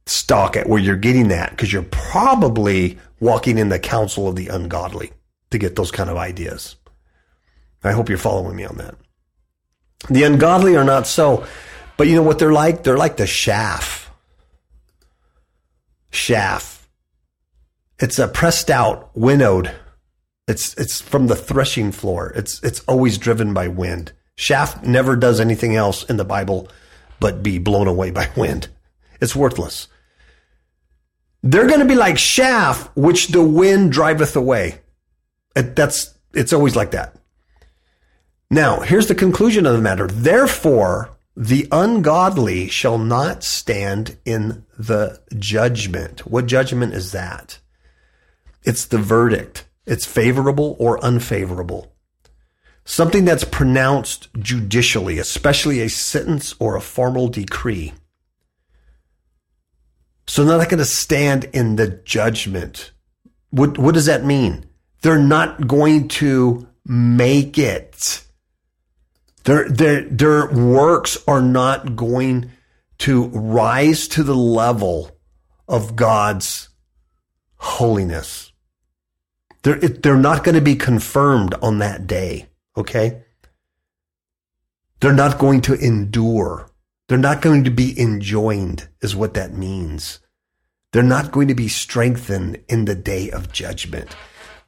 stock 0.06 0.56
at 0.56 0.70
where 0.70 0.82
you're 0.82 0.96
getting 0.96 1.30
that 1.30 1.52
because 1.52 1.74
you're 1.74 1.84
probably 1.84 3.00
walking 3.20 3.58
in 3.58 3.70
the 3.70 3.80
counsel 3.80 4.28
of 4.28 4.36
the 4.36 4.50
ungodly 4.50 5.12
to 5.50 5.58
get 5.58 5.76
those 5.76 5.90
kind 5.90 6.10
of 6.10 6.18
ideas. 6.18 6.76
I 7.86 7.92
hope 7.92 8.10
you're 8.10 8.18
following 8.18 8.56
me 8.56 8.66
on 8.66 8.78
that. 8.78 8.96
The 10.10 10.24
ungodly 10.24 10.76
are 10.76 10.84
not 10.84 11.08
so, 11.08 11.46
but 11.98 12.08
you 12.08 12.16
know 12.16 12.24
what 12.24 12.40
they're 12.40 12.52
like? 12.52 12.84
They're 12.84 12.98
like 12.98 13.18
the 13.18 13.28
chaff. 13.28 14.12
Chaff. 16.12 16.88
It's 18.00 18.20
a 18.20 18.28
pressed 18.28 18.70
out, 18.70 19.12
winnowed. 19.16 19.72
It's 20.48 20.74
it's 20.76 21.02
from 21.02 21.28
the 21.28 21.36
threshing 21.36 21.92
floor. 21.92 22.32
It's 22.36 22.62
it's 22.64 22.82
always 22.82 23.18
driven 23.18 23.54
by 23.54 23.68
wind. 23.68 24.12
Chaff 24.36 24.84
never 24.84 25.16
does 25.16 25.40
anything 25.40 25.76
else 25.76 26.04
in 26.04 26.18
the 26.18 26.26
Bible 26.26 26.70
but 27.20 27.42
be 27.42 27.58
blown 27.58 27.88
away 27.88 28.12
by 28.12 28.30
wind. 28.38 28.68
It's 29.22 29.36
worthless. 29.36 29.88
They're 31.42 31.68
going 31.68 31.80
to 31.80 31.86
be 31.86 31.96
like 31.96 32.18
chaff 32.18 32.90
which 32.96 33.28
the 33.28 33.44
wind 33.44 33.92
driveth 33.92 34.36
away. 34.36 34.82
That's 35.54 36.14
it's 36.34 36.54
always 36.54 36.76
like 36.76 36.92
that. 36.92 37.16
Now, 38.50 38.82
here's 38.82 39.08
the 39.08 39.16
conclusion 39.16 39.66
of 39.66 39.74
the 39.74 39.82
matter. 39.82 40.08
Therefore, 40.08 41.10
the 41.36 41.68
ungodly 41.72 42.68
shall 42.70 42.98
not 42.98 43.44
stand 43.44 44.18
in 44.24 44.66
the 44.78 45.20
judgment. 45.38 46.26
What 46.26 46.46
judgment 46.46 46.94
is 46.94 47.12
that? 47.12 47.60
It's 48.64 48.86
the 48.86 48.98
verdict. 48.98 49.66
It's 49.86 50.06
favorable 50.06 50.76
or 50.80 51.04
unfavorable. 51.04 51.94
Something 52.86 53.26
that's 53.26 53.44
pronounced 53.44 54.30
judicially, 54.40 55.18
especially 55.18 55.82
a 55.82 55.90
sentence 55.90 56.56
or 56.60 56.76
a 56.76 56.82
formal 56.82 57.28
decree. 57.28 57.94
So 60.28 60.44
they're 60.44 60.58
not 60.58 60.70
going 60.70 60.80
to 60.80 60.86
stand 60.86 61.46
in 61.46 61.76
the 61.76 61.88
judgment. 61.88 62.92
What, 63.50 63.78
what 63.78 63.94
does 63.94 64.06
that 64.06 64.24
mean? 64.24 64.66
They're 65.02 65.20
not 65.20 65.68
going 65.68 66.08
to 66.10 66.68
make 66.86 67.58
it. 67.58 68.25
Their, 69.46 69.70
their, 69.70 70.02
their 70.02 70.48
works 70.48 71.18
are 71.28 71.42
not 71.42 71.96
going 71.96 72.52
to 73.00 73.28
rise 73.28 74.08
to 74.10 74.24
the 74.24 74.36
level 74.36 75.12
of 75.68 75.96
God's 75.96 76.70
holiness. 77.58 78.52
They're, 79.62 79.76
they're 79.78 80.18
not 80.18 80.44
going 80.44 80.56
to 80.56 80.62
be 80.62 80.76
confirmed 80.76 81.54
on 81.62 81.78
that 81.80 82.08
day. 82.08 82.48
Okay. 82.76 83.22
They're 85.00 85.14
not 85.14 85.38
going 85.38 85.62
to 85.62 85.74
endure. 85.76 86.72
They're 87.08 87.18
not 87.18 87.44
going 87.44 87.66
to 87.66 87.72
be 87.72 88.00
enjoined 88.00 88.88
is 89.02 89.16
what 89.16 89.36
that 89.36 89.54
means. 89.54 90.20
They're 90.92 91.04
not 91.04 91.32
going 91.32 91.50
to 91.50 91.56
be 91.56 91.68
strengthened 91.68 92.64
in 92.68 92.86
the 92.86 92.96
day 92.96 93.30
of 93.30 93.52
judgment. 93.52 94.16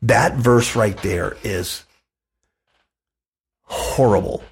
That 0.04 0.36
verse 0.36 0.76
right 0.76 0.98
there 1.02 1.36
is 1.44 1.84
horrible 3.64 4.44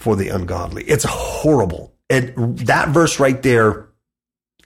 for 0.00 0.16
the 0.16 0.28
ungodly. 0.28 0.82
It's 0.84 1.04
horrible. 1.04 1.94
And 2.08 2.58
that 2.60 2.88
verse 2.88 3.20
right 3.20 3.40
there 3.42 3.88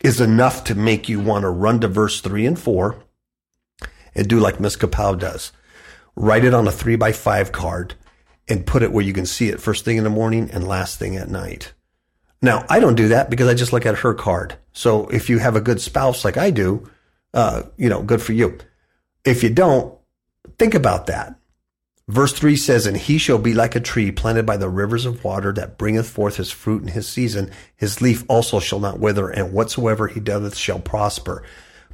is 0.03 0.21
enough 0.21 0.65
to 0.65 0.75
make 0.75 1.09
you 1.09 1.21
want 1.21 1.43
to 1.43 1.51
run 1.51 1.81
to 1.81 1.89
verse 1.89 2.21
three 2.21 2.47
and 2.47 2.59
four 2.59 3.03
and 4.15 4.29
do 4.29 4.39
like 4.39 4.61
Miss 4.61 4.77
Kapow 4.77 5.19
does. 5.19 5.53
Write 6.15 6.45
it 6.45 6.55
on 6.55 6.69
a 6.69 6.73
three 6.73 6.97
by 6.97 7.11
five 7.11 7.51
card 7.51 7.95
and 8.47 8.67
put 8.67 8.83
it 8.83 8.93
where 8.93 9.05
you 9.05 9.13
can 9.13 9.27
see 9.27 9.49
it 9.49 9.61
first 9.61 9.85
thing 9.85 9.97
in 9.97 10.05
the 10.05 10.11
morning 10.11 10.51
and 10.53 10.69
last 10.69 10.99
thing 10.99 11.17
at 11.17 11.29
night. 11.29 11.73
Now, 12.41 12.65
I 12.69 12.79
don't 12.79 12.95
do 12.95 13.09
that 13.09 13.31
because 13.31 13.49
I 13.49 13.55
just 13.55 13.73
look 13.73 13.87
at 13.87 13.99
her 13.99 14.15
card. 14.15 14.57
So 14.73 15.09
if 15.09 15.29
you 15.29 15.39
have 15.39 15.57
a 15.57 15.61
good 15.61 15.81
spouse 15.81 16.25
like 16.25 16.37
I 16.37 16.51
do, 16.51 16.89
uh, 17.33 17.63
you 17.77 17.89
know, 17.89 18.03
good 18.03 18.23
for 18.23 18.35
you. 18.35 18.59
If 19.25 19.43
you 19.43 19.51
don't, 19.51 19.99
think 20.59 20.75
about 20.75 21.07
that. 21.07 21.35
Verse 22.07 22.35
3 22.35 22.57
says, 22.57 22.87
And 22.87 22.97
he 22.97 23.17
shall 23.17 23.39
be 23.39 23.55
like 23.55 23.75
a 23.75 23.81
tree 23.81 24.11
planted 24.11 24.45
by 24.45 24.59
the 24.59 24.69
rivers 24.69 25.07
of 25.07 25.25
water 25.25 25.53
that 25.53 25.79
bringeth 25.79 26.09
forth 26.09 26.37
his 26.37 26.51
fruit 26.51 26.83
in 26.83 26.89
his 26.89 27.09
season. 27.09 27.51
His 27.77 28.03
leaf 28.03 28.25
also 28.29 28.61
shall 28.61 28.81
not 28.81 29.01
wither, 29.01 29.31
and 29.31 29.53
whatsoever 29.53 30.07
he 30.09 30.21
doeth 30.21 30.57
shall 30.57 30.81
prosper. 30.81 31.43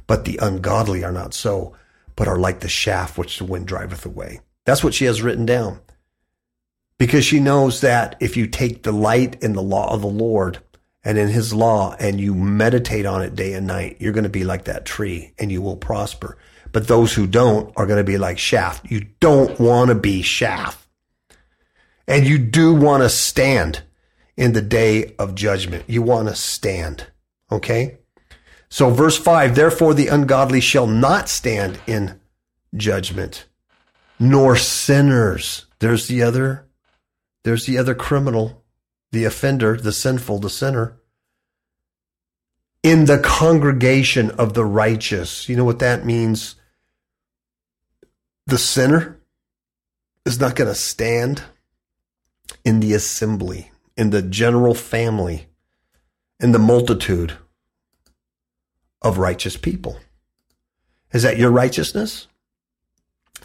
But 0.07 0.25
the 0.25 0.37
ungodly 0.41 1.03
are 1.05 1.13
not 1.13 1.33
so, 1.33 1.75
but 2.17 2.27
are 2.27 2.37
like 2.37 2.59
the 2.59 2.67
shaft 2.67 3.17
which 3.17 3.37
the 3.37 3.45
wind 3.45 3.67
driveth 3.67 4.05
away. 4.05 4.41
That's 4.65 4.83
what 4.83 4.93
she 4.93 5.05
has 5.05 5.21
written 5.21 5.45
down. 5.45 5.79
Because 6.97 7.23
she 7.23 7.39
knows 7.39 7.81
that 7.81 8.15
if 8.19 8.35
you 8.35 8.47
take 8.47 8.83
delight 8.83 9.41
in 9.41 9.53
the 9.53 9.63
law 9.63 9.93
of 9.93 10.01
the 10.01 10.07
Lord 10.07 10.59
and 11.03 11.17
in 11.17 11.29
his 11.29 11.53
law 11.53 11.95
and 11.99 12.19
you 12.19 12.35
meditate 12.35 13.05
on 13.05 13.23
it 13.23 13.33
day 13.33 13.53
and 13.53 13.65
night, 13.65 13.97
you're 13.99 14.13
going 14.13 14.25
to 14.25 14.29
be 14.29 14.43
like 14.43 14.65
that 14.65 14.85
tree 14.85 15.33
and 15.39 15.51
you 15.51 15.61
will 15.61 15.77
prosper. 15.77 16.37
But 16.71 16.87
those 16.87 17.13
who 17.13 17.27
don't 17.27 17.73
are 17.75 17.85
going 17.85 17.97
to 17.97 18.03
be 18.03 18.17
like 18.17 18.39
shaft. 18.39 18.89
You 18.89 19.07
don't 19.19 19.59
want 19.59 19.89
to 19.89 19.95
be 19.95 20.21
shaft. 20.21 20.87
And 22.07 22.27
you 22.27 22.37
do 22.37 22.73
want 22.73 23.03
to 23.03 23.09
stand 23.09 23.83
in 24.37 24.53
the 24.53 24.61
day 24.61 25.13
of 25.19 25.35
judgment. 25.35 25.83
You 25.87 26.01
want 26.01 26.29
to 26.29 26.35
stand. 26.35 27.07
Okay. 27.51 27.97
So 28.69 28.89
verse 28.89 29.17
five, 29.17 29.55
therefore 29.55 29.93
the 29.93 30.07
ungodly 30.07 30.61
shall 30.61 30.87
not 30.87 31.27
stand 31.27 31.79
in 31.85 32.19
judgment, 32.75 33.45
nor 34.17 34.55
sinners. 34.55 35.65
There's 35.79 36.07
the 36.07 36.23
other, 36.23 36.67
there's 37.43 37.65
the 37.65 37.77
other 37.77 37.93
criminal, 37.93 38.63
the 39.11 39.25
offender, 39.25 39.75
the 39.75 39.91
sinful, 39.91 40.39
the 40.39 40.49
sinner. 40.49 40.97
In 42.81 43.05
the 43.05 43.19
congregation 43.19 44.31
of 44.31 44.53
the 44.53 44.65
righteous. 44.65 45.49
You 45.49 45.57
know 45.57 45.65
what 45.65 45.79
that 45.79 46.05
means? 46.05 46.55
The 48.51 48.57
sinner 48.57 49.17
is 50.25 50.39
not 50.41 50.57
going 50.57 50.67
to 50.67 50.75
stand 50.75 51.41
in 52.65 52.81
the 52.81 52.93
assembly, 52.93 53.71
in 53.95 54.09
the 54.09 54.21
general 54.21 54.75
family, 54.75 55.47
in 56.37 56.51
the 56.51 56.59
multitude 56.59 57.33
of 59.01 59.17
righteous 59.17 59.55
people. 59.55 59.97
Is 61.13 61.23
that 61.23 61.37
your 61.37 61.49
righteousness? 61.49 62.27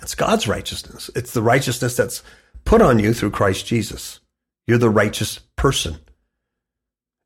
It's 0.03 0.17
God's 0.17 0.49
righteousness. 0.49 1.09
It's 1.15 1.33
the 1.33 1.43
righteousness 1.43 1.97
that's 1.97 2.25
put 2.65 2.83
on 2.83 2.99
you 2.99 3.15
through 3.15 3.31
Christ 3.31 3.65
Jesus. 3.65 4.19
You're 4.67 4.77
the 4.77 4.91
righteous 4.91 5.39
person. 5.55 5.99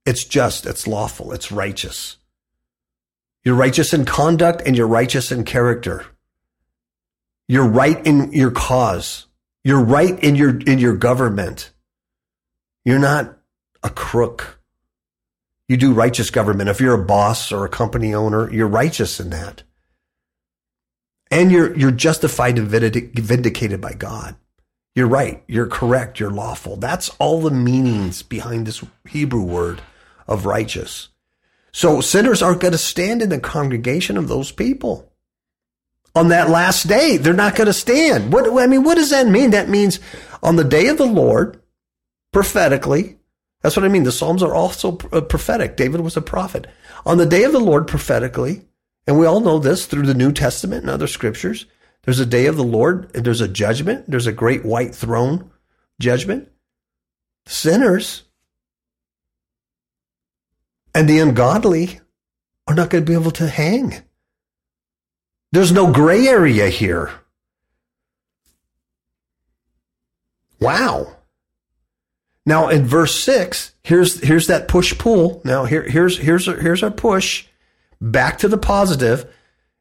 It's 0.05 0.25
just, 0.25 0.67
it's 0.67 0.87
lawful, 0.87 1.33
it's 1.33 1.51
righteous. 1.51 2.19
You're 3.43 3.55
righteous 3.55 3.95
in 3.95 4.05
conduct 4.05 4.61
and 4.67 4.77
you're 4.77 4.87
righteous 4.87 5.33
in 5.33 5.45
character. 5.45 6.05
You're 7.51 7.67
right 7.67 8.07
in 8.07 8.33
your 8.33 8.53
cause. 8.53 9.27
You're 9.65 9.83
right 9.83 10.17
in 10.23 10.37
your 10.37 10.57
in 10.57 10.79
your 10.79 10.95
government. 10.95 11.73
You're 12.85 13.01
not 13.01 13.39
a 13.83 13.91
crook. 13.91 14.61
You 15.67 15.77
do 15.77 15.93
righteous 15.93 16.31
government. 16.31 16.69
If 16.69 16.81
you're 16.81 16.95
a 16.95 17.05
boss 17.05 17.51
or 17.51 17.65
a 17.65 17.69
company 17.69 18.15
owner, 18.15 18.49
you're 18.53 18.69
righteous 18.69 19.19
in 19.19 19.31
that. 19.31 19.65
And 21.29 21.51
you're 21.51 21.77
you're 21.77 21.91
justified 21.91 22.57
and 22.57 22.69
vindicated 22.69 23.81
by 23.81 23.95
God. 23.95 24.37
You're 24.95 25.09
right. 25.09 25.43
You're 25.49 25.67
correct. 25.67 26.21
You're 26.21 26.31
lawful. 26.31 26.77
That's 26.77 27.09
all 27.19 27.41
the 27.41 27.51
meanings 27.51 28.23
behind 28.23 28.69
this 28.69 28.85
Hebrew 29.09 29.43
word 29.43 29.83
of 30.29 30.47
righteous. 30.47 31.09
So 31.73 32.01
sinners 32.01 32.43
aren't 32.43 32.61
going 32.61 32.71
to 32.71 32.79
stand 32.79 33.23
in 33.23 33.29
the 33.29 33.41
congregation 33.41 34.17
of 34.17 34.29
those 34.29 34.53
people 34.53 35.10
on 36.15 36.29
that 36.29 36.51
last 36.51 36.89
day. 36.89 37.17
They're 37.17 37.33
not 37.33 37.55
going 37.55 37.67
to 37.67 37.73
stand. 37.73 38.33
What, 38.33 38.47
I 38.61 38.67
mean, 38.67 38.85
what 38.85 38.97
does 38.97 39.11
that 39.11 39.27
mean? 39.27 39.51
That 39.51 39.69
means 39.69 40.01
on 40.43 40.57
the 40.57 40.65
day 40.65 40.89
of 40.89 40.99
the 40.99 41.07
Lord, 41.07 41.61
prophetically, 42.33 43.19
that's 43.63 43.77
what 43.77 43.85
I 43.85 43.89
mean. 43.89 44.05
The 44.05 44.13
Psalms 44.13 44.43
are 44.43 44.55
also 44.55 44.99
uh, 45.13 45.21
prophetic. 45.21 45.77
David 45.77 46.01
was 46.01 46.17
a 46.17 46.23
prophet. 46.23 46.67
On 47.05 47.19
the 47.19 47.27
day 47.27 47.45
of 47.45 47.53
the 47.53 47.61
Lord, 47.61 47.87
prophetically, 47.87 48.63
and 49.07 49.19
we 49.19 49.27
all 49.27 49.41
know 49.41 49.59
this 49.59 49.87
through 49.87 50.07
the 50.07 50.15
New 50.15 50.33
Testament 50.33 50.83
and 50.83 50.91
other 50.91 51.07
scriptures, 51.07 51.67
there's 52.03 52.21
a 52.21 52.27
day 52.27 52.47
of 52.47 52.57
the 52.57 52.65
Lord, 52.65 53.11
and 53.15 53.25
there's 53.25 53.43
a 53.43 53.49
judgment, 53.49 54.11
there's 54.11 54.27
a 54.27 54.33
great 54.33 54.65
white 54.65 54.95
throne 54.95 55.51
judgment. 56.01 56.49
Sinners 57.47 58.23
and 60.95 61.09
the 61.09 61.19
ungodly 61.19 62.01
are 62.67 62.75
not 62.75 62.91
going 62.91 63.05
to 63.05 63.11
be 63.11 63.19
able 63.19 63.31
to 63.33 63.49
hang. 63.49 64.03
There's 65.53 65.73
no 65.73 65.93
gray 65.93 66.29
area 66.29 66.69
here. 66.69 67.11
Wow. 70.61 71.17
Now 72.47 72.69
in 72.69 72.87
verse 72.87 73.19
six, 73.19 73.75
here's 73.83 74.21
here's 74.21 74.47
that 74.47 74.69
push 74.69 74.97
pull. 74.99 75.41
Now 75.45 75.65
here 75.65 75.83
here's 75.83 76.19
here's 76.19 76.47
here's 76.47 76.83
our 76.83 76.91
push 76.91 77.47
back 78.01 78.39
to 78.39 78.49
the 78.49 78.59
positive, 78.59 79.33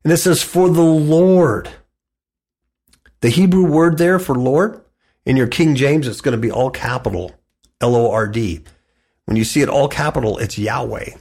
and 0.04 0.12
it 0.12 0.18
says 0.18 0.44
for 0.44 0.70
the 0.70 0.82
Lord. 0.82 1.70
The 3.22 3.30
Hebrew 3.30 3.66
word 3.66 3.98
there 3.98 4.20
for 4.20 4.36
Lord 4.36 4.82
in 5.26 5.38
your 5.38 5.48
King 5.48 5.76
James, 5.76 6.08
it's 6.08 6.22
going 6.22 6.36
to 6.36 6.42
be 6.42 6.52
all 6.52 6.72
capital, 6.72 7.34
L 7.82 7.96
O 7.96 8.12
R 8.12 8.28
D. 8.28 8.64
When 9.26 9.38
you 9.38 9.44
see 9.44 9.62
it 9.62 9.70
all 9.70 9.88
capital, 9.88 10.38
it's 10.38 10.58
Yahweh. 10.58 11.12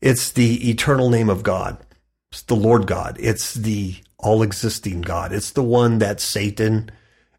It's 0.00 0.30
the 0.30 0.68
eternal 0.68 1.08
name 1.08 1.30
of 1.30 1.42
God. 1.42 1.78
It's 2.30 2.42
the 2.42 2.56
Lord 2.56 2.86
God. 2.86 3.16
It's 3.20 3.54
the 3.54 3.96
all 4.18 4.42
existing 4.42 5.02
God. 5.02 5.32
It's 5.32 5.50
the 5.50 5.62
one 5.62 5.98
that 5.98 6.20
Satan 6.20 6.90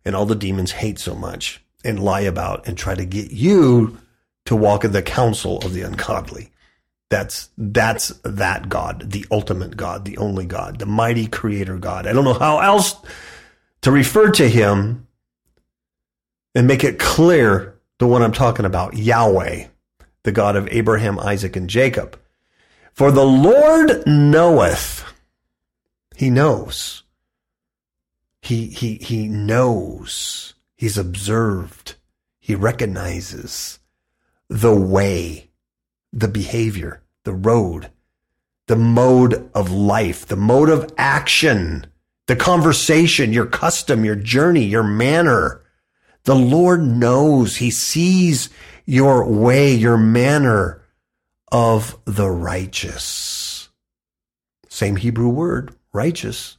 and 0.04 0.16
all 0.16 0.26
the 0.26 0.36
demons 0.36 0.72
hate 0.72 1.00
so 1.00 1.16
much 1.16 1.64
and 1.84 2.04
lie 2.04 2.22
about 2.22 2.68
and 2.68 2.78
try 2.78 2.96
to 2.96 3.06
get 3.06 3.32
you 3.32 3.98
to 4.46 4.56
walk 4.56 4.84
in 4.84 4.92
the 4.92 5.02
counsel 5.02 5.60
of 5.60 5.74
the 5.74 5.82
ungodly. 5.82 6.52
That's 7.10 7.50
that's 7.58 8.10
that 8.24 8.70
God, 8.70 9.12
the 9.12 9.26
ultimate 9.32 9.78
God, 9.78 10.06
the 10.06 10.18
only 10.18 10.46
God, 10.46 10.80
the 10.80 10.86
mighty 10.86 11.28
creator 11.28 11.78
God. 11.78 12.08
I 12.08 12.14
don't 12.14 12.24
know 12.24 12.34
how 12.34 12.60
else 12.60 12.96
to 13.82 13.92
refer 13.92 14.32
to 14.32 14.50
him 14.50 15.08
and 16.56 16.68
make 16.68 16.84
it 16.84 17.00
clear 17.00 17.78
the 18.00 18.08
one 18.08 18.22
I'm 18.22 18.32
talking 18.32 18.66
about, 18.66 18.98
Yahweh, 18.98 19.68
the 20.24 20.32
God 20.32 20.56
of 20.56 20.68
Abraham, 20.70 21.20
Isaac, 21.20 21.56
and 21.56 21.70
Jacob. 21.70 22.18
For 22.94 23.12
the 23.12 23.26
Lord 23.26 24.06
knoweth. 24.06 25.06
He 26.16 26.30
knows. 26.30 27.04
He, 28.42 28.68
he, 28.68 28.96
he 28.96 29.28
knows. 29.28 30.54
He's 30.76 30.98
observed. 30.98 31.96
He 32.40 32.56
recognizes 32.56 33.80
the 34.50 34.76
way, 34.76 35.50
the 36.12 36.28
behavior, 36.28 37.02
the 37.24 37.34
road, 37.34 37.92
the 38.68 38.76
mode 38.76 39.50
of 39.54 39.72
life, 39.72 40.26
the 40.26 40.36
mode 40.36 40.70
of 40.70 40.92
action, 40.98 41.86
the 42.28 42.36
conversation, 42.36 43.32
your 43.32 43.46
custom, 43.46 44.04
your 44.04 44.16
journey, 44.16 44.64
your 44.64 44.84
manner. 44.84 45.62
The 46.24 46.36
Lord 46.36 46.82
knows. 46.82 47.58
He 47.58 47.72
sees 47.72 48.50
your 48.86 49.26
way, 49.26 49.74
your 49.74 49.98
manner 49.98 50.81
of 51.52 52.00
the 52.06 52.30
righteous. 52.30 53.70
Same 54.70 54.96
Hebrew 54.96 55.30
word, 55.30 55.76
righteous. 55.94 56.58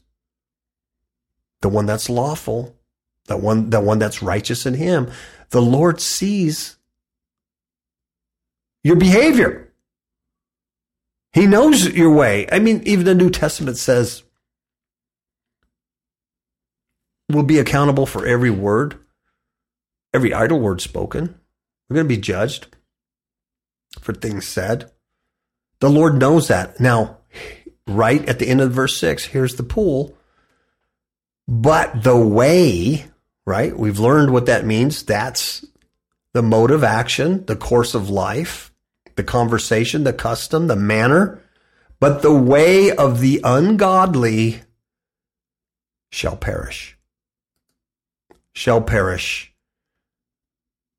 The 1.63 1.69
one 1.69 1.87
that's 1.87 2.11
lawful, 2.11 2.77
that 3.27 3.41
one, 3.41 3.71
that 3.71 3.83
one 3.83 3.99
that's 3.99 4.23
righteous 4.23 4.67
in 4.67 4.75
him. 4.75 5.11
The 5.51 5.63
Lord 5.63 6.01
sees 6.01 6.77
your 8.85 8.97
behavior. 8.97 9.73
He 11.33 11.47
knows 11.47 11.89
your 11.89 12.13
way. 12.13 12.47
I 12.53 12.59
mean, 12.59 12.83
even 12.85 13.07
the 13.07 13.15
New 13.15 13.31
Testament 13.31 13.79
says 13.79 14.23
we'll 17.31 17.45
be 17.45 17.59
accountable 17.59 18.05
for 18.05 18.27
every 18.27 18.51
word, 18.51 18.99
every 20.13 20.35
idle 20.35 20.61
word 20.61 20.83
spoken. 20.83 21.39
We're 21.89 21.95
going 21.95 22.09
to 22.09 22.15
be 22.15 22.21
judged 22.21 22.69
for 24.01 24.13
things 24.13 24.47
said. 24.47 24.91
The 25.81 25.91
Lord 25.91 26.19
knows 26.19 26.49
that. 26.49 26.81
Now, 26.81 27.19
right 27.87 28.27
at 28.29 28.39
the 28.39 28.49
end 28.49 28.61
of 28.61 28.73
verse 28.73 28.97
6, 28.99 29.27
here's 29.27 29.57
the 29.57 29.63
pool. 29.63 30.17
But 31.49 32.03
the 32.03 32.17
way, 32.17 33.07
right? 33.47 33.77
We've 33.77 33.99
learned 33.99 34.33
what 34.33 34.47
that 34.47 34.65
means. 34.65 35.03
That's 35.03 35.65
the 36.33 36.43
mode 36.43 36.71
of 36.71 36.85
action, 36.85 37.45
the 37.47 37.57
course 37.57 37.95
of 37.95 38.09
life, 38.09 38.73
the 39.17 39.25
conversation, 39.25 40.05
the 40.05 40.13
custom, 40.13 40.67
the 40.67 40.77
manner, 40.77 41.43
but 42.01 42.23
the 42.23 42.35
way 42.35 42.91
of 42.91 43.21
the 43.21 43.41
ungodly 43.45 44.63
shall 46.11 46.37
perish. 46.37 46.97
Shall 48.55 48.81
perish. 48.81 49.53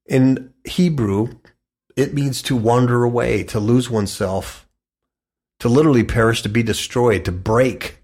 In 0.06 0.54
Hebrew, 0.66 1.40
it 1.96 2.14
means 2.14 2.42
to 2.44 2.56
wander 2.56 3.04
away, 3.04 3.44
to 3.44 3.60
lose 3.60 3.90
oneself, 3.90 4.68
to 5.60 5.70
literally 5.70 6.04
perish, 6.04 6.42
to 6.42 6.50
be 6.50 6.64
destroyed, 6.64 7.26
to 7.26 7.32
break. 7.32 8.00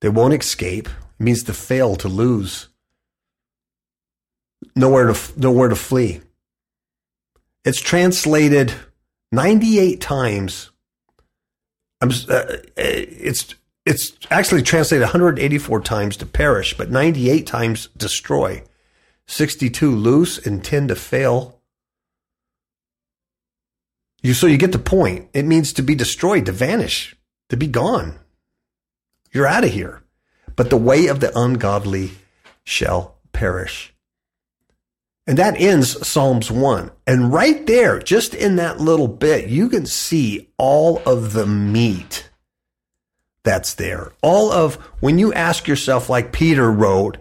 They 0.00 0.08
won't 0.08 0.34
escape. 0.34 0.88
It 0.88 1.22
means 1.22 1.42
to 1.44 1.52
fail, 1.52 1.96
to 1.96 2.08
lose. 2.08 2.68
Nowhere 4.74 5.12
to, 5.12 5.40
nowhere 5.40 5.68
to 5.68 5.76
flee. 5.76 6.20
It's 7.64 7.80
translated 7.80 8.74
98 9.32 10.00
times. 10.00 10.70
I'm, 12.00 12.10
uh, 12.28 12.56
it's, 12.76 13.54
it's 13.84 14.12
actually 14.30 14.62
translated 14.62 15.02
184 15.02 15.80
times 15.82 16.16
to 16.18 16.26
perish, 16.26 16.76
but 16.76 16.90
98 16.90 17.46
times 17.46 17.88
destroy. 17.96 18.62
62 19.26 19.94
loose 19.94 20.44
and 20.44 20.64
10 20.64 20.88
to 20.88 20.96
fail. 20.96 21.59
You, 24.22 24.34
so 24.34 24.46
you 24.46 24.58
get 24.58 24.72
the 24.72 24.78
point. 24.78 25.28
It 25.32 25.44
means 25.44 25.72
to 25.74 25.82
be 25.82 25.94
destroyed, 25.94 26.46
to 26.46 26.52
vanish, 26.52 27.16
to 27.48 27.56
be 27.56 27.66
gone. 27.66 28.18
You're 29.32 29.46
out 29.46 29.64
of 29.64 29.72
here. 29.72 30.02
But 30.56 30.70
the 30.70 30.76
way 30.76 31.06
of 31.06 31.20
the 31.20 31.36
ungodly 31.38 32.12
shall 32.64 33.16
perish. 33.32 33.94
And 35.26 35.38
that 35.38 35.60
ends 35.60 36.06
Psalms 36.06 36.50
1. 36.50 36.90
And 37.06 37.32
right 37.32 37.66
there, 37.66 38.00
just 38.00 38.34
in 38.34 38.56
that 38.56 38.80
little 38.80 39.08
bit, 39.08 39.48
you 39.48 39.68
can 39.68 39.86
see 39.86 40.50
all 40.58 41.00
of 41.06 41.32
the 41.32 41.46
meat 41.46 42.28
that's 43.42 43.74
there. 43.74 44.12
All 44.22 44.50
of 44.50 44.74
when 45.00 45.18
you 45.18 45.32
ask 45.32 45.66
yourself, 45.66 46.10
like 46.10 46.32
Peter 46.32 46.70
wrote, 46.70 47.18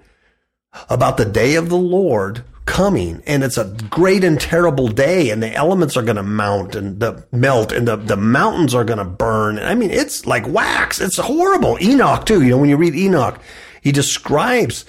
about 0.90 1.18
the 1.18 1.26
day 1.26 1.56
of 1.56 1.70
the 1.70 1.78
Lord 1.78 2.44
coming 2.70 3.24
and 3.26 3.44
it's 3.44 3.58
a 3.58 3.66
great 3.90 4.24
and 4.24 4.40
terrible 4.40 4.88
day 4.88 5.32
and 5.32 5.42
the 5.42 5.52
elements 5.54 5.98
are 5.98 6.04
going 6.04 6.16
to 6.16 6.24
mount 6.24 6.76
and 6.76 7.00
the 7.00 7.26
melt 7.32 7.72
and 7.72 7.88
the, 7.88 7.96
the 7.96 8.16
mountains 8.16 8.76
are 8.76 8.84
going 8.84 9.00
to 9.00 9.06
burn. 9.06 9.58
I 9.58 9.74
mean, 9.74 9.90
it's 9.90 10.28
like 10.28 10.48
wax. 10.48 11.02
It's 11.02 11.18
horrible. 11.18 11.80
Enoch 11.82 12.28
too. 12.28 12.44
You 12.44 12.52
know, 12.52 12.58
when 12.60 12.70
you 12.70 12.78
read 12.78 12.94
Enoch, 12.94 13.40
he 13.82 13.92
describes 13.92 14.86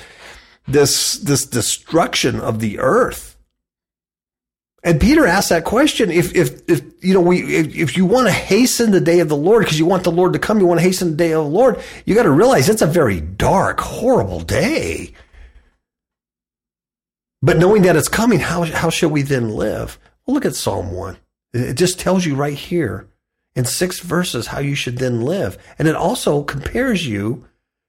this, 0.68 1.14
this 1.14 1.46
destruction 1.46 2.38
of 2.38 2.60
the 2.60 2.78
earth. 2.80 3.38
And 4.84 5.00
Peter 5.00 5.26
asked 5.26 5.48
that 5.48 5.64
question. 5.64 6.10
If, 6.10 6.34
if, 6.36 6.60
if, 6.68 6.82
you 7.02 7.14
know, 7.14 7.22
we, 7.22 7.40
if, 7.56 7.74
if 7.74 7.96
you 7.96 8.04
want 8.04 8.26
to 8.26 8.32
hasten 8.32 8.90
the 8.90 9.00
day 9.00 9.20
of 9.20 9.30
the 9.30 9.36
Lord 9.36 9.64
because 9.64 9.78
you 9.78 9.86
want 9.86 10.04
the 10.04 10.12
Lord 10.12 10.34
to 10.34 10.38
come, 10.38 10.60
you 10.60 10.66
want 10.66 10.80
to 10.80 10.86
hasten 10.86 11.12
the 11.12 11.16
day 11.16 11.32
of 11.32 11.44
the 11.44 11.50
Lord, 11.50 11.82
you 12.04 12.14
got 12.14 12.24
to 12.24 12.30
realize 12.30 12.68
it's 12.68 12.82
a 12.82 12.86
very 12.86 13.20
dark, 13.22 13.80
horrible 13.80 14.40
day. 14.40 15.14
But 17.42 17.58
knowing 17.58 17.82
that 17.82 17.96
it's 17.96 18.08
coming, 18.08 18.40
how, 18.40 18.64
how 18.64 18.90
shall 18.90 19.10
we 19.10 19.22
then 19.22 19.50
live? 19.50 19.98
Well, 20.26 20.34
look 20.34 20.44
at 20.44 20.54
Psalm 20.54 20.92
1. 20.92 21.16
It 21.52 21.74
just 21.74 21.98
tells 21.98 22.26
you 22.26 22.34
right 22.34 22.56
here 22.56 23.08
in 23.56 23.64
six 23.64 24.00
verses 24.00 24.48
how 24.48 24.60
you 24.60 24.74
should 24.74 24.98
then 24.98 25.22
live. 25.22 25.58
And 25.78 25.88
it 25.88 25.96
also 25.96 26.42
compares 26.42 27.06
you 27.06 27.46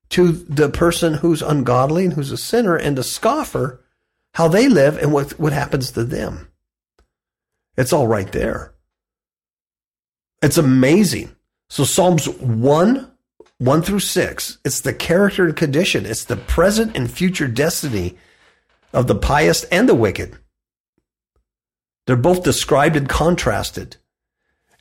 to 0.09 0.31
the 0.31 0.69
person 0.69 1.15
who's 1.15 1.41
ungodly 1.41 2.05
and 2.05 2.13
who's 2.13 2.31
a 2.31 2.37
sinner 2.37 2.75
and 2.75 2.97
a 2.97 3.03
scoffer, 3.03 3.81
how 4.33 4.47
they 4.47 4.67
live 4.67 4.97
and 4.97 5.13
what, 5.13 5.39
what 5.39 5.53
happens 5.53 5.91
to 5.91 6.03
them. 6.03 6.49
It's 7.77 7.93
all 7.93 8.07
right 8.07 8.31
there. 8.31 8.73
It's 10.41 10.57
amazing. 10.57 11.35
So 11.69 11.83
Psalms 11.83 12.27
1, 12.27 13.11
1 13.59 13.81
through 13.81 13.99
6, 13.99 14.57
it's 14.65 14.81
the 14.81 14.93
character 14.93 15.45
and 15.45 15.55
condition. 15.55 16.05
It's 16.05 16.25
the 16.25 16.35
present 16.35 16.97
and 16.97 17.09
future 17.09 17.47
destiny 17.47 18.17
of 18.93 19.07
the 19.07 19.15
pious 19.15 19.63
and 19.65 19.87
the 19.87 19.95
wicked. 19.95 20.37
They're 22.07 22.15
both 22.15 22.43
described 22.43 22.95
and 22.95 23.07
contrasted. 23.07 23.97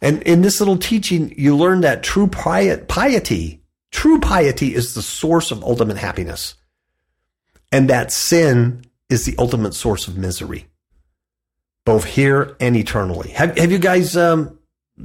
And 0.03 0.23
in 0.23 0.43
this 0.43 0.61
little 0.61 0.79
teaching, 0.79 1.35
you 1.37 1.57
learn 1.57 1.83
that 1.83 2.03
true 2.03 2.27
piety, 2.27 3.63
true 3.93 4.21
piety 4.21 4.75
is 4.75 4.95
the 4.95 5.03
source 5.03 5.51
of 5.51 5.63
ultimate 5.63 5.99
happiness. 5.99 6.55
And 7.71 7.89
that 7.91 8.11
sin 8.11 8.85
is 9.09 9.25
the 9.27 9.35
ultimate 9.39 9.75
source 9.75 10.09
of 10.09 10.17
misery, 10.17 10.67
both 11.85 12.05
here 12.05 12.57
and 12.61 12.77
eternally. 12.77 13.31
Have, 13.31 13.57
have 13.59 13.71
you 13.71 13.79
guys 13.79 14.17
um, 14.17 14.59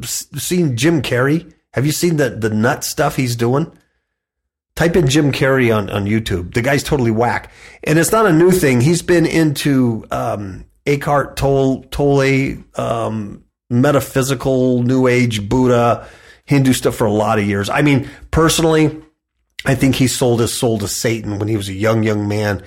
seen 0.03 0.77
Jim 0.77 1.01
Carrey? 1.01 1.53
Have 1.73 1.85
you 1.85 1.91
seen 1.91 2.17
the, 2.17 2.29
the 2.29 2.49
nut 2.49 2.83
stuff 2.83 3.17
he's 3.17 3.35
doing? 3.35 3.71
Type 4.75 4.97
in 4.97 5.07
Jim 5.07 5.31
Carrey 5.31 5.75
on, 5.75 5.89
on 5.89 6.05
YouTube. 6.05 6.53
The 6.53 6.61
guy's 6.61 6.83
totally 6.83 7.11
whack. 7.11 7.49
And 7.83 7.97
it's 7.97 8.11
not 8.11 8.25
a 8.25 8.33
new 8.33 8.51
thing. 8.51 8.81
He's 8.81 9.01
been 9.01 9.25
into 9.25 10.05
um, 10.11 10.65
Eckhart 10.85 11.37
Tolle, 11.37 11.83
Tolle 11.91 12.57
um, 12.75 13.45
metaphysical, 13.69 14.83
New 14.83 15.07
Age, 15.07 15.47
Buddha, 15.47 16.07
Hindu 16.43 16.73
stuff 16.73 16.95
for 16.95 17.07
a 17.07 17.11
lot 17.11 17.39
of 17.39 17.45
years. 17.45 17.69
I 17.69 17.83
mean, 17.83 18.09
personally, 18.31 19.01
I 19.65 19.75
think 19.75 19.95
he 19.95 20.07
sold 20.07 20.41
his 20.41 20.53
soul 20.53 20.77
to 20.79 20.89
Satan 20.89 21.39
when 21.39 21.47
he 21.47 21.55
was 21.55 21.69
a 21.69 21.73
young, 21.73 22.03
young 22.03 22.27
man 22.27 22.61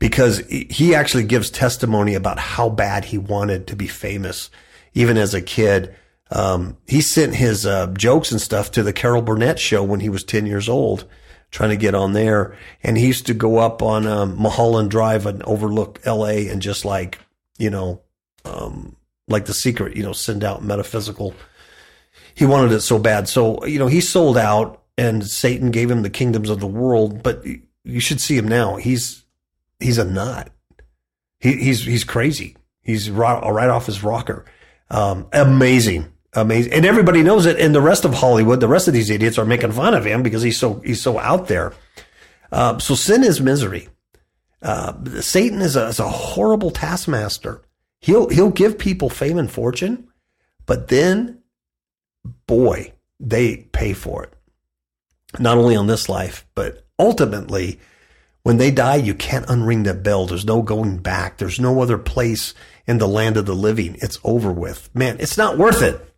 because 0.00 0.38
he 0.48 0.96
actually 0.96 1.22
gives 1.22 1.48
testimony 1.48 2.14
about 2.14 2.40
how 2.40 2.68
bad 2.68 3.04
he 3.04 3.18
wanted 3.18 3.68
to 3.68 3.76
be 3.76 3.86
famous, 3.86 4.50
even 4.94 5.16
as 5.16 5.32
a 5.32 5.40
kid. 5.40 5.94
Um, 6.32 6.76
he 6.88 7.00
sent 7.00 7.36
his 7.36 7.64
uh, 7.64 7.86
jokes 7.96 8.32
and 8.32 8.40
stuff 8.40 8.72
to 8.72 8.82
the 8.82 8.92
Carol 8.92 9.22
Burnett 9.22 9.60
show 9.60 9.84
when 9.84 10.00
he 10.00 10.08
was 10.08 10.24
10 10.24 10.46
years 10.46 10.68
old 10.68 11.06
trying 11.52 11.70
to 11.70 11.76
get 11.76 11.94
on 11.94 12.14
there. 12.14 12.58
And 12.82 12.98
he 12.98 13.06
used 13.06 13.26
to 13.26 13.34
go 13.34 13.58
up 13.58 13.80
on 13.82 14.06
um, 14.06 14.36
Mulholland 14.36 14.90
Drive 14.90 15.26
and 15.26 15.42
overlook 15.44 16.00
L.A. 16.04 16.48
and 16.48 16.60
just 16.60 16.84
like 16.84 17.20
you 17.58 17.70
know, 17.70 18.00
um, 18.44 18.96
like 19.28 19.44
the 19.44 19.54
secret, 19.54 19.96
you 19.96 20.02
know, 20.02 20.12
send 20.12 20.42
out 20.42 20.64
metaphysical. 20.64 21.34
He 22.34 22.44
wanted 22.44 22.72
it 22.72 22.80
so 22.80 22.98
bad, 22.98 23.28
so 23.28 23.64
you 23.64 23.78
know 23.78 23.86
he 23.86 24.00
sold 24.00 24.36
out, 24.36 24.82
and 24.98 25.24
Satan 25.24 25.70
gave 25.70 25.90
him 25.90 26.02
the 26.02 26.10
kingdoms 26.10 26.50
of 26.50 26.60
the 26.60 26.66
world. 26.66 27.22
But 27.22 27.44
you 27.84 28.00
should 28.00 28.20
see 28.20 28.36
him 28.36 28.48
now. 28.48 28.76
He's 28.76 29.24
he's 29.78 29.98
a 29.98 30.04
nut. 30.04 30.50
He, 31.38 31.52
he's 31.52 31.84
he's 31.84 32.04
crazy. 32.04 32.56
He's 32.82 33.10
right, 33.10 33.40
right 33.48 33.70
off 33.70 33.86
his 33.86 34.02
rocker. 34.02 34.44
Um, 34.90 35.28
amazing 35.32 36.11
amazing, 36.34 36.72
and 36.72 36.84
everybody 36.84 37.22
knows 37.22 37.46
it. 37.46 37.58
And 37.58 37.74
the 37.74 37.80
rest 37.80 38.04
of 38.04 38.14
Hollywood, 38.14 38.60
the 38.60 38.68
rest 38.68 38.88
of 38.88 38.94
these 38.94 39.10
idiots 39.10 39.38
are 39.38 39.44
making 39.44 39.72
fun 39.72 39.94
of 39.94 40.04
him 40.04 40.22
because 40.22 40.42
he's 40.42 40.58
so 40.58 40.80
he's 40.80 41.00
so 41.00 41.18
out 41.18 41.48
there. 41.48 41.72
Uh, 42.50 42.78
so 42.78 42.94
sin 42.94 43.24
is 43.24 43.40
misery. 43.40 43.88
Uh, 44.60 44.92
Satan 45.20 45.60
is 45.60 45.74
a, 45.74 45.88
is 45.88 45.98
a 45.98 46.08
horrible 46.08 46.70
taskmaster. 46.70 47.62
He'll 48.00 48.28
he'll 48.28 48.50
give 48.50 48.78
people 48.78 49.08
fame 49.10 49.38
and 49.38 49.50
fortune, 49.50 50.08
but 50.66 50.88
then, 50.88 51.42
boy, 52.46 52.92
they 53.18 53.56
pay 53.72 53.92
for 53.92 54.24
it. 54.24 54.32
Not 55.38 55.56
only 55.56 55.76
on 55.76 55.86
this 55.86 56.08
life, 56.08 56.46
but 56.54 56.84
ultimately, 56.98 57.80
when 58.42 58.58
they 58.58 58.70
die, 58.70 58.96
you 58.96 59.14
can't 59.14 59.46
unring 59.46 59.84
that 59.84 60.02
bell. 60.02 60.26
There's 60.26 60.44
no 60.44 60.62
going 60.62 60.98
back. 60.98 61.38
There's 61.38 61.60
no 61.60 61.80
other 61.80 61.98
place 61.98 62.54
in 62.86 62.98
the 62.98 63.08
land 63.08 63.36
of 63.36 63.46
the 63.46 63.54
living. 63.54 63.96
It's 64.00 64.18
over 64.24 64.52
with. 64.52 64.94
Man, 64.94 65.16
it's 65.20 65.38
not 65.38 65.58
worth 65.58 65.82
it. 65.82 66.11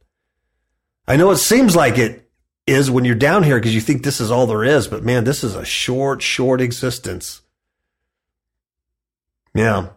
I 1.07 1.17
know 1.17 1.31
it 1.31 1.37
seems 1.37 1.77
like 1.77 1.99
it 1.99 2.31
is 2.67 2.91
when 2.91 3.05
you're 3.05 3.15
down 3.15 3.43
here 3.43 3.59
because 3.59 3.75
you 3.75 3.81
think 3.81 4.03
this 4.03 4.21
is 4.21 4.31
all 4.31 4.47
there 4.47 4.65
is, 4.65 4.89
but 4.89 5.05
man, 5.05 5.25
this 5.25 5.45
is 5.45 5.55
a 5.55 5.65
short, 5.65 6.23
short 6.23 6.61
existence. 6.61 7.43
Yeah. 9.55 9.89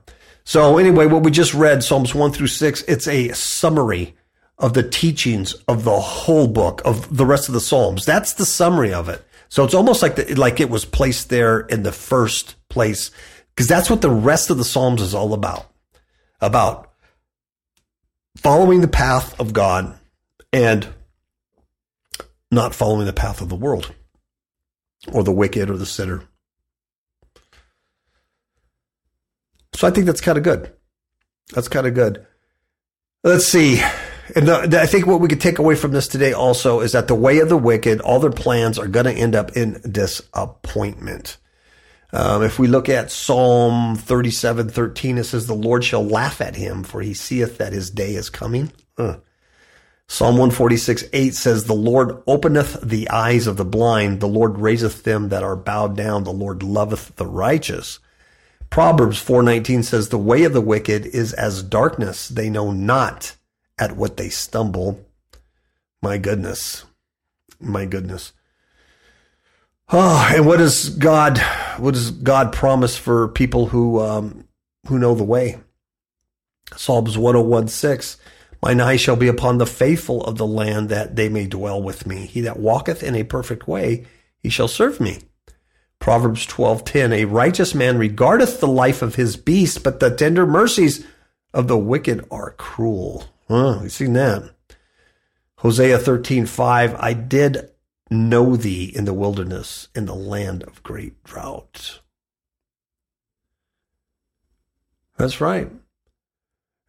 So 0.44 0.78
anyway, 0.78 1.08
what 1.08 1.24
we 1.24 1.32
just 1.32 1.54
read, 1.54 1.84
Psalms 1.84 2.14
1 2.14 2.32
through 2.32 2.48
6, 2.48 2.84
it's 2.84 3.08
a 3.08 3.30
summary 3.30 4.16
of 4.58 4.74
the 4.74 4.88
teachings 4.88 5.54
of 5.68 5.84
the 5.84 6.00
whole 6.00 6.48
book 6.48 6.82
of 6.84 7.16
the 7.16 7.26
rest 7.26 7.48
of 7.48 7.54
the 7.54 7.62
Psalms. 7.62 8.06
That's 8.06 8.34
the 8.34 8.46
summary 8.46 8.94
of 8.94 9.08
it. 9.08 9.24
So 9.50 9.64
it's 9.64 9.74
almost 9.74 10.02
like 10.02 10.16
the, 10.16 10.36
like 10.36 10.60
it 10.60 10.70
was 10.70 10.84
placed 10.86 11.30
there 11.30 11.62
in 11.62 11.84
the 11.84 11.92
first 11.92 12.56
place 12.70 13.12
because 13.56 13.68
that's 13.68 13.90
what 13.90 14.02
the 14.02 14.10
rest 14.10 14.50
of 14.50 14.58
the 14.58 14.66
Psalms 14.66 15.02
is 15.02 15.14
all 15.14 15.34
about. 15.34 15.72
About 16.42 16.92
following 18.36 18.82
the 18.82 18.88
path 18.88 19.40
of 19.40 19.54
God 19.54 19.98
and 20.54 20.88
not 22.52 22.76
following 22.76 23.06
the 23.06 23.14
path 23.14 23.42
of 23.42 23.50
the 23.50 23.56
world 23.56 23.94
or 25.12 25.24
the 25.24 25.32
wicked 25.32 25.70
or 25.70 25.78
the 25.78 25.86
sinner. 25.86 26.24
So 29.74 29.88
I 29.88 29.92
think 29.92 30.06
that's 30.06 30.22
kind 30.22 30.38
of 30.38 30.44
good. 30.44 30.74
That's 31.54 31.68
kind 31.68 31.86
of 31.86 31.94
good. 31.94 32.26
Let's 33.24 33.46
see. 33.46 33.82
And 34.36 34.48
the, 34.48 34.80
I 34.82 34.86
think 34.86 35.06
what 35.06 35.22
we 35.22 35.28
could 35.28 35.40
take 35.40 35.60
away 35.60 35.76
from 35.76 35.92
this 35.92 36.08
today 36.08 36.34
also 36.34 36.82
is 36.82 36.92
that 36.94 37.08
the 37.08 37.16
way 37.16 37.40
of 37.40 37.50
the 37.50 37.58
wicked, 37.58 38.02
all 38.02 38.20
their 38.20 38.32
plans 38.32 38.78
are 38.78 38.88
going 38.88 39.06
to 39.06 39.14
end 39.14 39.36
up 39.36 39.56
in 39.56 39.80
disappointment. 39.90 41.38
Um, 42.12 42.44
if 42.44 42.58
we 42.58 42.68
look 42.68 42.90
at 42.90 43.12
Psalm 43.12 43.96
37 43.96 44.70
13, 44.70 45.18
it 45.18 45.26
says, 45.26 45.46
The 45.48 45.54
Lord 45.54 45.84
shall 45.84 46.06
laugh 46.06 46.42
at 46.42 46.56
him, 46.56 46.84
for 46.84 47.02
he 47.02 47.14
seeth 47.14 47.58
that 47.58 47.74
his 47.74 47.90
day 47.90 48.16
is 48.16 48.30
coming. 48.30 48.72
Uh. 48.98 49.18
Psalm 50.10 50.36
146 50.38 51.06
8 51.12 51.36
says, 51.36 51.66
The 51.66 51.74
Lord 51.74 52.24
openeth 52.28 52.82
the 52.82 53.10
eyes 53.10 53.46
of 53.46 53.58
the 53.58 53.66
blind, 53.66 54.20
the 54.20 54.28
Lord 54.28 54.58
raiseth 54.58 55.04
them 55.04 55.30
that 55.30 55.44
are 55.44 55.56
bowed 55.56 55.98
down, 55.98 56.24
the 56.24 56.32
Lord 56.32 56.64
loveth 56.64 57.16
the 57.18 57.28
righteous. 57.28 58.00
Proverbs 58.70 59.18
4:19 59.24 59.84
says 59.84 60.10
the 60.10 60.18
way 60.18 60.44
of 60.44 60.54
the 60.54 60.62
wicked 60.62 61.06
is 61.06 61.34
as 61.34 61.64
darkness 61.64 62.28
they 62.28 62.50
know 62.50 62.72
not 62.72 63.36
at 63.78 63.96
what 63.96 64.18
they 64.18 64.30
stumble. 64.30 65.06
My 66.02 66.18
goodness. 66.18 66.86
My 67.60 67.86
goodness. 67.86 68.34
Oh, 69.90 70.30
and 70.34 70.46
what 70.46 70.58
does 70.58 70.90
God 70.90 71.40
what 71.78 71.94
does 71.94 72.12
God 72.12 72.52
promise 72.52 72.98
for 72.98 73.30
people 73.30 73.68
who 73.68 74.00
um, 74.02 74.48
who 74.88 75.00
know 75.00 75.16
the 75.16 75.24
way? 75.24 75.60
Psalms 76.76 77.16
101:6 77.16 78.18
Mine 78.62 78.82
eye 78.82 78.96
shall 78.96 79.16
be 79.16 79.28
upon 79.28 79.58
the 79.58 79.66
faithful 79.66 80.24
of 80.24 80.38
the 80.38 80.48
land 80.48 80.90
that 80.90 81.16
they 81.16 81.30
may 81.30 81.46
dwell 81.46 81.82
with 81.82 82.08
me. 82.08 82.26
He 82.26 82.42
that 82.42 82.60
walketh 82.60 83.04
in 83.04 83.16
a 83.16 83.24
perfect 83.24 83.68
way, 83.68 84.06
he 84.40 84.50
shall 84.50 84.68
serve 84.68 85.00
me. 85.00 85.20
Proverbs 86.00 86.46
12:10 86.46 87.12
A 87.14 87.26
righteous 87.26 87.76
man 87.76 87.98
regardeth 87.98 88.60
the 88.60 88.68
life 88.68 89.02
of 89.02 89.16
his 89.16 89.36
beast, 89.36 89.84
but 89.84 90.00
the 90.00 90.16
tender 90.16 90.46
mercies 90.46 91.06
of 91.54 91.68
the 91.68 91.78
wicked 91.78 92.26
are 92.32 92.52
cruel. 92.52 93.26
Huh, 93.48 93.80
we've 93.82 93.92
seen 93.92 94.14
that. 94.14 94.52
Hosea 95.58 95.98
13:5 95.98 96.96
I 97.00 97.14
did 97.14 97.72
know 98.10 98.56
thee 98.56 98.86
in 98.96 99.06
the 99.06 99.14
wilderness 99.14 99.90
in 99.96 100.06
the 100.06 100.16
land 100.16 100.64
of 100.64 100.84
great 100.84 101.24
drought. 101.24 102.00
That's 105.18 105.42
right. 105.42 105.72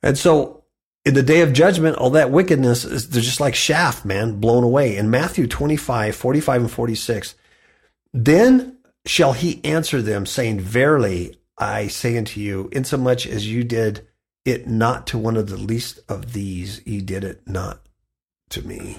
And 0.03 0.17
so 0.17 0.58
in 1.05 1.15
the 1.15 1.23
day 1.23 1.41
of 1.41 1.53
judgment, 1.53 1.97
all 1.97 2.11
that 2.11 2.31
wickedness 2.31 2.85
is 2.85 3.09
they're 3.09 3.23
just 3.23 3.41
like 3.41 3.55
chaff, 3.55 4.05
man, 4.05 4.41
blown 4.41 4.65
away. 4.65 4.97
In 4.97 5.11
Matthew 5.11 5.47
25, 5.47 6.15
45 6.15 6.61
and 6.63 6.71
46, 6.71 7.35
then 8.13 8.79
shall 9.07 9.33
he 9.33 9.65
answer 9.65 10.03
them, 10.03 10.27
saying, 10.27 10.61
Verily, 10.61 11.39
I 11.57 11.89
say 11.89 12.17
unto 12.19 12.41
you, 12.41 12.69
insomuch 12.73 13.27
as 13.27 13.51
you 13.51 13.65
did 13.65 14.07
it 14.45 14.67
not 14.67 15.07
to 15.09 15.19
one 15.19 15.37
of 15.37 15.49
the 15.49 15.57
least 15.57 16.01
of 16.09 16.33
these, 16.33 16.81
ye 16.87 17.01
did 17.01 17.25
it 17.25 17.43
not 17.47 17.81
to 18.51 18.63
me. 18.63 18.99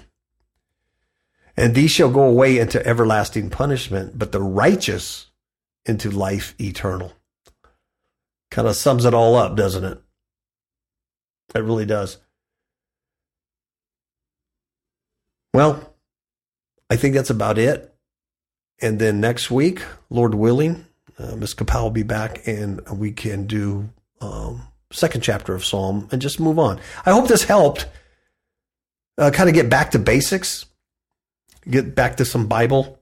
And 1.58 1.76
these 1.76 1.92
shall 1.92 2.10
go 2.10 2.24
away 2.24 2.58
into 2.58 2.86
everlasting 2.86 3.50
punishment, 3.50 4.18
but 4.18 4.32
the 4.32 4.42
righteous 4.42 5.28
into 5.86 6.10
life 6.10 6.56
eternal. 6.60 7.14
Kind 8.52 8.68
of 8.68 8.76
sums 8.76 9.06
it 9.06 9.14
all 9.14 9.36
up, 9.36 9.56
doesn't 9.56 9.84
it? 9.84 10.02
It 11.56 11.60
really 11.60 11.86
does. 11.86 12.18
Well, 15.54 15.96
I 16.90 16.96
think 16.96 17.16
that's 17.16 17.30
about 17.30 17.58
it. 17.58 17.94
And 18.82 19.00
then 19.00 19.20
next 19.20 19.52
week, 19.52 19.82
Lord 20.10 20.36
willing, 20.36 20.86
uh, 21.18 21.36
Ms. 21.36 21.54
Kapow 21.54 21.84
will 21.84 21.90
be 21.90 22.04
back 22.04 22.48
and 22.48 22.88
we 22.98 23.12
can 23.12 23.46
do 23.46 23.90
um, 24.22 24.62
second 24.92 25.22
chapter 25.22 25.54
of 25.54 25.66
Psalm 25.66 26.08
and 26.12 26.22
just 26.22 26.40
move 26.40 26.60
on. 26.60 26.80
I 27.06 27.12
hope 27.12 27.28
this 27.28 27.44
helped 27.44 27.88
uh, 29.18 29.32
kind 29.32 29.50
of 29.50 29.56
get 29.56 29.70
back 29.70 29.92
to 29.92 30.00
basics, 30.00 30.66
get 31.70 31.94
back 31.94 32.18
to 32.18 32.26
some 32.26 32.48
Bible, 32.48 33.00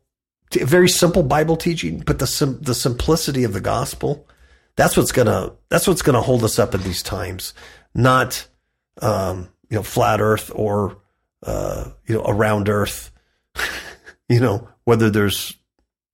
very 0.52 0.90
simple 0.90 1.24
Bible 1.24 1.58
teaching, 1.58 2.00
but 2.00 2.20
the 2.20 2.28
sim- 2.28 2.60
the 2.62 2.74
simplicity 2.74 3.44
of 3.44 3.54
the 3.54 3.62
gospel. 3.62 4.28
That's 4.76 4.96
what's 4.96 5.12
gonna 5.12 5.54
that's 5.70 5.88
what's 5.88 6.02
gonna 6.02 6.22
hold 6.22 6.44
us 6.44 6.60
up 6.60 6.74
in 6.74 6.82
these 6.84 7.04
times, 7.04 7.54
not 7.98 8.48
um, 9.02 9.50
you 9.70 9.76
know 9.76 9.84
flat 9.84 10.22
Earth 10.22 10.50
or 10.56 10.98
uh, 11.44 11.90
you 12.06 12.16
know 12.16 12.24
around 12.26 12.70
Earth. 12.70 13.12
you 14.30 14.40
know 14.40 14.70
whether 14.86 15.10
there's 15.10 15.58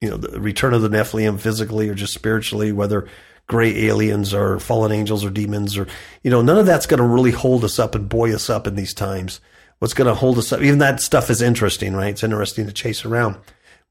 you 0.04 0.10
know, 0.10 0.18
the 0.18 0.38
return 0.38 0.74
of 0.74 0.82
the 0.82 0.90
Nephilim 0.90 1.40
physically 1.40 1.88
or 1.88 1.96
just 1.96 2.14
spiritually, 2.14 2.74
whether 2.74 3.08
gray 3.48 3.86
aliens 3.86 4.34
or 4.34 4.60
fallen 4.60 4.92
angels 4.92 5.24
or 5.24 5.30
demons 5.30 5.78
or, 5.78 5.88
you 6.24 6.30
know, 6.30 6.42
none 6.42 6.58
of 6.58 6.66
that's 6.66 6.86
going 6.86 6.98
to 6.98 7.06
really 7.06 7.32
hold 7.32 7.64
us 7.64 7.80
up 7.80 7.96
and 7.96 8.10
buoy 8.10 8.34
us 8.34 8.50
up 8.50 8.68
in 8.68 8.76
these 8.76 8.94
times. 8.94 9.40
What's 9.80 9.94
going 9.94 10.10
to 10.10 10.14
hold 10.14 10.38
us 10.38 10.52
up, 10.52 10.60
even 10.60 10.80
that 10.80 11.00
stuff 11.00 11.30
is 11.30 11.42
interesting, 11.42 11.94
right? 11.94 12.10
It's 12.10 12.24
interesting 12.24 12.66
to 12.66 12.74
chase 12.74 13.06
around. 13.06 13.38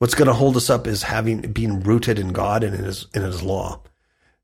What's 0.00 0.14
going 0.14 0.28
to 0.28 0.34
hold 0.34 0.54
us 0.58 0.68
up 0.68 0.86
is 0.86 1.04
having, 1.04 1.50
being 1.50 1.80
rooted 1.80 2.18
in 2.18 2.34
God 2.34 2.62
and 2.62 2.74
in 2.74 2.84
his, 2.84 3.06
in 3.14 3.22
his 3.22 3.42
law. 3.42 3.80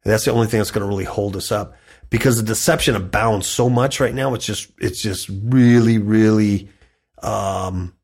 And 0.04 0.10
that's 0.10 0.24
the 0.24 0.32
only 0.32 0.46
thing 0.46 0.60
that's 0.60 0.70
going 0.70 0.84
to 0.84 0.88
really 0.88 1.04
hold 1.04 1.36
us 1.36 1.52
up 1.52 1.76
because 2.10 2.36
the 2.36 2.42
deception 2.42 2.94
abounds 2.96 3.46
so 3.46 3.68
much 3.68 4.00
right 4.00 4.14
now. 4.14 4.34
It's 4.34 4.46
just, 4.46 4.70
it's 4.78 5.02
just 5.02 5.28
really, 5.28 5.98
really, 5.98 6.68
um, 7.22 7.94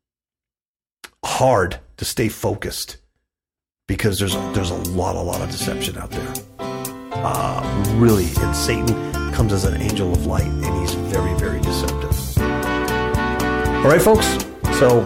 hard 1.25 1.79
to 1.97 2.05
stay 2.05 2.29
focused 2.29 2.99
because 3.87 4.19
there's 4.19 4.35
there's 4.55 4.71
a 4.71 4.77
lot 4.91 5.17
a 5.17 5.21
lot 5.21 5.41
of 5.41 5.51
deception 5.51 5.97
out 5.99 6.11
there. 6.11 6.35
Uh, 6.59 7.95
really, 7.97 8.29
and 8.39 8.55
Satan 8.55 9.13
comes 9.33 9.53
as 9.53 9.65
an 9.65 9.81
angel 9.81 10.13
of 10.13 10.27
light, 10.27 10.45
and 10.45 10.81
he's 10.81 10.95
very 10.95 11.35
very 11.35 11.61
deceptive. 11.61 12.39
All 12.39 13.91
right, 13.91 14.03
folks. 14.03 14.27
So 14.79 15.01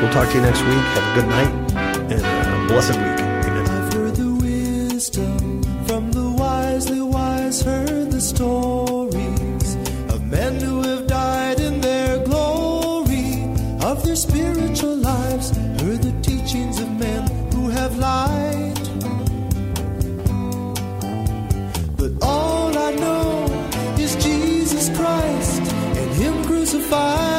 we'll 0.00 0.12
talk 0.12 0.28
to 0.28 0.34
you 0.34 0.42
next 0.42 0.60
week. 0.62 0.78
Have 0.78 1.16
a 1.16 1.20
good 1.20 1.28
night 1.28 1.52
and 2.12 2.20
a 2.20 2.66
blessed 2.68 2.96
week. 2.96 3.20
Amen. 5.18 5.51
Stories 8.22 9.74
of 10.14 10.24
men 10.30 10.60
who 10.60 10.82
have 10.82 11.06
died 11.08 11.58
in 11.58 11.80
their 11.80 12.24
glory, 12.24 13.42
of 13.82 14.04
their 14.04 14.16
spiritual 14.16 14.96
lives, 14.96 15.50
heard 15.80 16.00
the 16.02 16.14
teachings 16.22 16.80
of 16.80 16.88
men 16.90 17.26
who 17.52 17.68
have 17.68 17.98
lied. 17.98 18.78
But 21.96 22.12
all 22.22 22.78
I 22.78 22.92
know 22.92 23.46
is 23.98 24.14
Jesus 24.16 24.88
Christ 24.96 25.62
and 25.98 26.10
Him 26.12 26.44
crucified 26.44 27.31